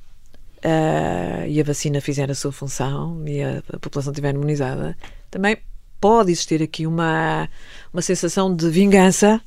uh, 0.64 1.48
e 1.48 1.60
a 1.60 1.64
vacina 1.64 2.00
fizer 2.02 2.32
a 2.32 2.36
sua 2.36 2.52
função 2.52 3.22
e 3.28 3.44
a, 3.44 3.62
a, 3.74 3.80
população 3.80 4.12
estiver 4.12 4.34
imunizada, 4.34 4.98
também 5.30 5.58
pode 6.00 6.32
existir 6.32 6.62
aqui 6.62 6.88
uma, 6.88 7.50
uma 7.94 8.02
sensação 8.02 8.54
de 8.54 8.70
vingança. 8.70 9.42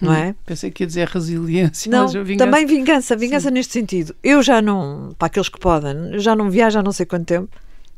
Não 0.00 0.14
é? 0.14 0.30
Hum, 0.30 0.34
pensei 0.46 0.70
que 0.70 0.82
ia 0.82 0.86
dizer 0.86 1.08
resiliência. 1.08 1.90
Não, 1.90 2.08
vingança... 2.08 2.38
também 2.38 2.64
vingança, 2.64 3.16
vingança 3.16 3.48
Sim. 3.48 3.54
neste 3.54 3.72
sentido. 3.74 4.14
Eu 4.22 4.42
já 4.42 4.62
não, 4.62 5.14
para 5.18 5.26
aqueles 5.26 5.50
que 5.50 5.60
podem, 5.60 6.18
já 6.18 6.34
não 6.34 6.50
viajo 6.50 6.78
há 6.78 6.82
não 6.82 6.92
sei 6.92 7.04
quanto 7.04 7.26
tempo. 7.26 7.50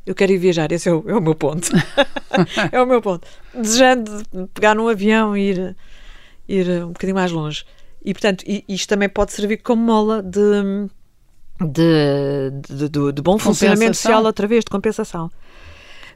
Eu 0.05 0.13
quero 0.13 0.33
ir 0.33 0.39
viajar, 0.39 0.73
esse 0.73 0.89
é 0.89 0.93
o, 0.93 1.05
é 1.09 1.15
o 1.15 1.21
meu 1.21 1.37
ponto. 1.37 1.71
é 2.73 2.83
o 2.83 2.87
meu 2.87 3.01
ponto. 3.01 3.25
Desejando 3.55 4.11
pegar 4.53 4.75
num 4.75 4.89
avião 4.89 5.37
e 5.37 5.51
ir, 5.51 5.77
ir 6.49 6.85
um 6.85 6.89
bocadinho 6.89 7.15
mais 7.15 7.31
longe. 7.31 7.65
E, 8.05 8.13
portanto, 8.13 8.45
isto 8.69 8.89
também 8.89 9.09
pode 9.09 9.33
servir 9.33 9.59
como 9.59 9.81
mola 9.81 10.21
de, 10.21 10.91
de, 11.69 12.51
de, 12.69 12.89
de, 12.89 13.13
de 13.13 13.23
bom 13.23 13.39
funcionamento 13.39 13.97
social 13.97 14.27
através 14.27 14.65
de 14.65 14.71
compensação. 14.71 15.31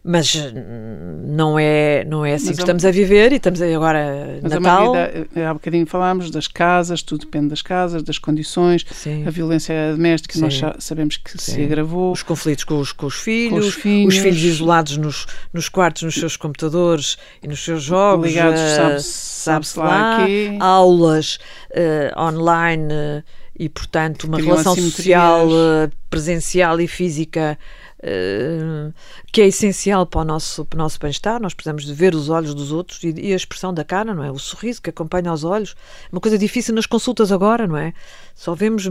Mas 0.09 0.37
hum, 0.37 1.25
não 1.27 1.59
é, 1.59 2.05
não 2.05 2.25
é 2.25 2.35
assim 2.35 2.47
mas 2.47 2.57
que 2.57 2.63
estamos 2.63 2.85
a 2.85 2.93
viver 2.93 3.33
e 3.33 3.37
estamos 3.37 3.61
agora 3.61 4.39
mas 4.41 4.53
Natal. 4.53 4.95
A 4.95 5.51
há 5.51 5.53
bocadinho 5.53 5.85
falámos 5.85 6.31
das 6.31 6.47
casas, 6.47 7.03
tudo 7.03 7.23
depende 7.23 7.49
das 7.49 7.61
casas, 7.61 8.05
das 8.05 8.17
condições, 8.17 8.87
Sim. 8.89 9.27
a 9.27 9.31
violência 9.31 9.75
doméstica, 9.91 10.35
Sim. 10.35 10.43
nós 10.43 10.61
sabemos 10.79 11.17
que 11.17 11.33
Sim. 11.33 11.55
se 11.55 11.65
agravou. 11.65 12.13
Os 12.13 12.23
conflitos 12.23 12.63
com 12.63 12.79
os, 12.79 12.93
com 12.93 13.07
os, 13.07 13.17
filhos, 13.17 13.51
com 13.51 13.67
os, 13.67 13.75
filhos, 13.75 14.15
os 14.15 14.21
filhos 14.21 14.45
isolados 14.45 14.97
nos, 14.97 15.27
nos 15.53 15.69
quartos, 15.69 16.05
nos 16.05 16.15
seus 16.15 16.37
computadores 16.37 17.19
e 17.43 17.49
nos 17.49 17.65
seus 17.65 17.83
jogos. 17.83 18.29
Ligados, 18.29 18.61
uh, 18.61 19.01
sabe-se 19.01 19.73
sabe 19.73 19.89
lá, 19.89 20.23
aqui. 20.23 20.57
Aulas 20.61 21.41
uh, 21.73 22.21
online. 22.21 22.93
Uh, 22.93 23.46
e, 23.59 23.69
portanto, 23.69 24.25
uma 24.25 24.39
relação 24.39 24.75
social 24.77 25.49
uh, 25.49 25.91
presencial 26.11 26.79
e 26.81 26.87
física 26.87 27.59
uh, 28.01 28.93
que 29.33 29.41
é 29.41 29.47
essencial 29.47 30.07
para 30.07 30.21
o 30.21 30.25
nosso, 30.25 30.65
para 30.65 30.77
o 30.77 30.79
nosso 30.79 30.99
bem-estar. 31.01 31.41
Nós 31.41 31.55
precisamos 31.55 31.85
de 31.85 31.95
ver 31.95 32.15
os 32.15 32.29
olhos 32.29 32.55
dos 32.55 32.71
outros 32.71 33.03
e, 33.03 33.15
e, 33.17 33.33
a 33.33 33.37
expressão 33.37 33.73
da 33.73 33.83
cara, 33.83 34.15
não 34.15 34.23
é? 34.23 34.31
O 34.31 34.39
sorriso 34.39 34.83
que 34.83 34.91
acompanha 34.91 35.33
os 35.33 35.43
olhos. 35.43 35.75
Uma 36.13 36.21
coisa 36.21 36.37
difícil 36.37 36.75
nas 36.75 36.87
consultas 36.87 37.33
agora, 37.33 37.67
não 37.67 37.77
é? 37.77 37.95
Só 38.35 38.55
vemos 38.55 38.87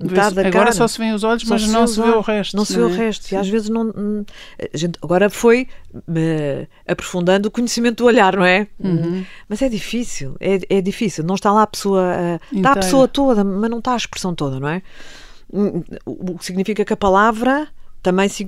metade 0.00 0.34
da 0.34 0.42
agora 0.42 0.52
cara. 0.52 0.72
só 0.72 0.86
se 0.86 0.98
vê 0.98 1.12
os 1.12 1.24
olhos, 1.24 1.44
mas 1.44 1.66
não 1.68 1.86
se 1.86 2.00
vê 2.00 2.08
o 2.08 2.20
resto. 2.20 2.56
Não 2.56 2.64
se 2.64 2.74
vê 2.74 2.82
o 2.82 2.88
é? 2.88 2.96
resto. 2.96 3.32
E 3.32 3.36
às 3.36 3.48
vezes 3.48 3.68
não. 3.68 3.92
A 4.72 4.76
gente 4.76 4.98
agora 5.02 5.28
foi 5.28 5.68
uh, 5.94 6.68
aprofundando 6.86 7.48
o 7.48 7.50
conhecimento 7.50 7.98
do 7.98 8.06
olhar, 8.06 8.36
não 8.36 8.44
é? 8.44 8.66
Uhum. 8.78 9.24
Mas 9.48 9.62
é 9.62 9.68
difícil. 9.68 10.36
É, 10.40 10.60
é 10.68 10.80
difícil. 10.80 11.24
Não 11.24 11.34
está 11.34 11.52
lá 11.52 11.62
a 11.62 11.66
pessoa. 11.66 12.02
Uh, 12.52 12.56
está 12.56 12.72
a 12.72 12.76
pessoa 12.76 13.08
toda, 13.08 13.42
mas 13.44 13.70
não 13.70 13.78
está 13.78 13.94
a 13.94 13.96
expressão 13.96 14.34
toda, 14.34 14.60
não 14.60 14.68
é? 14.68 14.82
Hum, 15.52 15.82
o 16.04 16.38
que 16.38 16.44
significa 16.44 16.84
que 16.84 16.92
a 16.92 16.96
palavra 16.96 17.68
também 18.02 18.28
se, 18.28 18.46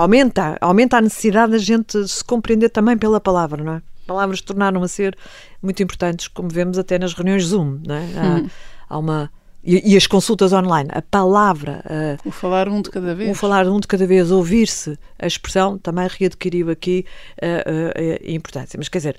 aumenta, 0.00 0.56
aumenta 0.60 0.96
a 0.96 1.00
necessidade 1.00 1.52
da 1.52 1.58
gente 1.58 2.06
se 2.08 2.24
compreender 2.24 2.70
também 2.70 2.96
pela 2.96 3.20
palavra, 3.20 3.62
não 3.62 3.74
é? 3.74 3.82
Palavras 4.06 4.40
tornaram 4.40 4.82
a 4.82 4.88
ser 4.88 5.16
muito 5.62 5.82
importantes, 5.82 6.26
como 6.28 6.48
vemos 6.48 6.78
até 6.78 6.98
nas 6.98 7.14
reuniões 7.14 7.44
Zoom, 7.44 7.80
não 7.86 7.94
é? 7.94 8.08
Há, 8.16 8.26
uhum. 8.26 8.50
há 8.88 8.98
uma 8.98 9.30
e, 9.64 9.92
e, 9.92 9.96
as 9.96 10.06
consultas 10.06 10.52
online, 10.52 10.88
a 10.92 11.00
palavra. 11.00 11.84
Uh, 12.24 12.28
o 12.28 12.32
falar 12.32 12.68
um 12.68 12.82
de 12.82 12.90
cada 12.90 13.14
vez. 13.14 13.30
O 13.30 13.34
falar 13.34 13.68
um 13.68 13.78
de 13.78 13.86
cada 13.86 14.06
vez, 14.06 14.30
ouvir-se, 14.30 14.98
a 15.18 15.26
expressão 15.26 15.78
também 15.78 16.08
readquiriu 16.08 16.70
aqui 16.70 17.04
uh, 17.40 18.00
uh, 18.00 18.30
importância. 18.30 18.76
Mas 18.76 18.88
quer 18.88 18.98
dizer, 18.98 19.16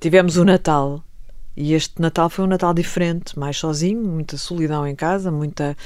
tivemos 0.00 0.36
o 0.36 0.44
Natal 0.44 1.02
e 1.56 1.74
este 1.74 2.00
Natal 2.00 2.28
foi 2.28 2.44
um 2.44 2.48
Natal 2.48 2.74
diferente, 2.74 3.38
mais 3.38 3.56
sozinho, 3.56 4.02
muita 4.02 4.36
solidão 4.36 4.86
em 4.86 4.94
casa, 4.94 5.30
muita, 5.30 5.76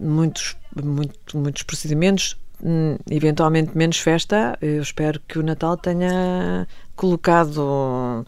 muitos, 0.00 0.56
muito, 0.82 1.36
muitos 1.36 1.62
procedimentos, 1.64 2.36
hum, 2.62 2.96
eventualmente 3.10 3.76
menos 3.76 3.98
festa. 3.98 4.56
Eu 4.60 4.80
espero 4.80 5.20
que 5.28 5.38
o 5.38 5.42
Natal 5.42 5.76
tenha 5.76 6.66
colocado 6.94 8.24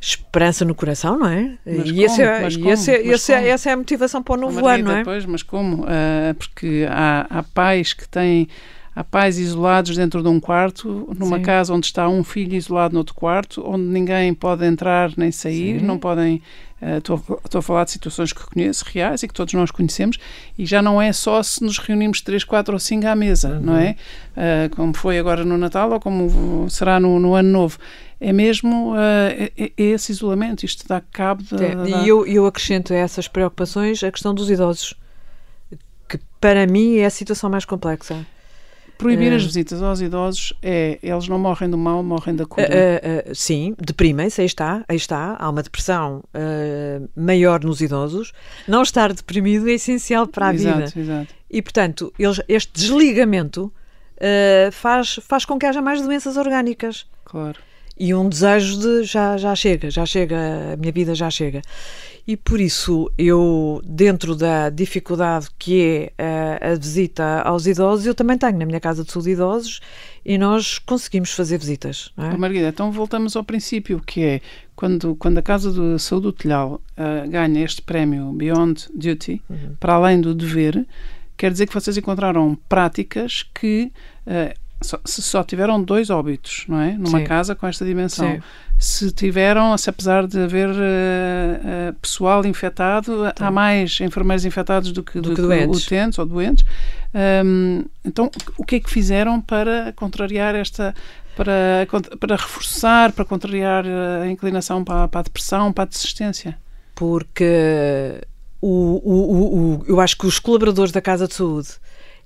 esperança 0.00 0.64
no 0.64 0.74
coração, 0.74 1.18
não 1.18 1.28
é? 1.28 1.58
Mas 1.66 1.88
e 1.88 1.90
como? 1.90 2.04
Esse 2.04 2.22
é, 2.22 2.40
mas 2.40 2.56
como? 2.56 2.70
Esse, 2.70 2.90
é, 2.90 3.06
esse 3.06 3.32
é, 3.32 3.48
essa 3.48 3.70
é 3.70 3.72
a 3.74 3.76
motivação 3.76 4.22
para 4.22 4.34
o 4.34 4.36
novo 4.38 4.66
ano, 4.66 4.84
não 4.84 4.96
é? 4.96 5.04
Pois, 5.04 5.26
mas 5.26 5.42
como? 5.42 5.82
Uh, 5.82 6.34
porque 6.38 6.86
há, 6.88 7.26
há 7.28 7.42
pais 7.42 7.92
que 7.92 8.08
têm 8.08 8.48
há 8.94 9.04
pais 9.04 9.38
isolados 9.38 9.96
dentro 9.96 10.22
de 10.22 10.28
um 10.28 10.40
quarto, 10.40 11.08
numa 11.16 11.36
Sim. 11.36 11.42
casa 11.42 11.72
onde 11.72 11.86
está 11.86 12.08
um 12.08 12.24
filho 12.24 12.54
isolado 12.54 12.92
no 12.94 12.98
outro 12.98 13.14
quarto, 13.14 13.62
onde 13.64 13.84
ninguém 13.84 14.34
pode 14.34 14.64
entrar 14.64 15.12
nem 15.16 15.30
sair, 15.30 15.80
Sim. 15.80 15.86
não 15.86 15.98
podem. 15.98 16.42
Estou 16.96 17.22
uh, 17.28 17.58
a 17.58 17.60
falar 17.60 17.84
de 17.84 17.90
situações 17.90 18.32
que 18.32 18.42
conheço, 18.42 18.86
reais 18.90 19.22
e 19.22 19.28
que 19.28 19.34
todos 19.34 19.52
nós 19.52 19.70
conhecemos, 19.70 20.16
e 20.58 20.64
já 20.64 20.80
não 20.80 21.00
é 21.00 21.12
só 21.12 21.42
se 21.42 21.62
nos 21.62 21.76
reunimos 21.76 22.22
três, 22.22 22.42
quatro 22.42 22.72
ou 22.72 22.78
cinco 22.78 23.06
à 23.06 23.14
mesa, 23.14 23.50
uhum. 23.50 23.60
não 23.60 23.76
é? 23.76 23.96
Uh, 24.34 24.74
como 24.74 24.94
foi 24.94 25.18
agora 25.18 25.44
no 25.44 25.58
Natal 25.58 25.90
ou 25.90 26.00
como 26.00 26.70
será 26.70 26.98
no, 26.98 27.20
no 27.20 27.34
Ano 27.34 27.50
Novo 27.50 27.78
é 28.20 28.32
mesmo 28.32 28.92
uh, 28.92 28.96
é, 28.98 29.72
esse 29.76 30.12
isolamento, 30.12 30.64
isto 30.64 30.86
dá 30.86 31.00
cabo 31.00 31.42
da... 31.50 31.64
É, 31.64 32.04
e 32.04 32.08
eu, 32.08 32.26
eu 32.26 32.46
acrescento 32.46 32.92
a 32.92 32.96
essas 32.96 33.26
preocupações 33.26 34.04
a 34.04 34.12
questão 34.12 34.34
dos 34.34 34.50
idosos, 34.50 34.94
que 36.06 36.20
para 36.38 36.66
mim 36.66 36.98
é 36.98 37.06
a 37.06 37.10
situação 37.10 37.48
mais 37.48 37.64
complexa. 37.64 38.26
Proibir 38.98 39.32
uh, 39.32 39.36
as 39.36 39.44
visitas 39.44 39.82
aos 39.82 40.02
idosos 40.02 40.52
é, 40.60 40.98
eles 41.02 41.28
não 41.28 41.38
morrem 41.38 41.70
do 41.70 41.78
mal, 41.78 42.02
morrem 42.02 42.36
da 42.36 42.44
cura. 42.44 42.68
Uh, 42.68 43.34
sim, 43.34 43.74
deprimem-se, 43.78 44.42
aí 44.42 44.46
está, 44.46 44.84
aí 44.86 44.96
está. 44.96 45.36
Há 45.38 45.48
uma 45.48 45.62
depressão 45.62 46.22
maior 47.16 47.64
nos 47.64 47.80
idosos. 47.80 48.34
Não 48.68 48.82
estar 48.82 49.14
deprimido 49.14 49.66
é 49.66 49.72
essencial 49.72 50.26
para 50.26 50.48
a 50.48 50.54
exato, 50.54 50.76
vida. 50.76 51.00
Exato. 51.00 51.34
E, 51.50 51.62
portanto, 51.62 52.12
eles, 52.18 52.38
este 52.46 52.70
desligamento 52.74 53.72
faz, 54.72 55.18
faz 55.22 55.46
com 55.46 55.58
que 55.58 55.64
haja 55.64 55.80
mais 55.80 56.02
doenças 56.02 56.36
orgânicas. 56.36 57.06
Claro 57.24 57.58
e 58.00 58.14
um 58.14 58.30
desejo 58.30 58.80
de 58.80 59.04
já, 59.04 59.36
já 59.36 59.54
chega, 59.54 59.90
já 59.90 60.06
chega, 60.06 60.72
a 60.72 60.76
minha 60.78 60.90
vida 60.90 61.14
já 61.14 61.28
chega. 61.28 61.60
E 62.26 62.34
por 62.34 62.58
isso 62.58 63.10
eu, 63.18 63.82
dentro 63.84 64.34
da 64.34 64.70
dificuldade 64.70 65.48
que 65.58 66.10
é 66.16 66.58
a, 66.62 66.70
a 66.70 66.74
visita 66.76 67.42
aos 67.42 67.66
idosos, 67.66 68.06
eu 68.06 68.14
também 68.14 68.38
tenho 68.38 68.56
na 68.58 68.64
minha 68.64 68.80
casa 68.80 69.04
de 69.04 69.12
saúde 69.12 69.32
idosos 69.32 69.80
e 70.24 70.38
nós 70.38 70.78
conseguimos 70.78 71.32
fazer 71.32 71.58
visitas. 71.58 72.10
Não 72.16 72.30
é? 72.30 72.36
Margarida, 72.38 72.68
então 72.68 72.90
voltamos 72.90 73.36
ao 73.36 73.44
princípio, 73.44 74.00
que 74.00 74.22
é 74.22 74.40
quando, 74.74 75.14
quando 75.16 75.36
a 75.36 75.42
Casa 75.42 75.70
de 75.70 75.98
Saúde 75.98 76.28
do 76.28 76.32
Telhal 76.32 76.80
uh, 76.92 77.28
ganha 77.28 77.62
este 77.62 77.82
prémio 77.82 78.32
Beyond 78.32 78.88
Duty, 78.94 79.42
uhum. 79.50 79.76
para 79.78 79.94
além 79.94 80.22
do 80.22 80.34
dever, 80.34 80.86
quer 81.36 81.50
dizer 81.50 81.66
que 81.66 81.74
vocês 81.74 81.98
encontraram 81.98 82.56
práticas 82.66 83.42
que 83.54 83.92
uh, 84.26 84.58
só, 84.80 84.98
se 85.04 85.22
só 85.22 85.44
tiveram 85.44 85.82
dois 85.82 86.10
óbitos, 86.10 86.64
não 86.68 86.80
é? 86.80 86.92
Numa 86.92 87.18
Sim. 87.18 87.24
casa 87.24 87.54
com 87.54 87.66
esta 87.66 87.84
dimensão. 87.84 88.34
Sim. 88.34 88.42
Se 88.78 89.12
tiveram, 89.12 89.76
se 89.76 89.90
apesar 89.90 90.26
de 90.26 90.40
haver 90.40 90.70
uh, 90.70 90.72
uh, 90.72 91.92
pessoal 92.00 92.44
infectado, 92.46 93.26
Sim. 93.26 93.44
há 93.44 93.50
mais 93.50 94.00
enfermeiros 94.00 94.44
infectados 94.44 94.90
do 94.90 95.02
que, 95.02 95.20
do, 95.20 95.30
do 95.30 95.34
que, 95.34 95.42
doentes. 95.42 95.84
utentes 95.84 96.18
ou 96.18 96.24
doentes. 96.24 96.64
Um, 97.44 97.84
então, 98.04 98.30
o 98.56 98.64
que 98.64 98.76
é 98.76 98.80
que 98.80 98.88
fizeram 98.88 99.40
para 99.40 99.92
contrariar 99.94 100.54
esta 100.54 100.94
para, 101.36 101.86
para 102.18 102.36
reforçar, 102.36 103.12
para 103.12 103.24
contrariar 103.24 103.84
a 104.22 104.28
inclinação 104.28 104.82
para, 104.82 105.08
para 105.08 105.20
a 105.20 105.24
depressão, 105.24 105.72
para 105.72 105.84
a 105.84 105.86
desistência? 105.86 106.58
Porque 106.94 108.20
o, 108.60 108.68
o, 108.68 109.80
o, 109.80 109.84
eu 109.86 110.00
acho 110.00 110.16
que 110.16 110.26
os 110.26 110.38
colaboradores 110.38 110.92
da 110.92 111.00
Casa 111.00 111.26
de 111.26 111.34
Saúde 111.34 111.68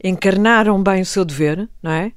encarnaram 0.03 0.83
bem 0.83 1.03
o 1.03 1.07
seu 1.07 1.25
dever, 1.25 1.69
não 1.83 1.91
é? 1.91 2.13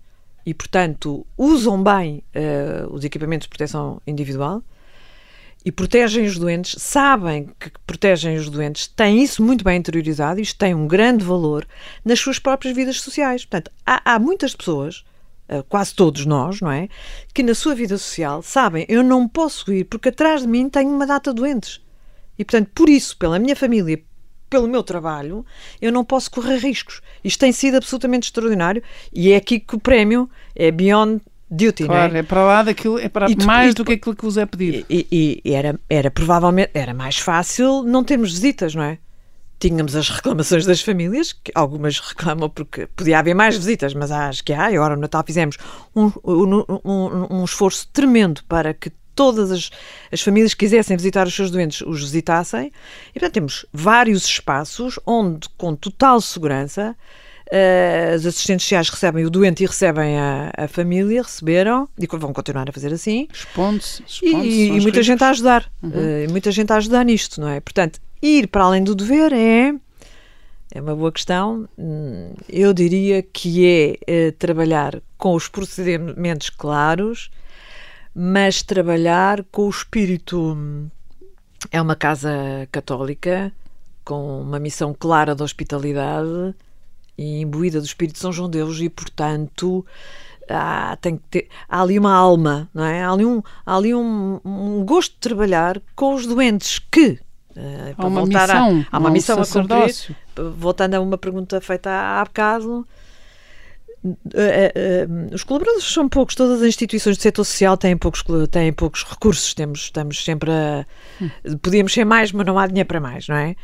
E, 0.47 0.53
portanto, 0.53 1.27
usam 1.37 1.83
bem 1.83 2.23
uh, 2.33 2.87
os 2.93 3.03
equipamentos 3.03 3.43
de 3.43 3.49
proteção 3.49 4.01
individual 4.07 4.63
e 5.65 5.73
protegem 5.73 6.23
os 6.25 6.37
doentes, 6.37 6.81
sabem 6.81 7.49
que 7.59 7.69
protegem 7.85 8.37
os 8.37 8.49
doentes, 8.49 8.87
têm 8.87 9.21
isso 9.21 9.43
muito 9.43 9.61
bem 9.61 9.77
interiorizado, 9.77 10.39
isto 10.39 10.57
tem 10.57 10.73
um 10.73 10.87
grande 10.87 11.25
valor 11.25 11.67
nas 12.05 12.21
suas 12.21 12.39
próprias 12.39 12.73
vidas 12.73 13.01
sociais. 13.01 13.43
Portanto, 13.43 13.69
há, 13.85 14.13
há 14.13 14.17
muitas 14.17 14.55
pessoas, 14.55 15.03
uh, 15.49 15.61
quase 15.67 15.93
todos 15.93 16.25
nós, 16.25 16.61
não 16.61 16.71
é? 16.71 16.87
Que 17.33 17.43
na 17.43 17.53
sua 17.53 17.75
vida 17.75 17.97
social 17.97 18.41
sabem, 18.41 18.85
eu 18.87 19.03
não 19.03 19.27
posso 19.27 19.69
ir 19.73 19.83
porque 19.83 20.07
atrás 20.07 20.43
de 20.43 20.47
mim 20.47 20.69
tenho 20.69 20.89
uma 20.89 21.05
data 21.05 21.33
de 21.33 21.41
doentes. 21.41 21.81
E, 22.39 22.45
portanto, 22.45 22.71
por 22.73 22.87
isso, 22.87 23.17
pela 23.17 23.37
minha 23.37 23.53
família, 23.53 24.01
pelo 24.49 24.67
meu 24.67 24.83
trabalho, 24.83 25.45
eu 25.81 25.91
não 25.91 26.03
posso 26.03 26.29
correr 26.31 26.57
riscos. 26.57 27.01
Isto 27.23 27.39
tem 27.39 27.51
sido 27.51 27.77
absolutamente 27.77 28.25
extraordinário 28.27 28.81
e 29.13 29.31
é 29.31 29.35
aqui 29.37 29.59
que 29.59 29.75
o 29.75 29.79
prémio 29.79 30.29
é 30.55 30.71
Beyond 30.71 31.21
duty, 31.49 31.85
claro, 31.85 32.09
não 32.11 32.17
é? 32.17 32.19
é 32.19 32.23
para 32.23 32.43
lá 32.43 32.63
daquilo, 32.63 32.99
é 32.99 33.07
para 33.07 33.27
tu- 33.27 33.45
mais 33.45 33.71
e 33.71 33.73
do 33.73 33.83
tu- 33.83 33.85
que 33.87 33.93
aquilo 33.93 34.15
que 34.15 34.23
vos 34.25 34.37
é 34.37 34.45
pedido. 34.45 34.85
E, 34.89 35.07
e- 35.11 35.41
e 35.45 35.53
era, 35.53 35.79
era 35.89 36.11
provavelmente 36.11 36.71
era 36.73 36.93
mais 36.93 37.17
fácil 37.17 37.83
não 37.83 38.03
termos 38.03 38.31
visitas, 38.33 38.75
não 38.75 38.83
é? 38.83 38.97
Tínhamos 39.59 39.95
as 39.95 40.07
reclamações 40.09 40.65
das 40.67 40.81
famílias, 40.81 41.33
que 41.33 41.51
algumas 41.55 41.97
reclamam 42.07 42.49
porque 42.49 42.87
podia 42.95 43.17
haver 43.19 43.33
mais 43.33 43.55
visitas, 43.57 43.93
mas 43.93 44.11
acho 44.11 44.43
que 44.43 44.53
há. 44.53 44.71
E 44.71 44.75
agora 44.75 44.95
no 44.95 45.01
Natal 45.01 45.23
fizemos 45.25 45.57
um, 45.95 46.11
um- 46.23 46.65
um- 46.85 47.27
um 47.39 47.43
esforço 47.43 47.87
tremendo 47.91 48.41
para 48.47 48.73
que 48.73 48.91
todas 49.17 49.51
as, 49.51 49.69
as 50.11 50.21
famílias 50.21 50.53
que 50.53 50.59
quisessem 50.65 50.95
visitar 50.95 51.25
os 51.27 51.35
seus 51.35 51.51
doentes 51.51 51.81
os 51.81 51.99
visitassem. 51.99 52.71
E 53.09 53.13
portanto 53.13 53.33
temos 53.33 53.65
vários 53.73 54.23
espaços 54.25 54.97
onde, 55.05 55.49
com 55.57 55.75
total 55.75 56.21
segurança, 56.21 56.95
eh, 57.51 58.11
as 58.13 58.25
assistentes 58.25 58.65
sociais 58.65 58.89
recebem 58.89 59.25
o 59.25 59.29
doente 59.29 59.63
e 59.63 59.65
recebem 59.65 60.17
a, 60.17 60.51
a 60.55 60.67
família, 60.67 61.23
receberam, 61.23 61.89
e 61.97 62.05
vão 62.05 62.31
continuar 62.31 62.69
a 62.69 62.71
fazer 62.71 62.93
assim. 62.93 63.27
Exponde-se, 63.33 64.03
E, 64.21 64.27
exponde-se 64.27 64.61
e 64.67 64.69
aos 64.71 64.83
muita 64.83 65.03
gente 65.03 65.23
a 65.23 65.29
ajudar. 65.29 65.71
Eh, 65.83 66.25
e 66.27 66.31
muita 66.31 66.51
gente 66.51 66.71
a 66.71 66.75
ajudar 66.77 67.03
nisto, 67.03 67.41
não 67.41 67.49
é? 67.49 67.59
Portanto, 67.59 67.99
ir 68.21 68.47
para 68.47 68.63
além 68.65 68.83
do 68.83 68.93
dever 68.93 69.33
é. 69.33 69.73
É 70.73 70.81
uma 70.81 70.95
boa 70.95 71.11
questão. 71.11 71.67
Hum, 71.77 72.33
Eu 72.49 72.73
diria 72.73 73.23
que 73.23 73.65
é 73.65 73.97
eh, 74.05 74.31
trabalhar 74.31 75.01
com 75.17 75.33
os 75.33 75.47
procedimentos 75.47 76.49
claros, 76.49 77.31
mas 78.19 78.63
trabalhar 78.63 79.43
com 79.51 79.67
o 79.67 79.69
espírito. 79.69 80.57
É 81.71 81.79
uma 81.81 81.95
casa 81.95 82.31
católica 82.71 83.51
com 84.03 84.41
uma 84.41 84.59
missão 84.59 84.95
clara 84.97 85.35
de 85.35 85.43
hospitalidade 85.43 86.55
e 87.17 87.41
imbuída 87.41 87.79
do 87.79 87.85
espírito 87.85 88.15
de 88.15 88.21
São 88.21 88.31
João 88.31 88.49
Deus 88.49 88.79
e, 88.79 88.89
portanto, 88.89 89.85
há, 90.49 90.97
tem 91.01 91.17
que 91.17 91.23
ter, 91.29 91.47
há 91.67 91.81
ali 91.81 91.99
uma 91.99 92.13
alma, 92.13 92.69
não 92.73 92.83
é? 92.85 93.03
Há 93.03 93.11
ali 93.11 93.25
um, 93.25 93.41
há 93.65 93.75
ali 93.75 93.93
um, 93.93 94.39
um 94.45 94.83
gosto 94.85 95.13
de 95.13 95.19
trabalhar 95.19 95.81
com 95.95 96.13
os 96.15 96.25
doentes 96.25 96.79
que. 96.91 97.19
eh, 97.55 97.93
Há 97.97 98.07
uma 98.07 98.21
voltar 98.21 98.49
a- 98.49 98.53
missão, 98.69 98.85
há 98.91 98.97
uma 98.99 99.09
um 99.09 99.11
missão 99.13 99.35
a 99.35 99.45
cumprir. 99.63 100.15
Voltando 100.57 100.93
a 100.93 101.01
uma 101.01 101.17
pergunta 101.17 101.59
feita 101.59 101.89
há 101.91 102.23
bocado, 102.23 102.87
eh, 104.33 104.71
eh, 104.75 105.07
os 105.33 105.43
colaboradores 105.43 105.85
são 105.91 106.07
poucos, 106.09 106.35
todas 106.35 106.61
as 106.61 106.67
instituições 106.67 107.17
do 107.17 107.21
setor 107.21 107.43
social 107.45 107.77
têm 107.77 107.95
poucos, 107.97 108.23
têm 108.51 108.71
poucos 108.73 109.03
recursos, 109.03 109.53
temos, 109.53 109.81
estamos 109.81 110.23
sempre 110.23 110.51
a. 110.51 110.85
Podíamos 111.61 111.93
ser 111.93 112.05
mais, 112.05 112.31
mas 112.31 112.45
não 112.45 112.57
há 112.59 112.67
dinheiro 112.67 112.87
para 112.87 112.99
mais, 112.99 113.27
não 113.27 113.35
é? 113.35 113.55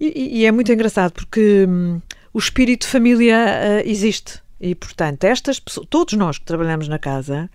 E, 0.00 0.40
e- 0.40 0.44
é 0.46 0.52
muito 0.52 0.72
engraçado 0.72 1.12
porque 1.12 1.66
hum, 1.68 2.00
o 2.32 2.38
espírito 2.38 2.82
de 2.82 2.88
família 2.88 3.36
eh, 3.36 3.82
existe. 3.86 4.42
E, 4.60 4.74
portanto, 4.74 5.24
estas 5.24 5.60
pessoas, 5.60 5.86
todos 5.90 6.14
nós 6.14 6.38
que 6.38 6.44
trabalhamos 6.44 6.88
na 6.88 6.98
casa, 6.98 7.50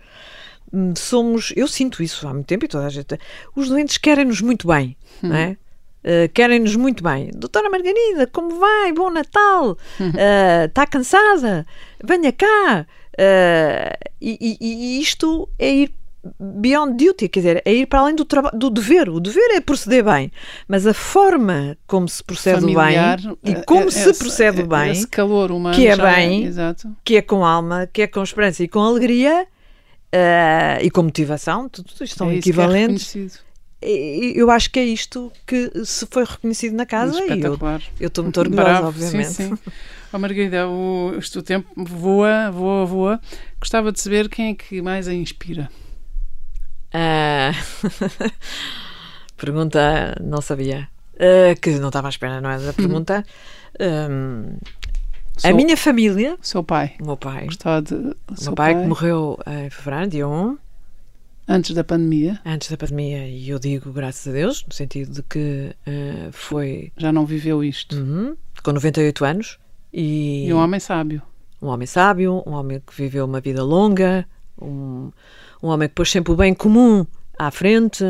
hum, 0.72 0.92
somos. 0.96 1.52
Eu 1.56 1.66
sinto 1.66 2.02
isso 2.02 2.26
há 2.28 2.32
muito 2.32 2.46
tempo 2.46 2.64
e 2.64 2.68
toda 2.68 2.86
a 2.86 2.90
gente. 2.90 3.18
Os 3.56 3.68
doentes 3.68 3.98
querem-nos 3.98 4.40
muito 4.40 4.66
bem, 4.68 4.96
não 5.22 5.34
é? 5.36 5.56
Uh, 6.02 6.28
querem-nos 6.32 6.74
muito 6.76 7.02
bem. 7.04 7.30
Doutora 7.34 7.68
Margarida, 7.68 8.26
como 8.26 8.58
vai? 8.58 8.92
Bom 8.92 9.10
Natal! 9.10 9.72
Uh, 9.72 9.76
Está 10.66 10.86
cansada? 10.86 11.66
Venha 12.02 12.32
cá! 12.32 12.86
Uh, 13.18 14.10
e, 14.20 14.56
e- 14.60 15.00
isto 15.00 15.48
é 15.58 15.70
ir 15.70 15.94
beyond 16.38 16.96
duty, 17.02 17.28
quer 17.28 17.40
dizer, 17.40 17.62
é 17.64 17.72
ir 17.72 17.86
para 17.86 18.00
além 18.00 18.14
do, 18.14 18.26
do 18.52 18.70
dever. 18.70 19.08
O 19.08 19.20
dever 19.20 19.56
é 19.56 19.60
proceder 19.60 20.04
bem, 20.04 20.30
mas 20.68 20.86
a 20.86 20.92
forma 20.94 21.76
como 21.86 22.08
se 22.08 22.22
procede 22.22 22.60
Familiar, 22.60 23.18
bem 23.18 23.36
e 23.44 23.52
eh, 23.52 23.62
como 23.66 23.88
eh, 23.88 23.90
se 23.90 24.12
procede 24.18 24.60
eh, 24.60 24.66
bem, 24.66 24.92
Esse 24.92 25.06
calor 25.06 25.50
humano. 25.50 25.74
que 25.74 25.86
é 25.86 25.96
já 25.96 26.04
bem, 26.14 26.44
Exato. 26.44 26.94
que 27.04 27.16
é 27.16 27.22
com 27.22 27.44
alma, 27.44 27.86
que 27.90 28.02
é 28.02 28.06
com 28.06 28.22
esperança 28.22 28.62
e 28.62 28.68
com 28.68 28.80
alegria. 28.80 29.46
uh, 30.14 30.82
e 30.84 30.90
com 30.90 31.02
motivação, 31.04 31.68
tudo 31.68 31.88
isto 32.02 32.16
são 32.16 32.30
é 32.30 32.34
é 32.34 32.38
equivalentes. 32.38 33.42
Eu 33.82 34.50
acho 34.50 34.70
que 34.70 34.78
é 34.78 34.84
isto 34.84 35.32
que 35.46 35.70
se 35.84 36.06
foi 36.10 36.24
reconhecido 36.24 36.74
na 36.74 36.84
casa 36.84 37.18
e 37.24 37.40
eu 37.40 37.58
eu 37.98 38.08
estou 38.08 38.24
muito 38.24 38.38
orgulhosa, 38.38 38.68
Bravo, 38.68 38.88
obviamente. 38.88 39.32
Sim, 39.32 39.56
sim. 39.56 39.72
Oh, 40.12 40.18
Margarida, 40.18 40.68
o, 40.68 41.12
o 41.18 41.42
tempo 41.42 41.68
voa, 41.76 42.50
voa, 42.50 42.84
voa. 42.84 43.20
Gostava 43.58 43.90
de 43.92 44.00
saber 44.00 44.28
quem 44.28 44.50
é 44.50 44.54
que 44.54 44.82
mais 44.82 45.08
a 45.08 45.14
inspira. 45.14 45.70
Ah, 46.92 47.52
pergunta, 49.36 50.16
não 50.20 50.40
sabia. 50.40 50.88
Ah, 51.18 51.54
que 51.60 51.70
não 51.78 51.88
estava 51.88 52.08
à 52.08 52.10
espera, 52.10 52.40
não 52.40 52.50
é? 52.50 52.58
Da 52.58 52.72
pergunta. 52.72 53.24
Hum, 53.80 54.56
a 55.42 55.52
minha 55.52 55.76
família, 55.76 56.36
Seu 56.42 56.62
pai. 56.62 56.96
o 57.00 57.06
meu 57.06 57.16
pai, 57.16 57.46
Gostava 57.46 57.80
de. 57.80 57.94
o 57.94 58.14
meu 58.42 58.52
pai, 58.54 58.74
que 58.74 58.86
morreu 58.86 59.38
em 59.46 59.70
fevereiro, 59.70 60.10
dia 60.10 60.28
1, 60.28 60.58
Antes 61.52 61.74
da 61.74 61.82
pandemia, 61.82 62.40
antes 62.46 62.70
da 62.70 62.76
pandemia, 62.76 63.26
e 63.26 63.48
eu 63.50 63.58
digo 63.58 63.92
graças 63.92 64.24
a 64.28 64.30
Deus, 64.30 64.64
no 64.64 64.72
sentido 64.72 65.10
de 65.14 65.22
que 65.24 65.74
ah, 65.84 66.28
foi 66.30 66.92
já 66.96 67.10
não 67.10 67.26
viveu 67.26 67.64
isto. 67.64 67.96
uhum, 67.96 68.36
com 68.62 68.72
98 68.72 69.24
anos 69.24 69.58
e, 69.92 70.46
E 70.46 70.54
um 70.54 70.58
homem 70.58 70.78
sábio. 70.78 71.20
um 71.60 71.66
homem 71.66 71.88
sábio, 71.88 72.40
um 72.46 72.52
homem 72.52 72.80
que 72.86 72.94
viveu 72.94 73.24
uma 73.24 73.40
vida 73.40 73.64
longa, 73.64 74.24
um, 74.62 75.10
um 75.60 75.66
homem 75.66 75.88
que 75.88 75.94
pôs 75.96 76.08
sempre 76.08 76.32
o 76.32 76.36
bem 76.36 76.54
comum 76.54 77.04
à 77.36 77.50
frente, 77.50 78.04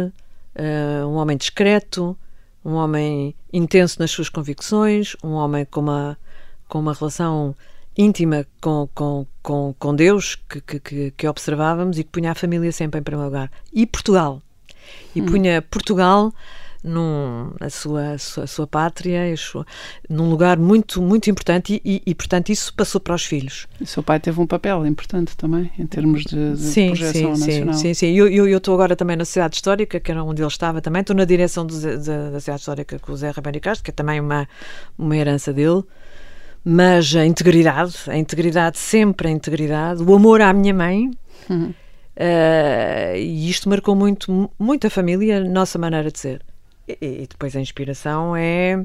eh, 0.55 1.03
um 1.07 1.14
homem 1.14 1.38
discreto, 1.38 2.14
um 2.62 2.74
homem 2.74 3.34
intenso 3.51 3.99
nas 4.01 4.11
suas 4.11 4.28
convicções, 4.28 5.16
um 5.24 5.30
homem 5.30 5.64
com 5.64 5.80
uma, 5.80 6.18
com 6.68 6.78
uma 6.78 6.93
relação 6.93 7.57
íntima 7.97 8.47
com, 8.61 8.88
com, 8.95 9.26
com, 9.43 9.74
com 9.78 9.95
Deus 9.95 10.36
que, 10.49 10.61
que, 10.80 11.11
que, 11.16 11.28
observávamos 11.28 11.99
e 11.99 12.05
que 12.05 12.11
punha 12.11 12.32
a 12.32 12.34
família 12.34 12.72
sempre 12.72 13.01
em 13.01 13.03
primeiro 13.03 13.26
lugar. 13.26 13.51
E 13.72 13.86
Portugal. 13.86 14.43
E 15.14 15.20
punha 15.22 15.61
Portugal 15.62 16.32
num, 16.82 17.53
a, 17.61 17.68
sua, 17.68 18.12
a, 18.12 18.18
sua, 18.18 18.45
a 18.45 18.47
sua 18.47 18.66
pátria, 18.66 19.30
a 19.32 19.36
sua- 19.36 19.66
num 20.09 20.30
lugar 20.30 20.59
muito, 20.59 21.03
muito 21.03 21.28
importante 21.28 21.74
e, 21.84 21.97
e, 21.97 22.03
e, 22.07 22.14
portanto, 22.14 22.49
isso 22.49 22.72
passou 22.74 22.99
para 23.01 23.14
os 23.14 23.24
filhos. 23.24 23.66
E 23.80 23.84
seu 23.86 24.03
pai 24.03 24.18
teve 24.18 24.41
um 24.41 24.47
papel 24.47 24.86
importante 24.86 25.36
também, 25.36 25.70
em 25.78 25.86
termos 25.86 26.22
de, 26.24 26.53
de 26.55 26.59
Sim, 26.59 26.86
projeção 26.88 27.36
sim, 27.36 27.43
sim, 27.43 27.51
nacional. 27.51 27.74
sim, 27.74 27.95
sim. 27.95 28.07
Eu 28.16 28.28
eu- 28.28 28.49
eu 28.49 28.59
estou 28.59 28.72
agora 28.74 28.97
também 28.97 29.14
na 29.16 29.24
Sociedade 29.26 29.57
Histórica, 29.57 30.01
que 30.01 30.11
era 30.11 30.24
onde 30.24 30.41
ele 30.41 30.49
estava 30.49 30.80
também. 30.80 31.01
Estou 31.01 31.14
na 31.14 31.26
direção 31.26 31.66
do 31.66 31.78
da, 31.78 31.97
da 31.97 32.32
Sociedade 32.32 32.61
Histórica 32.61 32.99
com 32.99 33.12
o 33.12 33.16
Zé 33.16 33.30
Ribeiro 33.30 33.61
Castro, 33.61 33.84
que 33.84 33.91
é 33.91 33.95
também 33.95 34.18
uma, 34.18 34.49
uma 34.97 35.14
herança 35.16 35.53
dele. 35.53 35.82
Mas 36.64 37.14
a 37.16 37.24
integridade, 37.24 37.94
a 38.08 38.16
integridade, 38.16 38.78
sempre 38.78 39.28
a 39.28 39.30
integridade, 39.30 40.02
o 40.02 40.14
amor 40.14 40.40
à 40.42 40.52
minha 40.52 40.74
mãe, 40.74 41.11
Uhum. 41.48 41.72
eh, 42.14 43.14
e 43.18 43.48
isto 43.48 43.68
marcou 43.68 43.94
muito, 43.96 44.50
muito 44.58 44.86
a 44.86 44.90
família, 44.90 45.38
a 45.38 45.44
nossa 45.44 45.78
maneira 45.78 46.11
de 46.11 46.18
ser. 46.18 46.42
E, 46.86 46.96
e 47.22 47.26
depois 47.26 47.56
a 47.56 47.61
inspiração 47.61 48.36
é. 48.36 48.84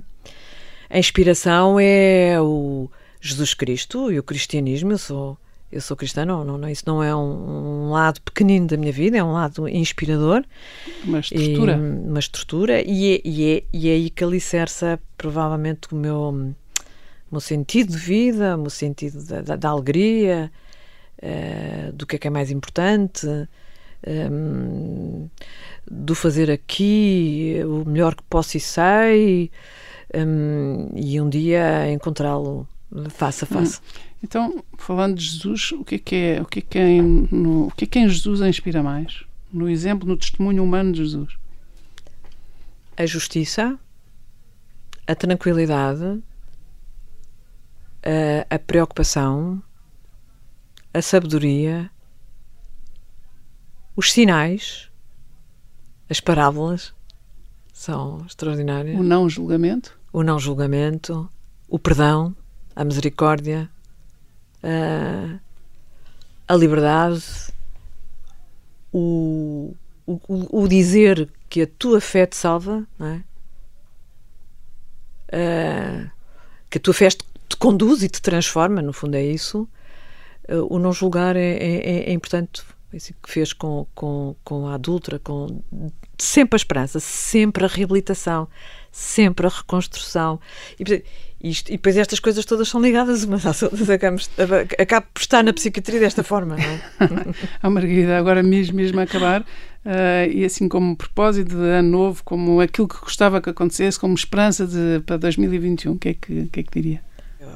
A 0.90 0.98
inspiração 1.00 1.78
é 1.80 2.40
o 2.40 2.90
Jesus 3.20 3.54
Cristo 3.54 4.12
e 4.12 4.20
o 4.20 4.24
cristianismo. 4.24 4.92
Eu 4.94 4.98
sou, 4.98 5.38
eu 5.72 5.82
sou 5.82 5.98
cristã, 5.98 6.24
não, 6.26 6.46
não, 6.46 6.58
não- 6.58 6.70
isso 6.70 6.84
não 6.88 7.04
é 7.04 7.14
um, 7.16 7.88
um 7.88 7.90
lado 7.92 8.22
pequenino 8.22 8.68
da 8.68 8.78
minha 8.78 8.92
vida, 8.92 9.18
é 9.18 9.24
um 9.24 9.34
lado 9.34 9.68
inspirador. 9.68 10.44
Uma 11.04 11.20
estrutura. 11.20 11.74
E, 11.74 12.08
uma 12.08 12.20
estrutura, 12.20 12.82
e 12.82 13.16
é, 13.16 13.22
e, 13.26 13.52
é, 13.58 13.64
e 13.74 13.90
é 13.90 13.94
aí 13.94 14.10
que 14.10 14.24
alicerça 14.24 15.00
provavelmente 15.18 15.88
o 15.92 15.96
meu, 15.96 16.54
meu 17.36 17.42
sentido 17.42 17.92
de 17.92 17.98
vida, 17.98 18.56
o 18.56 18.62
meu 18.62 18.70
sentido 18.70 19.24
da, 19.26 19.42
da- 19.42 19.56
da 19.56 19.70
alegria, 19.70 20.52
eh, 21.22 21.92
do 21.94 22.06
que 22.08 22.16
é 22.16 22.20
que 22.20 22.28
é 22.28 22.30
mais 22.32 22.50
importante, 22.52 23.28
hum, 24.08 25.30
do 25.90 26.16
fazer 26.16 26.50
aqui 26.52 27.58
o 27.66 27.88
melhor 27.90 28.16
que 28.16 28.24
posso 28.24 28.58
e 28.58 28.60
sei, 28.60 29.52
hum, 30.16 30.90
e 30.96 31.20
um 31.22 31.30
dia 31.30 31.92
encontrá-lo 31.92 32.68
face 33.10 33.44
a 33.44 33.48
face. 33.48 33.80
Então, 34.24 34.64
falando 34.78 35.16
de 35.18 35.24
Jesus, 35.26 35.72
o 35.74 35.84
que 35.84 35.96
é 35.96 36.00
que 36.00 36.16
é, 36.16 36.42
o 36.42 36.46
que 36.46 36.60
é, 36.60 36.62
que 36.62 36.80
é 36.80 37.02
no, 37.02 37.68
o 37.68 37.72
que 37.72 37.84
é 37.84 37.88
que 37.88 38.00
em 38.00 38.08
Jesus 38.10 38.42
a 38.42 38.50
inspira 38.50 38.82
mais? 38.82 39.24
No 39.52 39.70
exemplo, 39.70 40.08
no 40.08 40.18
testemunho 40.18 40.64
humano 40.64 40.92
de 40.92 41.00
Jesus. 41.00 41.34
a 42.98 43.06
justiça, 43.06 43.78
a 45.08 45.14
tranquilidade, 45.16 46.20
a, 48.06 48.56
a 48.56 48.60
preocupação, 48.60 49.62
a 50.94 51.02
sabedoria, 51.02 51.90
os 53.96 54.12
sinais, 54.12 54.90
as 56.10 56.20
parábolas 56.20 56.94
são 57.74 58.24
extraordinárias. 58.26 59.00
O 59.00 59.04
não 59.04 59.28
julgamento. 59.30 59.98
O 60.14 60.24
não 60.24 60.40
julgamento, 60.40 61.30
o 61.68 61.78
perdão, 61.80 62.36
a 62.76 62.84
misericórdia, 62.86 63.70
a, 64.64 65.40
a 66.48 66.56
liberdade, 66.56 67.24
o, 68.94 69.76
o, 70.06 70.20
o- 70.62 70.68
dizer 70.68 71.30
que 71.50 71.64
a 71.64 71.68
tua 71.68 72.00
fé 72.00 72.26
te 72.26 72.36
salva, 72.38 72.88
não 72.98 73.08
é? 73.08 73.24
Ah, 75.32 76.12
que 76.70 76.78
a 76.78 76.82
tua 76.82 76.94
fé 76.94 77.10
te, 77.10 77.18
te 77.48 77.58
conduz 77.58 78.04
e 78.04 78.10
te 78.10 78.22
transforma, 78.22 78.82
no 78.82 78.94
fundo 78.94 79.16
é 79.16 79.24
isso. 79.24 79.68
Ah, 80.48 80.56
o 80.70 80.80
não 80.80 80.92
julgar 80.94 81.36
é, 81.36 81.40
é- 81.58 81.90
é- 81.90 82.10
é 82.10 82.14
importante 82.14 82.62
isso 82.94 83.14
que 83.22 83.30
fez 83.30 83.52
com, 83.52 83.86
com, 83.94 84.36
com 84.44 84.68
a 84.68 84.76
adulta, 84.76 85.20
com 85.20 85.62
sempre 86.18 86.56
a 86.56 86.58
esperança, 86.58 87.00
sempre 87.00 87.66
a 87.66 87.68
reabilitação, 87.68 88.48
sempre 88.90 89.46
a 89.46 89.50
reconstrução. 89.50 90.40
E, 90.80 91.04
isto, 91.50 91.68
e 91.68 91.72
depois 91.74 91.98
estas 91.98 92.20
coisas 92.22 92.46
todas 92.46 92.70
são 92.70 92.82
ligadas 92.82 93.26
umas 93.26 93.46
às 93.46 93.62
outras. 93.64 93.90
Acabo 93.90 95.08
por 95.14 95.20
estar 95.20 95.44
na 95.44 95.52
psiquiatria 95.52 96.00
desta 96.00 96.24
forma, 96.24 96.56
não 96.56 96.64
é? 96.64 96.82
a 97.62 97.68
Margarida, 97.70 98.18
agora 98.18 98.42
mesmo, 98.42 98.78
mesmo 98.78 99.00
a 99.00 99.04
acabar, 99.04 99.42
uh, 99.42 100.32
e 100.32 100.46
assim 100.46 100.70
como 100.70 100.96
propósito 100.96 101.50
de 101.50 101.62
ano 101.70 101.90
novo, 101.90 102.24
como 102.24 102.62
aquilo 102.62 102.88
que 102.88 103.00
gostava 103.02 103.42
que 103.42 103.50
acontecesse, 103.50 104.00
como 104.00 104.14
esperança 104.16 104.66
de, 104.66 105.02
para 105.06 105.18
2021, 105.18 105.92
o 105.92 106.00
que, 106.00 106.10
é 106.10 106.14
que, 106.14 106.46
que 106.46 106.60
é 106.62 106.64
que 106.64 106.72
diria? 106.82 107.02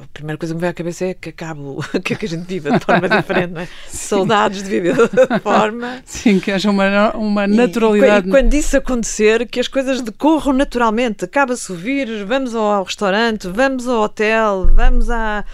A 0.02 0.06
primeira 0.12 0.38
coisa 0.38 0.54
que 0.54 0.56
me 0.56 0.60
vem 0.60 0.70
à 0.70 0.72
cabeça 0.72 1.04
é 1.04 1.14
que 1.14 1.28
acabo, 1.28 1.84
que, 2.04 2.14
é 2.14 2.16
que 2.16 2.26
a 2.26 2.28
gente 2.28 2.46
viva 2.46 2.78
de 2.78 2.84
forma 2.84 3.08
diferente, 3.08 3.52
não 3.52 3.60
é? 3.60 3.68
Saudades 3.88 4.62
de 4.62 4.70
viver 4.70 4.94
de 4.94 5.00
outra 5.02 5.38
forma. 5.40 6.02
Sim, 6.04 6.40
que 6.40 6.50
haja 6.50 6.70
uma, 6.70 7.14
uma 7.16 7.46
naturalidade. 7.46 8.26
E, 8.26 8.28
e, 8.28 8.32
quando 8.32 8.54
isso 8.54 8.76
acontecer, 8.76 9.46
que 9.46 9.60
as 9.60 9.68
coisas 9.68 10.00
decorram 10.00 10.52
naturalmente. 10.52 11.24
Acaba-se 11.24 11.70
o 11.72 11.74
vírus, 11.74 12.22
vamos 12.22 12.54
ao 12.54 12.84
restaurante, 12.84 13.48
vamos 13.48 13.86
ao 13.86 14.02
hotel, 14.02 14.68
vamos 14.72 15.10
a 15.10 15.44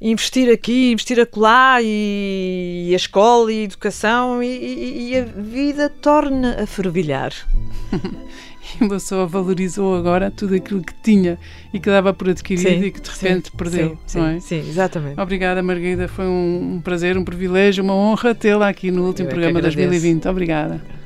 investir 0.00 0.52
aqui, 0.52 0.92
investir 0.92 1.20
acolá, 1.20 1.80
e, 1.82 2.88
e 2.88 2.92
a 2.92 2.96
escola 2.96 3.52
e 3.52 3.60
a 3.60 3.64
educação, 3.64 4.42
e, 4.42 5.10
e 5.10 5.18
a 5.18 5.24
vida 5.24 5.88
torna 5.88 6.62
a 6.62 6.66
fervilhar. 6.66 7.32
E 8.80 8.82
uma 8.84 8.90
pessoa 8.90 9.26
valorizou 9.26 9.96
agora 9.96 10.30
tudo 10.30 10.54
aquilo 10.54 10.82
que 10.82 10.94
tinha 11.02 11.38
e 11.72 11.78
que 11.78 11.88
dava 11.88 12.12
por 12.12 12.28
adquirido 12.28 12.68
sim, 12.68 12.84
e 12.84 12.90
que 12.90 13.00
de 13.00 13.10
repente 13.10 13.50
sim, 13.50 13.56
perdeu, 13.56 13.98
sim, 14.06 14.18
não 14.18 14.26
é? 14.26 14.40
Sim, 14.40 14.58
exatamente. 14.60 15.20
Obrigada, 15.20 15.62
Margarida. 15.62 16.08
Foi 16.08 16.26
um, 16.26 16.80
prazer, 16.82 17.16
um 17.16 17.24
privilégio, 17.24 17.82
uma 17.84 17.94
honra 17.94 18.34
tê-la 18.34 18.68
aqui 18.68 18.90
no 18.90 19.06
último 19.06 19.28
Eu 19.28 19.32
programa 19.32 19.58
é 19.58 19.62
2020. 19.62 20.28
Obrigada. 20.28 21.03